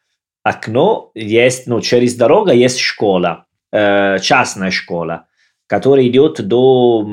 окно, 0.44 1.12
есть, 1.16 1.68
ну, 1.68 1.80
через 1.80 2.16
дорогу 2.16 2.52
есть 2.52 2.80
школа, 2.80 3.46
э, 3.72 4.20
частная 4.20 4.72
школа, 4.72 5.28
которая 5.66 6.06
идет 6.08 6.46
до, 6.46 7.08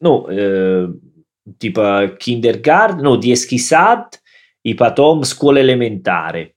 ну, 0.00 0.26
э, 0.28 0.88
типа 1.58 2.10
киндергарten, 2.20 3.02
ну, 3.02 3.16
детский 3.16 3.58
сад, 3.58 4.20
и 4.62 4.74
потом 4.74 5.24
школа 5.24 5.60
элементарная. 5.62 6.50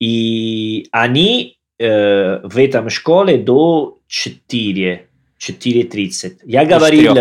И 0.00 0.88
они 0.92 1.58
э, 1.78 2.40
в 2.42 2.58
этом 2.58 2.88
школе 2.88 3.38
до 3.38 3.98
4, 4.08 5.06
4.30. 5.38 6.38
Я 6.44 6.64
говорил, 6.64 7.14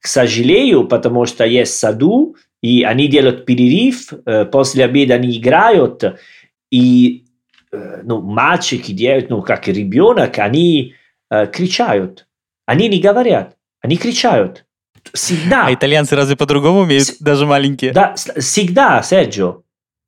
к 0.00 0.06
сожалению, 0.06 0.86
потому 0.86 1.26
что 1.26 1.44
есть 1.44 1.74
саду, 1.74 2.36
и 2.62 2.82
они 2.84 3.08
делают 3.08 3.44
перерыв, 3.44 4.12
э, 4.24 4.44
после 4.44 4.84
обеда 4.84 5.14
они 5.14 5.36
играют, 5.36 6.04
и 6.70 7.24
э, 7.72 8.02
ну, 8.04 8.22
мальчики 8.22 8.92
делают, 8.92 9.30
ну, 9.30 9.42
как 9.42 9.68
ребенок, 9.68 10.38
они 10.38 10.94
э, 11.30 11.46
кричают. 11.46 12.26
Они 12.66 12.88
не 12.88 13.00
говорят, 13.00 13.56
они 13.80 13.96
кричают. 13.96 14.64
Всегда. 15.12 15.66
А 15.66 15.74
итальянцы 15.74 16.16
разве 16.16 16.36
по-другому 16.36 16.80
умеют, 16.80 17.06
С... 17.06 17.18
даже 17.18 17.46
маленькие? 17.46 17.92
Да, 17.92 18.14
всегда, 18.14 19.02
Серджио. 19.02 19.62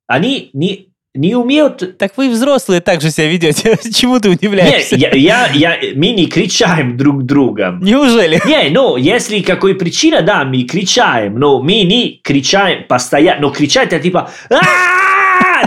Они 0.07 0.49
не, 0.53 0.88
не 1.19 1.35
умеют... 1.35 1.97
Так 1.97 2.13
вы 2.15 2.29
взрослые 2.29 2.79
так 2.79 3.01
же 3.01 3.11
себя 3.11 3.27
ведете. 3.27 3.77
Чему 3.93 4.19
ты 4.19 4.29
удивляешься? 4.29 4.95
Не, 4.95 5.01
я, 5.01 5.47
я, 5.47 5.47
я, 5.51 5.77
мы 5.95 6.11
не 6.11 6.27
кричаем 6.27 6.95
друг 6.95 7.23
другом. 7.23 7.81
Неужели? 7.83 8.41
Не, 8.45 8.69
ну, 8.69 8.95
если 8.95 9.41
какой 9.41 9.75
причина, 9.75 10.21
да, 10.21 10.45
мы 10.45 10.63
кричаем, 10.63 11.37
но 11.37 11.61
мы 11.61 11.81
не 11.81 12.21
кричаем 12.23 12.85
постоянно. 12.87 13.41
Но 13.41 13.49
кричать 13.51 13.87
это 13.91 13.99
типа... 13.99 14.31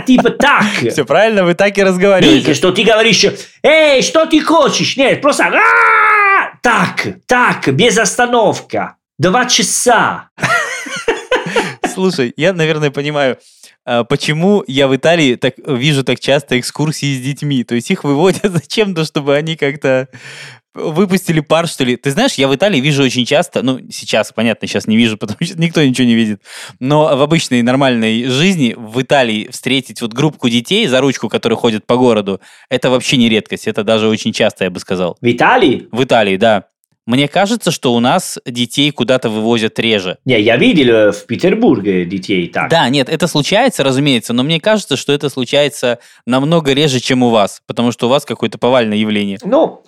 Типа 0.07 0.31
так. 0.31 0.65
Все 0.91 1.05
правильно, 1.05 1.43
вы 1.43 1.53
так 1.53 1.77
и 1.77 1.83
разговариваете. 1.83 2.55
что 2.55 2.71
ты 2.71 2.83
говоришь, 2.83 3.23
эй, 3.61 4.01
что 4.01 4.25
ты 4.25 4.41
хочешь? 4.41 4.97
Нет, 4.97 5.21
просто 5.21 5.51
так, 6.61 7.07
так, 7.27 7.67
без 7.73 7.97
остановка. 7.97 8.95
Два 9.19 9.45
часа. 9.45 10.29
Слушай, 11.93 12.33
я, 12.37 12.53
наверное, 12.53 12.89
понимаю, 12.89 13.37
почему 13.85 14.63
я 14.67 14.87
в 14.87 14.95
Италии 14.95 15.35
так 15.35 15.55
вижу 15.57 16.03
так 16.03 16.19
часто 16.19 16.59
экскурсии 16.59 17.17
с 17.17 17.21
детьми. 17.21 17.63
То 17.63 17.75
есть 17.75 17.91
их 17.91 18.03
выводят 18.03 18.43
зачем-то, 18.51 19.05
чтобы 19.05 19.35
они 19.35 19.55
как-то 19.55 20.07
выпустили 20.73 21.39
пар, 21.39 21.67
что 21.67 21.83
ли. 21.83 21.95
Ты 21.97 22.11
знаешь, 22.11 22.33
я 22.33 22.47
в 22.47 22.55
Италии 22.55 22.79
вижу 22.79 23.03
очень 23.03 23.25
часто, 23.25 23.61
ну, 23.61 23.79
сейчас, 23.91 24.31
понятно, 24.31 24.67
сейчас 24.67 24.87
не 24.87 24.97
вижу, 24.97 25.17
потому 25.19 25.37
что 25.41 25.59
никто 25.59 25.83
ничего 25.83 26.07
не 26.07 26.15
видит, 26.15 26.41
но 26.79 27.15
в 27.15 27.21
обычной 27.21 27.61
нормальной 27.61 28.25
жизни 28.25 28.75
в 28.77 29.01
Италии 29.01 29.49
встретить 29.51 30.01
вот 30.01 30.13
группку 30.13 30.49
детей 30.49 30.87
за 30.87 30.99
ручку, 31.01 31.29
которые 31.29 31.57
ходят 31.57 31.85
по 31.85 31.97
городу, 31.97 32.41
это 32.69 32.89
вообще 32.89 33.17
не 33.17 33.29
редкость, 33.29 33.67
это 33.67 33.83
даже 33.83 34.07
очень 34.07 34.33
часто, 34.33 34.63
я 34.63 34.71
бы 34.71 34.79
сказал. 34.79 35.17
В 35.21 35.31
Италии? 35.31 35.87
В 35.91 36.03
Италии, 36.03 36.37
да. 36.37 36.65
Мне 37.05 37.27
кажется, 37.27 37.71
что 37.71 37.93
у 37.93 37.99
нас 37.99 38.39
детей 38.45 38.91
куда-то 38.91 39.29
вывозят 39.29 39.77
реже. 39.79 40.17
Не, 40.23 40.39
я 40.39 40.55
видел 40.55 40.89
э, 40.89 41.11
в 41.11 41.25
Петербурге 41.25 42.05
детей 42.05 42.47
так. 42.47 42.69
Да, 42.69 42.87
нет, 42.87 43.09
это 43.09 43.27
случается, 43.27 43.83
разумеется, 43.83 44.31
но 44.31 44.43
мне 44.43 44.61
кажется, 44.61 44.95
что 44.95 45.11
это 45.11 45.29
случается 45.29 45.99
намного 46.25 46.71
реже, 46.73 47.01
чем 47.01 47.23
у 47.23 47.29
вас, 47.29 47.61
потому 47.67 47.91
что 47.91 48.07
у 48.07 48.09
вас 48.09 48.23
какое-то 48.23 48.57
повальное 48.57 48.97
явление. 48.97 49.37
Ну, 49.43 49.83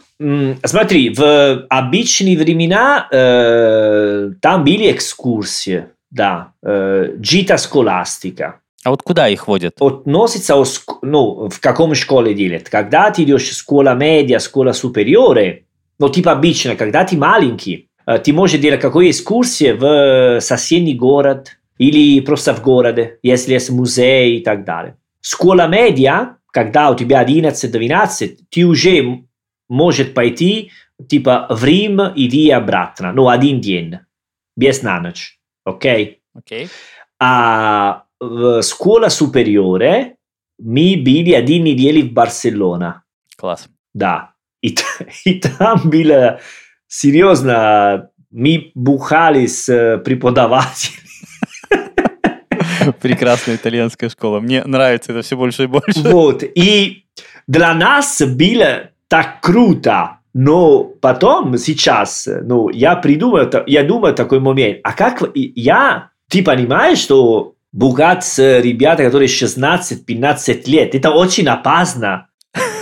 смотри, 0.64 1.10
в 1.10 1.66
обычные 1.70 2.38
времена 2.38 3.08
э, 3.10 4.32
там 4.42 4.66
были 4.66 4.92
экскурсии, 4.92 5.86
да, 6.12 6.52
э, 6.64 7.14
джита 7.18 7.56
схоластика. 7.56 8.60
А 8.84 8.92
вот 8.92 9.02
куда 9.02 9.30
их 9.30 9.48
водят? 9.48 9.76
Относится, 9.80 10.62
ну, 11.02 11.50
в 11.50 11.60
каком 11.60 11.96
школе 11.96 12.34
делят. 12.34 12.70
Когда 12.70 13.10
ты 13.10 13.24
идешь 13.24 13.50
в 13.50 13.58
школа 13.58 13.96
медиа, 13.96 14.40
школа 14.40 14.74
супериоре, 14.74 15.64
ну, 16.00 16.10
типа 16.10 16.32
обычно, 16.32 16.76
когда 16.76 17.04
ты 17.04 17.18
маленький, 17.18 17.90
э, 18.06 18.18
ты 18.20 18.34
можешь 18.34 18.60
делать 18.60 18.82
какую 18.82 19.10
экскурсию 19.10 19.78
в 19.78 20.42
соседний 20.42 20.96
город 20.96 21.58
или 21.78 22.20
просто 22.22 22.54
в 22.54 22.62
городе, 22.62 23.20
если 23.24 23.54
есть 23.54 23.70
музей 23.70 24.38
и 24.40 24.44
так 24.44 24.64
далее. 24.66 24.96
Школа 25.22 25.68
медиа, 25.68 26.38
когда 26.52 26.92
у 26.92 26.96
тебя 26.96 27.22
11-12, 27.24 28.38
ты 28.50 28.64
уже 28.66 28.98
м- 29.00 29.28
может 29.70 30.14
пойти 30.14 30.72
типа 31.10 31.48
в 31.50 31.64
Рим, 31.66 32.00
иди 32.16 32.50
обратно, 32.50 33.12
ну, 33.12 33.28
один 33.28 33.60
день, 33.60 34.00
без 34.56 34.82
на 34.84 35.00
ночь, 35.02 35.40
окей? 35.66 36.22
Окей. 36.34 36.70
a 37.18 38.06
v 38.20 38.62
scuola 38.62 39.10
superiore 39.10 40.18
mi 40.64 40.98
bili 40.98 41.34
один 41.34 41.64
недели 41.64 42.02
в 42.02 42.12
Барселона. 42.12 43.04
Класс. 43.38 43.70
Да. 43.94 44.35
И, 44.62 44.76
и 45.26 45.40
там 45.40 45.82
было 45.86 46.40
серьезно, 46.88 48.10
мы 48.32 48.72
бухали 48.76 49.46
с 49.46 49.70
э, 49.70 49.98
преподавателем. 49.98 51.00
Прекрасная 53.02 53.56
итальянская 53.56 54.10
школа. 54.10 54.40
Мне 54.40 54.64
нравится 54.66 55.12
это 55.12 55.22
все 55.22 55.38
больше 55.38 55.64
и 55.64 55.68
больше. 55.68 56.00
Вот. 56.02 56.44
И 56.44 57.06
для 57.48 57.74
нас 57.74 58.22
было 58.22 58.92
так 59.08 59.42
круто. 59.42 60.20
Но 60.34 60.84
потом, 60.84 61.58
сейчас, 61.58 62.28
ну, 62.44 62.70
я 62.70 62.98
придумал, 62.98 63.50
я 63.68 63.84
думаю 63.84 64.14
такой 64.14 64.42
момент, 64.42 64.80
а 64.84 64.92
как 64.92 65.24
я, 65.34 66.10
ты 66.30 66.44
понимаешь, 66.44 66.98
что 66.98 67.56
бухать 67.72 68.26
с 68.26 68.60
ребята, 68.60 69.04
которые 69.06 69.30
16-15 69.30 70.64
лет, 70.66 70.94
это 70.94 71.12
очень 71.12 71.48
опасно. 71.48 72.28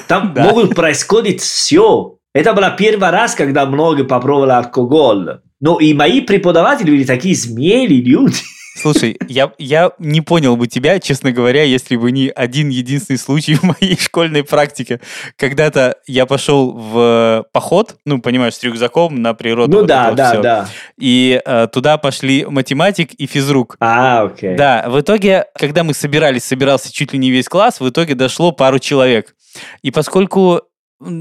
Там 0.08 0.34
Да. 0.36 0.44
могут 0.46 0.76
происходить 0.76 1.42
все. 1.42 2.18
Это 2.34 2.54
был 2.54 2.64
первый 2.78 3.10
раз, 3.10 3.36
когда 3.36 3.66
много 3.66 4.04
попробовали 4.04 4.52
алкоголь. 4.52 5.40
Но 5.60 5.80
и 5.80 5.94
мои 5.94 6.22
преподаватели 6.22 6.90
были 6.90 7.04
такие 7.04 7.36
смелые 7.36 8.02
люди. 8.02 8.38
Слушай, 8.76 9.18
я, 9.30 9.52
я 9.60 9.92
не 10.00 10.22
понял 10.22 10.58
бы 10.58 10.68
тебя, 10.68 11.00
честно 11.00 11.32
говоря, 11.32 11.64
если 11.64 11.96
бы 11.96 12.12
не 12.12 12.30
один 12.30 12.70
единственный 12.70 13.18
случай 13.18 13.54
в 13.62 13.64
моей 13.64 14.00
школьной 14.00 14.44
практике. 14.44 15.00
Когда-то 15.38 15.98
я 16.08 16.26
пошел 16.26 16.72
в 16.72 17.46
поход, 17.54 17.96
ну, 18.06 18.20
понимаешь, 18.20 18.56
с 18.56 18.64
рюкзаком 18.64 19.22
на 19.22 19.34
природу. 19.36 19.72
Ну 19.72 19.80
вот 19.80 19.88
да, 19.88 20.12
да, 20.12 20.32
всё. 20.32 20.42
да. 20.42 20.70
И 20.98 21.40
э, 21.46 21.68
туда 21.72 21.98
пошли 21.98 22.46
математик 22.46 23.14
и 23.14 23.28
физрук. 23.28 23.78
А, 23.80 24.24
окей. 24.24 24.56
Да, 24.56 24.86
в 24.88 25.00
итоге, 25.00 25.46
когда 25.56 25.84
мы 25.84 25.94
собирались, 25.94 26.44
собирался 26.44 26.92
чуть 26.92 27.14
ли 27.14 27.20
не 27.20 27.30
весь 27.30 27.48
класс, 27.48 27.80
в 27.80 27.88
итоге 27.88 28.16
дошло 28.16 28.52
пару 28.52 28.80
человек. 28.80 29.36
И 29.82 29.92
поскольку 29.92 30.62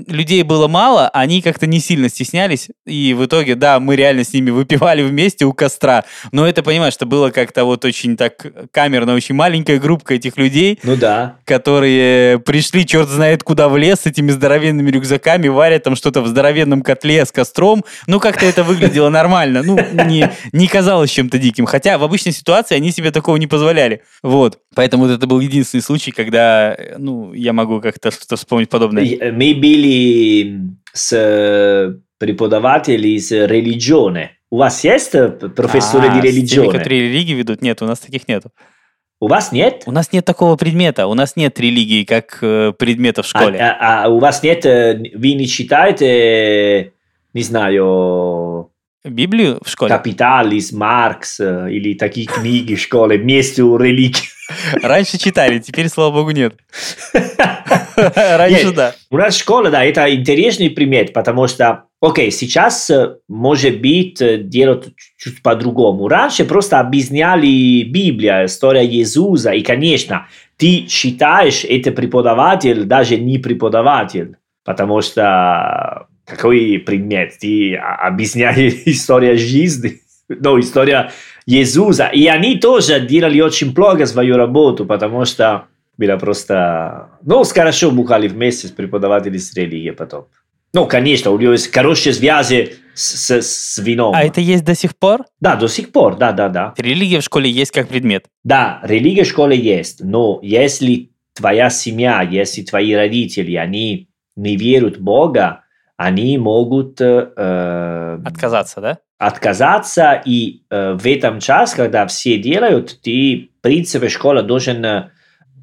людей 0.06 0.42
было 0.42 0.68
мало, 0.68 1.08
они 1.08 1.42
как-то 1.42 1.66
не 1.66 1.80
сильно 1.80 2.08
стеснялись, 2.08 2.68
и 2.86 3.14
в 3.14 3.24
итоге, 3.24 3.54
да, 3.54 3.80
мы 3.80 3.96
реально 3.96 4.24
с 4.24 4.32
ними 4.32 4.50
выпивали 4.50 5.02
вместе 5.02 5.44
у 5.44 5.52
костра, 5.52 6.04
но 6.32 6.46
это, 6.46 6.62
понимаешь, 6.62 6.94
что 6.94 7.06
было 7.06 7.30
как-то 7.30 7.64
вот 7.64 7.84
очень 7.84 8.16
так 8.16 8.46
камерно, 8.70 9.14
очень 9.14 9.34
маленькая 9.34 9.78
группа 9.78 10.12
этих 10.12 10.36
людей, 10.36 10.78
Ну 10.82 10.96
да. 10.96 11.36
которые 11.44 12.38
пришли 12.38 12.86
черт 12.86 13.08
знает 13.08 13.42
куда 13.42 13.68
в 13.68 13.76
лес 13.76 14.00
с 14.00 14.06
этими 14.06 14.30
здоровенными 14.30 14.90
рюкзаками, 14.90 15.48
варят 15.48 15.84
там 15.84 15.96
что-то 15.96 16.22
в 16.22 16.26
здоровенном 16.26 16.82
котле 16.82 17.24
с 17.24 17.32
костром. 17.32 17.84
Ну, 18.06 18.20
как-то 18.20 18.46
это 18.46 18.64
выглядело 18.64 19.08
нормально. 19.08 19.62
Ну, 19.62 19.78
не, 20.06 20.30
не 20.52 20.66
казалось 20.66 21.10
чем-то 21.10 21.38
диким. 21.38 21.66
Хотя 21.66 21.98
в 21.98 22.04
обычной 22.04 22.32
ситуации 22.32 22.74
они 22.74 22.90
себе 22.90 23.10
такого 23.10 23.36
не 23.36 23.46
позволяли. 23.46 24.02
Вот. 24.22 24.58
Поэтому 24.74 25.04
вот 25.04 25.12
это 25.12 25.26
был 25.26 25.40
единственный 25.40 25.80
случай, 25.82 26.10
когда, 26.12 26.74
э, 26.74 26.96
ну, 26.98 27.32
я 27.32 27.52
могу 27.52 27.80
как-то 27.80 28.10
что-то 28.10 28.36
вспомнить 28.36 28.68
подобное. 28.70 29.02
И, 29.04 29.30
были 29.76 30.60
с 30.92 31.94
преподавателем 32.18 33.10
из 33.10 33.32
религиone. 33.32 34.28
У 34.50 34.58
вас 34.58 34.84
есть 34.84 35.12
профессоры 35.56 36.08
А, 36.08 36.12
с 36.12 36.20
теми, 36.20 36.26
религиone? 36.30 36.72
которые 36.72 37.08
религии 37.08 37.32
ведут? 37.34 37.62
Нет, 37.62 37.80
у 37.82 37.86
нас 37.86 38.00
таких 38.00 38.28
нету. 38.28 38.50
У 39.18 39.28
вас 39.28 39.52
нет? 39.52 39.84
У 39.86 39.92
нас 39.92 40.12
нет 40.12 40.24
такого 40.24 40.56
предмета. 40.56 41.06
У 41.06 41.14
нас 41.14 41.36
нет 41.36 41.58
религии 41.58 42.04
как 42.04 42.38
э, 42.42 42.72
предмета 42.78 43.22
в 43.22 43.26
А, 43.26 43.28
школе. 43.28 43.58
а- 43.60 44.04
а 44.04 44.08
у 44.08 44.18
вас 44.18 44.42
нет, 44.42 44.66
э, 44.66 45.00
вы 45.14 45.32
не 45.34 45.46
читаете, 45.46 46.92
не 47.32 47.42
знаю, 47.42 48.68
Библию 49.04 49.58
в 49.64 49.68
школе? 49.68 49.90
Капиталис, 49.90 50.70
Маркс 50.72 51.40
э, 51.40 51.68
или 51.72 51.94
такие 51.94 52.26
книги 52.26 52.74
в 52.74 52.80
школе 52.80 53.16
вместо 53.18 53.62
религии? 53.62 54.28
Раньше 54.82 55.18
читали, 55.18 55.58
теперь, 55.60 55.88
слава 55.88 56.12
богу, 56.12 56.30
нет. 56.32 56.54
Раньше 58.16 58.72
да. 58.72 58.94
У 59.10 59.16
нас 59.16 59.36
школа, 59.36 59.70
да, 59.70 59.84
это 59.84 60.12
интересный 60.14 60.70
пример, 60.70 61.10
потому 61.12 61.46
что, 61.48 61.84
окей, 62.00 62.30
сейчас, 62.30 62.90
э, 62.90 63.16
может 63.28 63.80
быть, 63.80 64.20
э, 64.20 64.38
делают 64.38 64.88
чуть 65.18 65.42
по-другому. 65.42 66.08
Раньше 66.08 66.44
просто 66.44 66.80
объясняли 66.80 67.82
Библия, 67.82 68.46
история 68.46 68.86
Иисуса, 68.86 69.52
и, 69.52 69.62
конечно, 69.62 70.26
ты 70.56 70.86
считаешь, 70.88 71.64
это 71.64 71.92
преподаватель, 71.92 72.84
даже 72.84 73.16
не 73.16 73.38
преподаватель, 73.38 74.36
потому 74.64 75.02
что 75.02 76.06
какой 76.24 76.78
предмет? 76.78 77.38
Ты 77.40 77.74
объясняешь 77.76 78.82
историю 78.86 79.38
жизни, 79.38 80.00
ну, 80.28 80.58
история 80.60 81.10
Иисуса. 81.46 82.06
И 82.06 82.26
они 82.26 82.58
тоже 82.58 83.00
делали 83.00 83.40
очень 83.40 83.74
плохо 83.74 84.06
свою 84.06 84.36
работу, 84.36 84.86
потому 84.86 85.24
что 85.24 85.66
было 86.06 86.16
просто... 86.16 87.10
Ну, 87.22 87.44
хорошо 87.44 87.90
бухали 87.90 88.28
вместе 88.28 88.68
с 88.68 88.70
преподавателем 88.70 89.38
с 89.38 89.54
религии 89.54 89.90
потом. 89.90 90.26
Ну, 90.74 90.86
конечно, 90.86 91.30
у 91.30 91.38
него 91.38 91.52
есть 91.52 91.72
хорошие 91.72 92.14
связи 92.14 92.74
с, 92.94 93.30
с, 93.30 93.42
с 93.42 93.78
вином. 93.78 94.14
А 94.14 94.22
это 94.22 94.40
есть 94.40 94.64
до 94.64 94.74
сих 94.74 94.96
пор? 94.96 95.24
Да, 95.40 95.56
до 95.56 95.68
сих 95.68 95.92
пор, 95.92 96.16
да, 96.16 96.32
да, 96.32 96.48
да. 96.48 96.74
Религия 96.78 97.20
в 97.20 97.24
школе 97.24 97.50
есть 97.50 97.72
как 97.72 97.88
предмет. 97.88 98.24
Да, 98.42 98.80
религия 98.82 99.24
в 99.24 99.28
школе 99.28 99.56
есть, 99.56 100.02
но 100.02 100.40
если 100.42 101.10
твоя 101.34 101.68
семья, 101.70 102.22
если 102.22 102.62
твои 102.62 102.94
родители, 102.94 103.54
они 103.56 104.08
не 104.34 104.56
верят 104.56 104.96
в 104.96 105.02
Бога, 105.02 105.64
они 105.96 106.38
могут 106.38 107.00
э, 107.00 108.18
Отказаться, 108.24 108.80
да? 108.80 108.98
отказаться, 109.18 110.20
и 110.24 110.64
э, 110.68 110.94
в 110.94 111.06
этом 111.06 111.38
час, 111.38 111.74
когда 111.74 112.06
все 112.06 112.38
делают, 112.38 113.00
ты, 113.02 113.50
в 113.58 113.62
принципе, 113.62 114.08
школа 114.08 114.42
должен 114.42 114.84
э, 114.84 115.10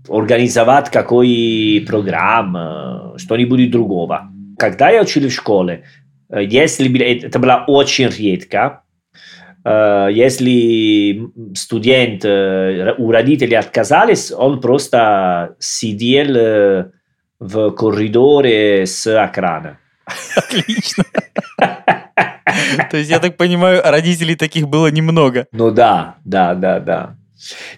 организовать 0.09 0.89
какой 0.89 1.83
программ, 1.87 2.57
э, 2.57 3.17
что-нибудь 3.17 3.71
другого. 3.71 4.29
Когда 4.57 4.89
я 4.89 5.01
учил 5.01 5.27
в 5.27 5.31
школе, 5.31 5.83
э, 6.29 6.43
если 6.43 6.87
было- 6.87 7.03
это 7.03 7.39
было 7.39 7.63
очень 7.67 8.09
редко, 8.09 8.81
э, 9.65 10.09
если 10.11 11.21
студент 11.55 12.25
э, 12.25 12.93
у 12.97 13.11
родителей 13.11 13.55
отказались, 13.57 14.31
он 14.31 14.59
просто 14.61 15.55
сидел 15.59 16.35
э, 16.35 16.91
в 17.39 17.71
коридоре 17.71 18.85
с 18.85 19.07
экрана. 19.07 19.77
Отлично. 20.35 21.03
То 22.91 22.97
есть, 22.97 23.09
я 23.09 23.19
так 23.19 23.37
понимаю, 23.37 23.81
родителей 23.83 24.35
таких 24.35 24.67
было 24.67 24.87
немного. 24.91 25.45
Ну 25.51 25.71
да, 25.71 26.15
да, 26.25 26.55
да, 26.55 26.79
да. 26.79 27.15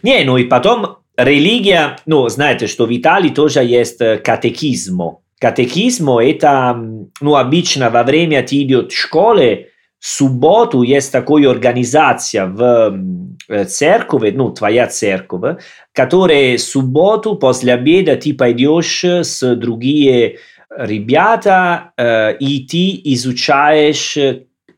Не, 0.02 0.24
ну 0.24 0.38
и 0.38 0.46
потом 0.46 1.01
религия, 1.18 1.98
ну, 2.06 2.28
знаете, 2.30 2.68
что 2.68 2.86
в 2.86 2.96
Италии 2.96 3.30
тоже 3.30 3.64
есть 3.64 3.98
катехизмо. 3.98 5.20
Катехизмо 5.40 6.24
это, 6.24 6.76
ну, 7.20 7.36
обычно 7.36 7.90
во 7.90 8.04
время 8.04 8.44
ты 8.44 8.62
идет 8.62 8.92
в 8.92 8.98
школе, 8.98 9.70
субботу 10.00 10.82
есть 10.82 11.12
такая 11.12 11.50
организация 11.50 12.46
в 12.46 13.66
церкви, 13.68 14.32
ну, 14.32 14.52
твоя 14.52 14.88
церковь, 14.88 15.62
которая 15.94 16.58
субботу 16.58 17.36
после 17.36 17.74
обеда 17.74 18.16
ты 18.16 18.34
пойдешь 18.34 19.04
с 19.04 19.56
другими 19.56 20.38
ребята, 20.78 21.92
э, 21.98 22.38
и 22.38 22.66
ты 22.66 23.02
изучаешь, 23.14 24.18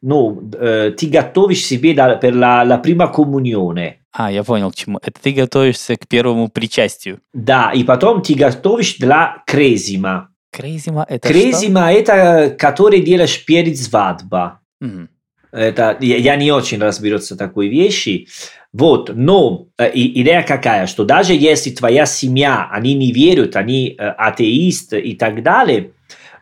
ну, 0.01 0.49
э, 0.59 0.91
ты 0.97 1.07
готовишь 1.07 1.63
себе 1.63 1.93
да, 1.93 2.19
per 2.19 2.35
la, 2.35 2.63
la 2.63 2.79
prima 2.79 3.09
comunione. 3.09 4.02
А, 4.13 4.31
я 4.31 4.43
понял, 4.43 4.71
к 4.71 4.75
чему. 4.75 4.99
Это 5.01 5.19
ты 5.19 5.31
готовишься 5.31 5.95
к 5.95 6.07
первому 6.07 6.47
причастию. 6.47 7.19
Да, 7.33 7.71
и 7.73 7.83
потом 7.83 8.21
ты 8.21 8.35
готовишь 8.35 8.97
для 8.97 9.43
крезима. 9.47 10.29
Крезима 10.51 11.03
это 11.09 11.27
Крезима 11.27 11.91
это 11.91 12.55
который 12.57 13.01
делаешь 13.01 13.43
перед 13.43 13.77
свадьба. 13.77 14.61
Угу. 14.81 15.07
Это, 15.51 15.97
я, 15.99 16.17
я 16.17 16.35
не 16.35 16.51
очень 16.51 16.79
разберется 16.79 17.33
в 17.33 17.37
такой 17.37 17.69
вещи. 17.69 18.27
Вот, 18.71 19.11
но 19.13 19.67
э, 19.77 19.91
идея 19.93 20.43
какая, 20.43 20.87
что 20.87 21.05
даже 21.05 21.33
если 21.33 21.69
твоя 21.69 22.05
семья, 22.07 22.67
они 22.71 22.95
не 22.95 23.11
верят, 23.11 23.55
они 23.55 23.95
э, 23.97 24.03
атеисты 24.03 24.99
и 24.99 25.15
так 25.15 25.43
далее, 25.43 25.91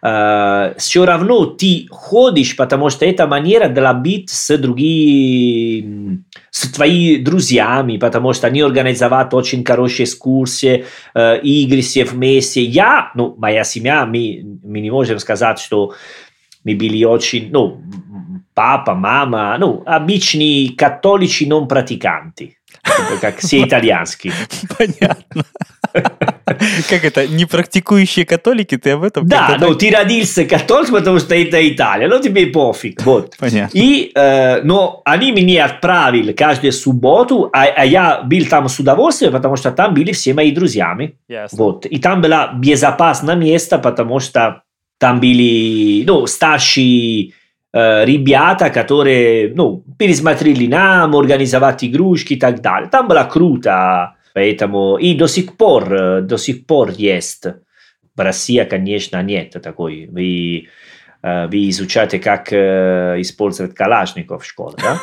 э, 0.02 0.74
все 0.78 1.06
равно 1.06 1.46
ты 1.46 1.88
ходишь, 1.90 2.56
потому 2.56 2.90
что 2.90 3.06
это 3.06 3.28
манера 3.28 3.70
для 3.70 3.94
быть 3.94 4.30
с 4.30 4.58
другими, 4.58 6.24
с 6.50 6.72
твоими 6.72 7.24
друзьями, 7.24 7.98
потому 7.98 8.34
что 8.34 8.48
они 8.48 8.62
организовали 8.62 9.30
очень 9.32 9.64
хорошие 9.64 10.06
экскурсии, 10.06 10.86
э, 11.14 11.40
игры 11.42 11.82
все 11.82 12.06
вместе. 12.06 12.64
Я, 12.64 13.12
ну, 13.16 13.36
моя 13.38 13.64
семья, 13.64 14.06
мы, 14.06 14.60
мы 14.64 14.80
не 14.80 14.92
можем 14.92 15.20
сказать, 15.20 15.60
что 15.60 15.94
мы 16.64 16.76
были 16.76 17.04
очень, 17.04 17.50
ну, 17.52 17.82
папа, 18.54 18.94
мама, 18.94 19.56
ну, 19.60 19.84
обычные 19.86 20.76
католики 20.76 21.46
non 21.46 21.68
praticanti, 21.68 22.52
как 23.20 23.40
все 23.40 23.64
итальянские. 23.66 24.34
Понятно. 24.78 25.44
Как 26.90 27.06
это, 27.06 27.28
не 27.28 27.46
практикующие 27.46 28.26
католики, 28.26 28.78
ты 28.78 28.92
об 28.92 29.04
этом? 29.04 29.28
Да, 29.28 29.58
ну 29.60 29.76
ты 29.76 29.92
родился 29.92 30.46
католик, 30.46 30.92
потому 30.92 31.20
что 31.20 31.36
это 31.36 31.68
Италия, 31.68 32.08
но 32.08 32.20
тебе 32.20 32.48
пофиг, 32.48 33.02
вот. 33.06 33.36
Понятно. 33.38 33.78
И, 33.78 34.12
э, 34.16 34.62
но 34.64 35.02
они 35.06 35.32
меня 35.32 35.66
отправили 35.66 36.34
каждую 36.34 36.72
субботу, 36.72 37.50
а, 37.54 37.66
а 37.66 37.86
я 37.86 38.22
был 38.24 38.46
там 38.46 38.68
с 38.68 38.80
удовольствием, 38.80 39.32
потому 39.32 39.56
что 39.56 39.72
там 39.72 39.94
были 39.94 40.12
все 40.12 40.34
мои 40.34 40.52
друзьями. 40.52 41.16
Ясно. 41.28 41.58
Вот. 41.58 41.86
И 41.86 42.00
там 42.00 42.22
было 42.22 42.52
безопасное 42.54 43.36
место, 43.36 43.78
потому 43.78 44.20
что 44.20 44.64
там 44.98 45.20
были, 45.20 46.04
ну, 46.06 46.28
старшие 46.28 47.34
э, 47.74 48.06
ребята, 48.06 48.70
которые, 48.70 49.52
ну, 49.56 49.84
пересмотрели 49.98 50.68
нам, 50.68 51.16
организовали 51.16 51.78
игрушки 51.82 52.34
и 52.34 52.40
так 52.40 52.62
далее. 52.62 52.90
Там 52.90 53.08
было 53.08 53.24
круто, 53.24 54.14
поэтому 54.34 54.98
и 54.98 55.14
до 55.16 55.28
сих 55.28 55.58
пор, 55.58 55.94
э, 55.94 56.22
до 56.22 56.38
сих 56.38 56.66
пор 56.66 56.92
есть. 56.92 57.46
В 58.16 58.20
России, 58.20 58.64
конечно, 58.64 59.22
нет 59.24 59.56
такой. 59.64 60.08
Вы, 60.12 60.68
э, 61.24 61.48
вы 61.48 61.70
изучаете, 61.70 62.20
как 62.20 62.52
э, 62.52 63.16
использовать 63.20 63.74
Калашников 63.74 64.44
в 64.44 64.46
школе, 64.46 64.76
да? 64.82 65.00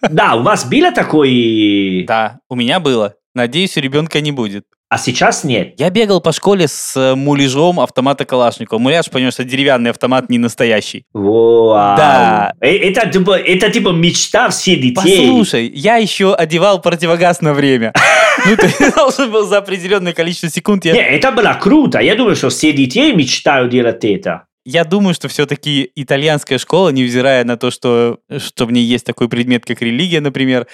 Да, 0.10 0.34
у 0.36 0.42
вас 0.42 0.64
было 0.64 0.92
такой... 0.92 2.04
Да, 2.06 2.38
у 2.48 2.54
меня 2.54 2.80
было. 2.80 3.14
Надеюсь, 3.34 3.76
у 3.76 3.80
ребенка 3.80 4.20
не 4.20 4.32
будет. 4.32 4.64
А 4.92 4.98
сейчас 4.98 5.42
нет. 5.42 5.72
Я 5.78 5.88
бегал 5.88 6.20
по 6.20 6.32
школе 6.32 6.68
с 6.68 7.14
муляжом 7.16 7.80
автомата 7.80 8.26
Калашникова. 8.26 8.78
Муляж, 8.78 9.08
понимаешь, 9.08 9.32
что 9.32 9.42
деревянный 9.42 9.88
автомат 9.88 10.28
не 10.28 10.36
настоящий. 10.36 11.06
Вау. 11.14 11.96
Да. 11.96 12.52
Э, 12.60 12.76
Это, 12.76 13.08
типа, 13.08 13.38
это 13.38 13.70
типа 13.70 13.88
мечта 13.88 14.50
всех 14.50 14.82
детей. 14.82 15.28
Послушай, 15.28 15.72
я 15.74 15.96
еще 15.96 16.34
одевал 16.34 16.82
противогаз 16.82 17.40
на 17.40 17.54
время. 17.54 17.94
Ну, 18.46 18.56
ты 18.56 18.92
должен 18.96 19.30
был 19.30 19.46
за 19.46 19.58
определенное 19.58 20.12
количество 20.12 20.48
секунд. 20.48 20.84
Не, 20.84 20.92
Я, 20.92 21.06
это 21.08 21.30
было 21.32 21.56
круто. 21.60 21.98
Я 22.00 22.14
думаю, 22.14 22.36
что 22.36 22.48
все 22.50 22.72
детей 22.72 23.14
мечтают 23.14 23.70
делать 23.70 24.04
это. 24.04 24.46
я 24.64 24.84
думаю, 24.84 25.14
что 25.14 25.28
все-таки 25.28 25.90
итальянская 25.94 26.58
школа, 26.58 26.90
невзирая 26.90 27.44
на 27.44 27.56
то, 27.56 27.70
что, 27.70 28.18
что 28.38 28.66
в 28.66 28.72
ней 28.72 28.84
есть 28.84 29.04
такой 29.06 29.28
предмет, 29.28 29.64
как 29.64 29.82
религия, 29.82 30.20
например, 30.20 30.66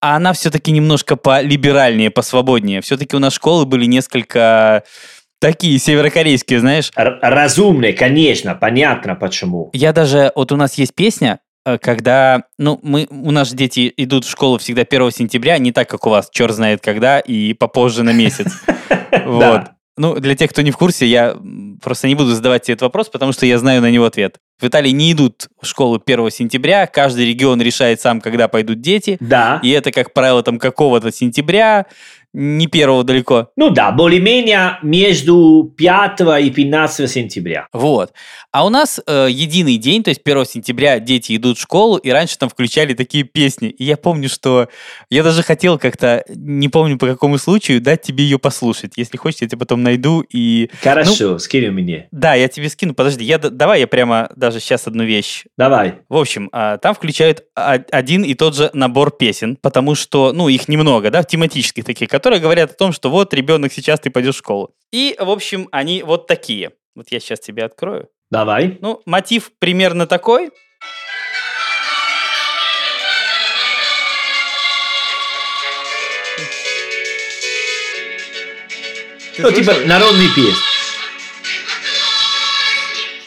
а 0.00 0.16
она 0.16 0.32
все-таки 0.32 0.70
немножко 0.70 1.16
полиберальнее, 1.16 2.10
посвободнее. 2.10 2.80
Все-таки 2.82 3.16
у 3.16 3.18
нас 3.18 3.32
школы 3.34 3.64
были 3.66 3.84
несколько 3.84 4.84
такие 5.40 5.78
северокорейские, 5.78 6.60
знаешь. 6.60 6.90
Р- 6.96 7.18
разумные, 7.20 7.92
конечно, 7.92 8.54
понятно 8.54 9.14
почему. 9.16 9.70
Я 9.72 9.92
даже, 9.92 10.30
вот 10.34 10.52
у 10.52 10.56
нас 10.56 10.74
есть 10.74 10.94
песня, 10.94 11.40
когда, 11.80 12.44
ну, 12.58 12.78
мы, 12.82 13.06
у 13.10 13.30
нас 13.30 13.50
же 13.50 13.56
дети 13.56 13.92
идут 13.96 14.24
в 14.24 14.30
школу 14.30 14.58
всегда 14.58 14.82
1 14.82 15.10
сентября, 15.10 15.58
не 15.58 15.72
так, 15.72 15.88
как 15.88 16.06
у 16.06 16.10
вас, 16.10 16.28
черт 16.30 16.54
знает 16.54 16.80
когда, 16.80 17.18
и 17.20 17.52
попозже 17.54 18.02
на 18.02 18.12
месяц. 18.12 18.52
Вот. 19.24 19.62
Ну, 19.96 20.14
для 20.14 20.36
тех, 20.36 20.50
кто 20.50 20.62
не 20.62 20.70
в 20.70 20.76
курсе, 20.76 21.04
я 21.06 21.36
просто 21.82 22.06
не 22.06 22.14
буду 22.14 22.30
задавать 22.34 22.62
тебе 22.62 22.74
этот 22.74 22.82
вопрос, 22.82 23.08
потому 23.08 23.32
что 23.32 23.46
я 23.46 23.58
знаю 23.58 23.82
на 23.82 23.90
него 23.90 24.04
ответ. 24.04 24.36
В 24.60 24.66
Италии 24.66 24.90
не 24.90 25.12
идут 25.12 25.48
в 25.60 25.66
школу 25.66 26.00
1 26.04 26.30
сентября, 26.30 26.86
каждый 26.86 27.26
регион 27.26 27.60
решает 27.60 28.00
сам, 28.00 28.20
когда 28.20 28.46
пойдут 28.48 28.80
дети, 28.80 29.16
Да. 29.20 29.60
и 29.62 29.70
это, 29.70 29.90
как 29.90 30.12
правило, 30.12 30.42
там 30.42 30.58
какого-то 30.58 31.10
сентября, 31.10 31.86
не 32.38 32.68
первого 32.68 33.02
далеко. 33.02 33.48
Ну 33.56 33.70
да, 33.70 33.90
более-менее 33.90 34.78
между 34.82 35.74
5 35.76 36.20
и 36.40 36.50
15 36.50 37.10
сентября. 37.10 37.66
Вот. 37.72 38.12
А 38.52 38.64
у 38.64 38.68
нас 38.68 39.00
э, 39.04 39.26
единый 39.28 39.76
день, 39.76 40.04
то 40.04 40.10
есть 40.10 40.20
1 40.24 40.44
сентября 40.46 41.00
дети 41.00 41.34
идут 41.34 41.58
в 41.58 41.60
школу, 41.60 41.96
и 41.96 42.10
раньше 42.10 42.38
там 42.38 42.48
включали 42.48 42.94
такие 42.94 43.24
песни. 43.24 43.70
И 43.70 43.84
я 43.84 43.96
помню, 43.96 44.28
что 44.28 44.68
я 45.10 45.24
даже 45.24 45.42
хотел 45.42 45.80
как-то, 45.80 46.24
не 46.28 46.68
помню 46.68 46.96
по 46.96 47.08
какому 47.08 47.38
случаю, 47.38 47.80
дать 47.80 48.02
тебе 48.02 48.22
ее 48.22 48.38
послушать. 48.38 48.92
Если 48.96 49.16
хочешь, 49.16 49.40
я 49.40 49.48
тебе 49.48 49.58
потом 49.58 49.82
найду 49.82 50.20
и... 50.20 50.70
Хорошо, 50.80 51.40
скинь 51.40 51.68
мне. 51.70 52.06
Да, 52.12 52.34
я 52.34 52.46
тебе 52.46 52.68
скину. 52.68 52.94
Подожди, 52.94 53.24
я, 53.24 53.38
давай 53.38 53.80
я 53.80 53.88
прямо 53.88 54.30
даже 54.36 54.60
сейчас 54.60 54.86
одну 54.86 55.02
вещь. 55.02 55.44
Давай. 55.56 55.96
В 56.08 56.16
общем, 56.16 56.50
а, 56.52 56.78
там 56.78 56.94
включают 56.94 57.42
один 57.54 58.22
и 58.22 58.34
тот 58.34 58.54
же 58.54 58.70
набор 58.74 59.10
песен, 59.10 59.56
потому 59.56 59.96
что, 59.96 60.32
ну, 60.32 60.48
их 60.48 60.68
немного, 60.68 61.10
да, 61.10 61.24
тематических 61.24 61.84
таких, 61.84 62.08
которые 62.08 62.27
говорят 62.36 62.72
о 62.72 62.74
том, 62.74 62.92
что 62.92 63.08
вот, 63.08 63.32
ребенок, 63.32 63.72
сейчас 63.72 64.00
ты 64.00 64.10
пойдешь 64.10 64.34
в 64.34 64.38
школу. 64.38 64.74
И, 64.92 65.16
в 65.18 65.30
общем, 65.30 65.68
они 65.72 66.02
вот 66.02 66.26
такие. 66.26 66.72
Вот 66.94 67.06
я 67.10 67.20
сейчас 67.20 67.40
тебе 67.40 67.64
открою. 67.64 68.08
Давай. 68.30 68.76
Ну, 68.82 69.00
мотив 69.06 69.50
примерно 69.58 70.06
такой. 70.06 70.50
Ну, 79.38 79.52
типа 79.52 79.74
народный 79.86 80.28
песни. 80.34 80.52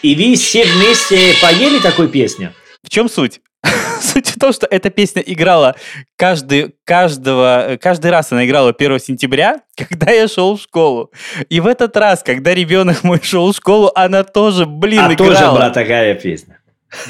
И 0.01 0.15
вы 0.15 0.35
все 0.35 0.65
вместе 0.65 1.33
поели 1.41 1.79
такой 1.79 2.09
песню? 2.09 2.53
В 2.83 2.89
чем 2.89 3.07
суть? 3.07 3.39
Суть 4.01 4.29
в 4.29 4.39
том, 4.39 4.51
что 4.53 4.65
эта 4.65 4.89
песня 4.89 5.21
играла 5.21 5.75
каждый, 6.15 6.75
каждого, 6.83 7.77
каждый 7.79 8.11
раз 8.11 8.31
она 8.31 8.45
играла 8.45 8.73
1 8.77 8.99
сентября, 8.99 9.61
когда 9.75 10.11
я 10.11 10.27
шел 10.27 10.57
в 10.57 10.61
школу. 10.61 11.11
И 11.49 11.59
в 11.59 11.67
этот 11.67 11.95
раз, 11.97 12.23
когда 12.23 12.53
ребенок 12.53 13.03
мой 13.03 13.19
шел 13.21 13.51
в 13.51 13.55
школу, 13.55 13.91
она 13.95 14.23
тоже, 14.23 14.65
блин, 14.65 14.99
А 15.01 15.13
играла. 15.13 15.33
тоже 15.33 15.45
была 15.51 15.69
такая 15.69 16.15
песня. 16.15 16.59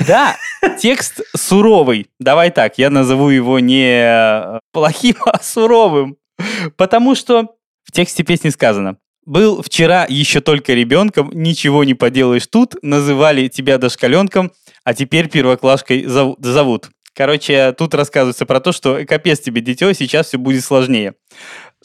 Да, 0.08 0.36
текст 0.80 1.22
суровый. 1.36 2.08
Давай 2.20 2.52
так, 2.52 2.78
я 2.78 2.90
назову 2.90 3.30
его 3.30 3.60
не 3.60 4.04
э, 4.04 4.60
плохим, 4.72 5.16
а 5.26 5.42
суровым. 5.42 6.18
Потому 6.78 7.16
что 7.16 7.56
в 7.84 7.92
тексте 7.92 8.24
песни 8.24 8.50
сказано. 8.50 8.98
Был 9.26 9.62
вчера 9.62 10.06
еще 10.10 10.42
только 10.42 10.74
ребенком, 10.74 11.30
ничего 11.34 11.84
не 11.84 11.94
поделаешь 11.94 12.48
тут, 12.48 12.76
называли 12.82 13.48
тебя 13.48 13.78
дошкаленком, 13.78 14.52
а 14.84 14.94
теперь 14.94 15.30
первоклашкой 15.30 16.06
зову- 16.06 16.38
зовут. 16.40 16.90
Короче, 17.14 17.74
тут 17.78 17.94
рассказывается 17.94 18.46
про 18.46 18.60
то, 18.60 18.72
что 18.72 19.04
капец 19.06 19.40
тебе, 19.40 19.62
дитё, 19.62 19.94
сейчас 19.94 20.28
все 20.28 20.38
будет 20.38 20.64
сложнее. 20.64 21.14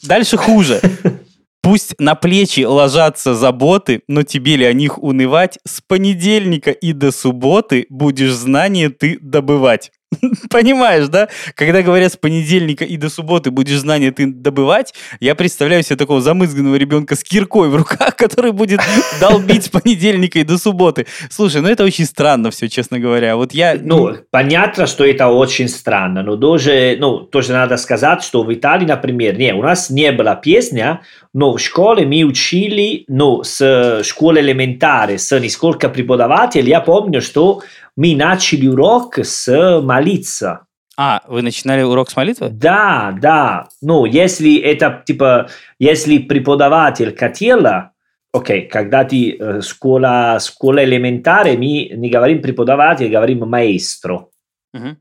Дальше 0.03 0.37
хуже. 0.37 0.81
Пусть 1.61 1.95
на 1.99 2.15
плечи 2.15 2.61
ложатся 2.61 3.35
заботы, 3.35 4.01
но 4.07 4.23
тебе 4.23 4.55
ли 4.55 4.65
о 4.65 4.71
них 4.71 5.01
унывать? 5.03 5.59
С 5.65 5.81
понедельника 5.81 6.71
и 6.71 6.93
до 6.93 7.11
субботы 7.11 7.85
будешь 7.89 8.31
знания 8.31 8.89
ты 8.89 9.17
добывать. 9.19 9.91
Понимаешь, 10.49 11.07
да? 11.07 11.27
Когда 11.55 11.81
говорят 11.81 12.13
с 12.13 12.17
понедельника 12.17 12.85
и 12.85 12.97
до 12.97 13.09
субботы 13.09 13.51
будешь 13.51 13.77
знания 13.77 14.11
ты 14.11 14.25
добывать, 14.25 14.93
я 15.19 15.35
представляю 15.35 15.83
себе 15.83 15.97
такого 15.97 16.21
замызганного 16.21 16.75
ребенка 16.75 17.15
с 17.15 17.23
киркой 17.23 17.69
в 17.69 17.75
руках, 17.75 18.15
который 18.17 18.51
будет 18.51 18.79
долбить 19.19 19.65
с 19.65 19.69
понедельника 19.69 20.39
и 20.39 20.43
до 20.43 20.57
субботы. 20.57 21.07
Слушай, 21.29 21.61
ну 21.61 21.67
это 21.67 21.83
очень 21.83 22.05
странно 22.05 22.51
все, 22.51 22.69
честно 22.69 22.99
говоря. 22.99 23.35
Вот 23.35 23.53
я... 23.53 23.77
Ну, 23.79 24.15
понятно, 24.31 24.87
что 24.87 25.05
это 25.05 25.27
очень 25.27 25.67
странно, 25.67 26.23
но 26.23 26.37
тоже, 26.37 26.95
ну, 26.99 27.19
тоже 27.19 27.51
надо 27.53 27.77
сказать, 27.77 28.23
что 28.23 28.43
в 28.43 28.53
Италии, 28.53 28.85
например, 28.85 29.37
не, 29.37 29.53
у 29.53 29.61
нас 29.61 29.89
не 29.89 30.11
была 30.11 30.35
песня, 30.35 31.01
но 31.33 31.53
в 31.53 31.59
школе 31.59 32.05
мы 32.05 32.23
учили, 32.23 33.03
ну, 33.07 33.43
с 33.43 34.03
школы 34.03 34.39
элементари, 34.39 35.17
с 35.17 35.37
несколько 35.37 35.89
преподавателей, 35.89 36.69
я 36.69 36.79
помню, 36.79 37.21
что 37.21 37.61
мы 37.97 38.15
начали 38.15 38.67
урок 38.67 39.17
с 39.17 39.81
молиться. 39.81 40.67
А, 40.95 41.21
вы 41.27 41.41
начинали 41.41 41.83
урок 41.83 42.09
с 42.09 42.15
молитвы? 42.15 42.49
Да, 42.49 43.15
да. 43.21 43.67
Ну, 43.81 44.05
если 44.05 44.57
это, 44.57 45.03
типа, 45.05 45.49
если 45.77 46.17
преподаватель 46.17 47.15
хотела, 47.15 47.91
окей, 48.33 48.65
okay, 48.65 48.67
когда 48.67 49.03
ты 49.03 49.37
э, 49.37 49.61
школа, 49.61 50.39
школа 50.39 50.83
элементаре, 50.83 51.57
мы 51.57 51.89
не 51.95 52.09
говорим 52.09 52.41
преподаватель, 52.41 53.09
говорим 53.09 53.39
маэстро. 53.47 54.29
Uh-huh. 54.75 54.95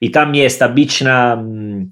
И 0.00 0.08
там 0.08 0.32
есть 0.32 0.62
обычно, 0.62 1.88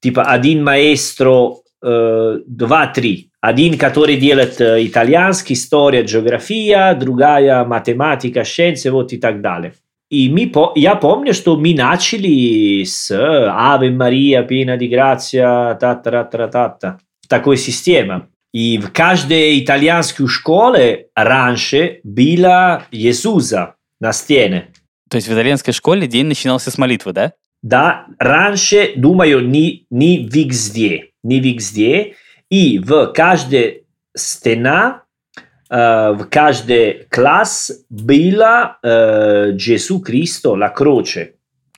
типа, 0.00 0.22
один 0.22 0.62
маэстро, 0.62 1.56
э, 1.82 2.38
два-три. 2.46 3.31
Один, 3.42 3.76
который 3.76 4.16
делает 4.18 4.60
э, 4.60 4.86
итальянский, 4.86 5.54
история, 5.54 6.04
география, 6.04 6.94
другая 6.94 7.64
математика, 7.64 8.42
scienze, 8.42 8.88
вот 8.90 9.12
и 9.12 9.18
так 9.18 9.40
далее. 9.40 9.74
И 10.10 10.30
мы, 10.30 10.52
я 10.76 10.94
помню, 10.94 11.34
что 11.34 11.56
мы 11.56 11.74
начали 11.74 12.84
с 12.84 13.10
Ave 13.10 13.90
Maria, 13.90 14.46
piena 14.46 14.76
di 14.76 14.88
grazia, 14.88 15.76
та 15.76 15.96
та 15.96 16.24
та 16.24 16.48
та 16.48 16.68
та 16.68 16.98
такой 17.28 17.56
системы. 17.56 18.28
И 18.52 18.78
в 18.78 18.92
каждой 18.92 19.58
итальянской 19.58 20.28
школе 20.28 21.08
раньше 21.16 22.00
было 22.04 22.84
Иисуса 22.92 23.74
на 23.98 24.12
стене. 24.12 24.68
То 25.08 25.16
есть 25.16 25.26
в 25.26 25.32
итальянской 25.32 25.72
школе 25.72 26.06
день 26.06 26.26
начинался 26.26 26.70
с 26.70 26.78
молитвы, 26.78 27.12
да? 27.12 27.32
Да, 27.62 28.06
раньше, 28.18 28.92
думаю, 28.94 29.48
не, 29.48 29.86
не 29.90 30.28
везде. 30.28 31.10
Не 31.24 31.40
везде. 31.40 32.14
И 32.52 32.78
в 32.78 33.06
каждой 33.14 33.86
стена, 34.14 35.04
э, 35.70 36.12
в 36.12 36.26
каждый 36.30 37.06
класс 37.08 37.72
было 37.88 38.76
э, 38.82 39.52
Иисус 39.56 40.04
Христос, 40.04 40.58
la 40.58 40.70
croce. 40.70 41.30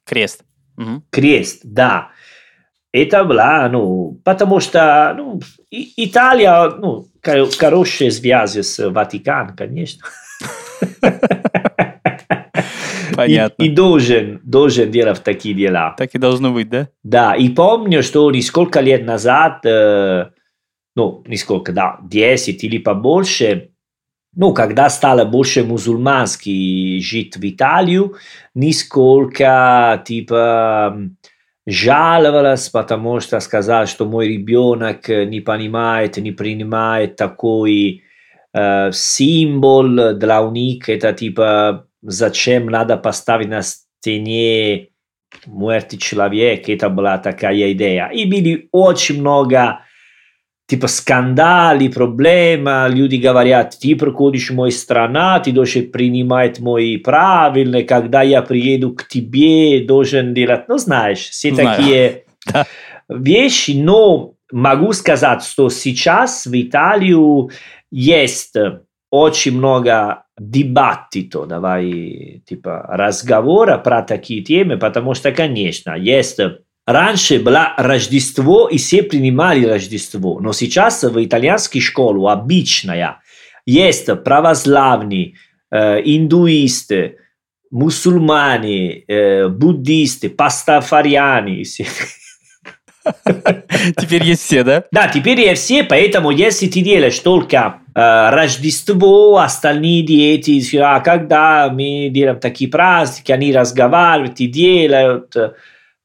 Крест. 0.05 0.43
Угу. 0.77 1.05
Крест, 1.11 1.61
да. 1.63 2.09
Это 2.91 3.23
было, 3.23 3.69
ну, 3.71 4.21
потому 4.25 4.59
что 4.59 5.15
ну, 5.17 5.41
Италия, 5.71 6.71
ну, 6.71 7.07
хорошие 7.23 8.11
связи 8.11 8.63
с 8.63 8.91
Ватиканом, 8.91 9.55
конечно. 9.55 10.05
Понятно. 13.15 13.63
И, 13.63 13.67
и 13.67 13.69
должен, 13.69 14.41
должен 14.43 14.91
делать 14.91 15.23
такие 15.23 15.55
дела. 15.55 15.95
Так 15.97 16.17
и 16.17 16.19
должно 16.19 16.51
быть, 16.53 16.69
да? 16.69 16.89
Да, 17.05 17.37
и 17.37 17.49
помню, 17.49 18.03
что 18.03 18.29
несколько 18.33 18.81
лет 18.81 19.07
назад 19.07 19.65
э, 19.65 20.31
ну, 20.95 21.23
несколько, 21.27 21.73
да, 21.73 21.99
10 22.03 22.65
или 22.65 22.79
побольше, 22.79 23.71
ну, 24.37 24.53
когда 24.53 24.91
стало 24.91 25.25
больше 25.25 25.65
мусульманский 25.65 27.01
жить 27.01 27.37
в 27.37 27.49
Италию, 27.49 28.17
нисколько, 28.55 30.03
типа, 30.05 30.99
жаловалась, 31.67 32.69
потому 32.69 33.21
что 33.21 33.39
сказал, 33.41 33.87
что 33.87 34.07
мой 34.07 34.29
ребенок 34.29 35.09
не 35.09 35.41
понимает, 35.41 36.17
не 36.17 36.33
принимает 36.33 37.17
такой 37.17 38.03
э, 38.53 38.91
символ 38.93 40.15
для 40.15 40.43
них, 40.51 40.89
это 40.89 41.13
типа, 41.13 41.87
зачем 42.03 42.67
надо 42.67 42.97
поставить 42.97 43.49
на 43.49 43.63
стене 43.63 44.89
смерти 45.45 45.97
человека, 45.97 46.73
это 46.73 46.89
была 46.89 47.19
такая 47.19 47.73
идея. 47.73 48.09
И 48.09 48.25
были 48.25 48.69
очень 48.73 49.21
много 49.21 49.81
типа 50.75 50.89
скандали, 50.89 51.87
проблема, 51.87 52.89
люди 52.89 53.15
говорят, 53.15 53.79
ты 53.81 53.95
приходишь 53.95 54.51
в 54.51 54.55
мою 54.55 54.73
страну, 54.73 55.41
ты 55.41 55.53
должен 55.53 55.89
принимать 55.93 56.59
мои 56.59 56.97
правила, 56.97 57.83
когда 57.83 58.23
я 58.23 58.43
приеду 58.43 58.93
к 58.93 59.07
тебе, 59.07 59.87
должен 59.87 60.35
делать, 60.35 60.65
ну 60.67 60.77
знаешь, 60.79 61.29
все 61.31 61.55
Знаю. 61.55 61.77
такие 61.77 62.25
да. 62.53 62.67
вещи, 63.09 63.71
но 63.77 64.35
могу 64.51 64.93
сказать, 64.93 65.45
что 65.45 65.71
сейчас 65.71 66.45
в 66.45 66.61
Италию 66.61 67.51
есть 67.93 68.57
очень 69.13 69.57
много 69.57 70.25
дебатито, 70.37 71.47
давай, 71.47 72.43
типа, 72.49 72.85
разговора 72.89 73.79
про 73.79 74.03
такие 74.03 74.43
темы, 74.43 74.77
потому 74.77 75.15
что, 75.15 75.31
конечно, 75.31 75.95
есть 75.97 76.41
Раньше 76.87 77.39
было 77.39 77.73
Рождество, 77.79 78.69
и 78.69 78.77
все 78.77 79.03
принимали 79.03 79.65
Рождество, 79.65 80.39
но 80.41 80.53
сейчас 80.53 81.03
в 81.03 81.25
итальянской 81.25 81.81
школе 81.81 82.29
обычная 82.29 83.21
есть 83.65 84.07
православные, 84.23 85.35
э, 85.71 86.03
индуисты, 86.05 87.17
мусульмане, 87.71 89.03
э, 89.09 89.49
буддисты, 89.49 90.29
пастафариане. 90.29 91.65
Теперь 93.97 94.25
есть 94.25 94.43
все, 94.43 94.63
да? 94.63 94.85
Да, 94.91 95.09
теперь 95.09 95.39
есть 95.41 95.65
все, 95.65 95.85
поэтому 95.85 96.31
если 96.31 96.69
ты 96.69 96.81
делаешь 96.81 97.19
только 97.19 97.81
э, 97.95 98.31
Рождество, 98.31 99.39
остальные 99.39 100.03
дети, 100.03 100.77
а 100.77 101.01
когда 101.01 101.69
мы 101.71 102.09
делаем 102.11 102.41
такие 102.41 102.71
праздники, 102.71 103.31
они 103.33 103.53
разговаривают 103.53 104.41
и 104.41 104.47
делают, 104.47 105.35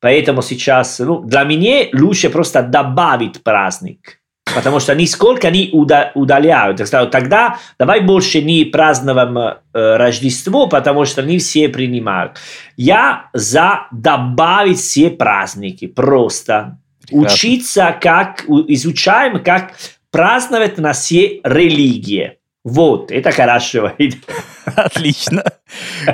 Поэтому 0.02 0.42
сейчас, 0.42 1.00
ну, 1.00 1.20
для 1.20 1.44
меня 1.44 1.88
лучше 1.94 2.30
просто 2.30 2.62
добавить 2.62 3.44
праздник. 3.44 4.20
Потому 4.56 4.80
что 4.80 4.96
нисколько 4.96 5.48
они 5.48 5.70
удаляют. 5.72 6.82
Тогда 7.12 7.58
давай 7.78 8.02
больше 8.02 8.42
не 8.42 8.66
празднуем 8.66 9.38
э, 9.38 9.58
Рождество, 9.74 10.68
потому 10.68 11.06
что 11.06 11.22
не 11.22 11.38
все 11.38 11.70
принимают. 11.70 12.38
Я 12.76 13.30
за 13.34 13.88
добавить 13.92 14.80
все 14.80 15.12
праздники. 15.12 15.88
Просто 15.88 16.80
Прекрасно. 17.02 17.34
учиться, 17.34 17.98
как 18.02 18.46
изучаем, 18.48 19.44
как 19.44 19.74
праздновать 20.12 20.78
на 20.78 20.94
все 20.94 21.42
религии. 21.44 22.38
Вот, 22.64 23.12
это 23.12 23.32
хорошо. 23.32 23.94
Отлично. 24.76 25.44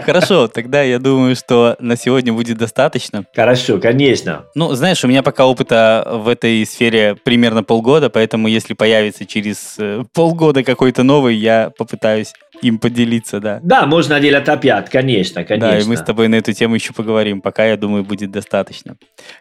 Хорошо, 0.03 0.47
тогда 0.47 0.81
я 0.81 0.99
думаю, 0.99 1.35
что 1.35 1.75
на 1.79 1.95
сегодня 1.95 2.33
будет 2.33 2.57
достаточно. 2.57 3.25
Хорошо, 3.35 3.79
конечно. 3.79 4.45
Ну, 4.55 4.73
знаешь, 4.73 5.03
у 5.03 5.07
меня 5.07 5.23
пока 5.23 5.45
опыта 5.45 6.07
в 6.11 6.27
этой 6.27 6.65
сфере 6.65 7.15
примерно 7.15 7.63
полгода, 7.63 8.09
поэтому 8.09 8.47
если 8.47 8.73
появится 8.73 9.25
через 9.25 9.75
э, 9.77 10.03
полгода 10.13 10.63
какой-то 10.63 11.03
новый, 11.03 11.35
я 11.35 11.71
попытаюсь 11.77 12.33
им 12.61 12.79
поделиться, 12.79 13.39
да. 13.39 13.59
Да, 13.63 13.85
можно 13.85 14.19
делать 14.19 14.47
опять, 14.47 14.89
конечно, 14.89 15.43
конечно. 15.43 15.71
Да, 15.71 15.79
и 15.79 15.83
мы 15.85 15.97
с 15.97 16.01
тобой 16.01 16.27
на 16.27 16.35
эту 16.35 16.53
тему 16.53 16.75
еще 16.75 16.93
поговорим. 16.93 17.41
Пока, 17.41 17.65
я 17.65 17.77
думаю, 17.77 18.03
будет 18.03 18.31
достаточно. 18.31 18.97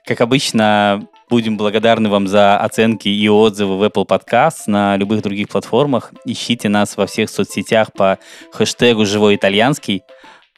Как 0.06 0.20
обычно, 0.20 1.06
будем 1.28 1.56
благодарны 1.56 2.08
вам 2.08 2.26
за 2.26 2.56
оценки 2.56 3.08
и 3.08 3.28
отзывы 3.28 3.76
в 3.78 3.82
Apple 3.82 4.06
Podcast 4.06 4.64
на 4.66 4.96
любых 4.96 5.22
других 5.22 5.48
платформах. 5.48 6.12
Ищите 6.24 6.68
нас 6.68 6.96
во 6.96 7.06
всех 7.06 7.30
соцсетях 7.30 7.92
по 7.92 8.18
хэштегу 8.52 9.04
«Живой 9.04 9.36
итальянский». 9.36 10.02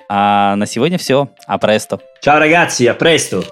А 0.09 0.55
на 0.57 0.67
сегодня 0.67 0.99
все. 0.99 1.29
А 1.47 1.59
престо. 1.59 1.99
Ciao 2.25 2.41
ragazzi, 2.41 2.97
presto. 2.97 3.45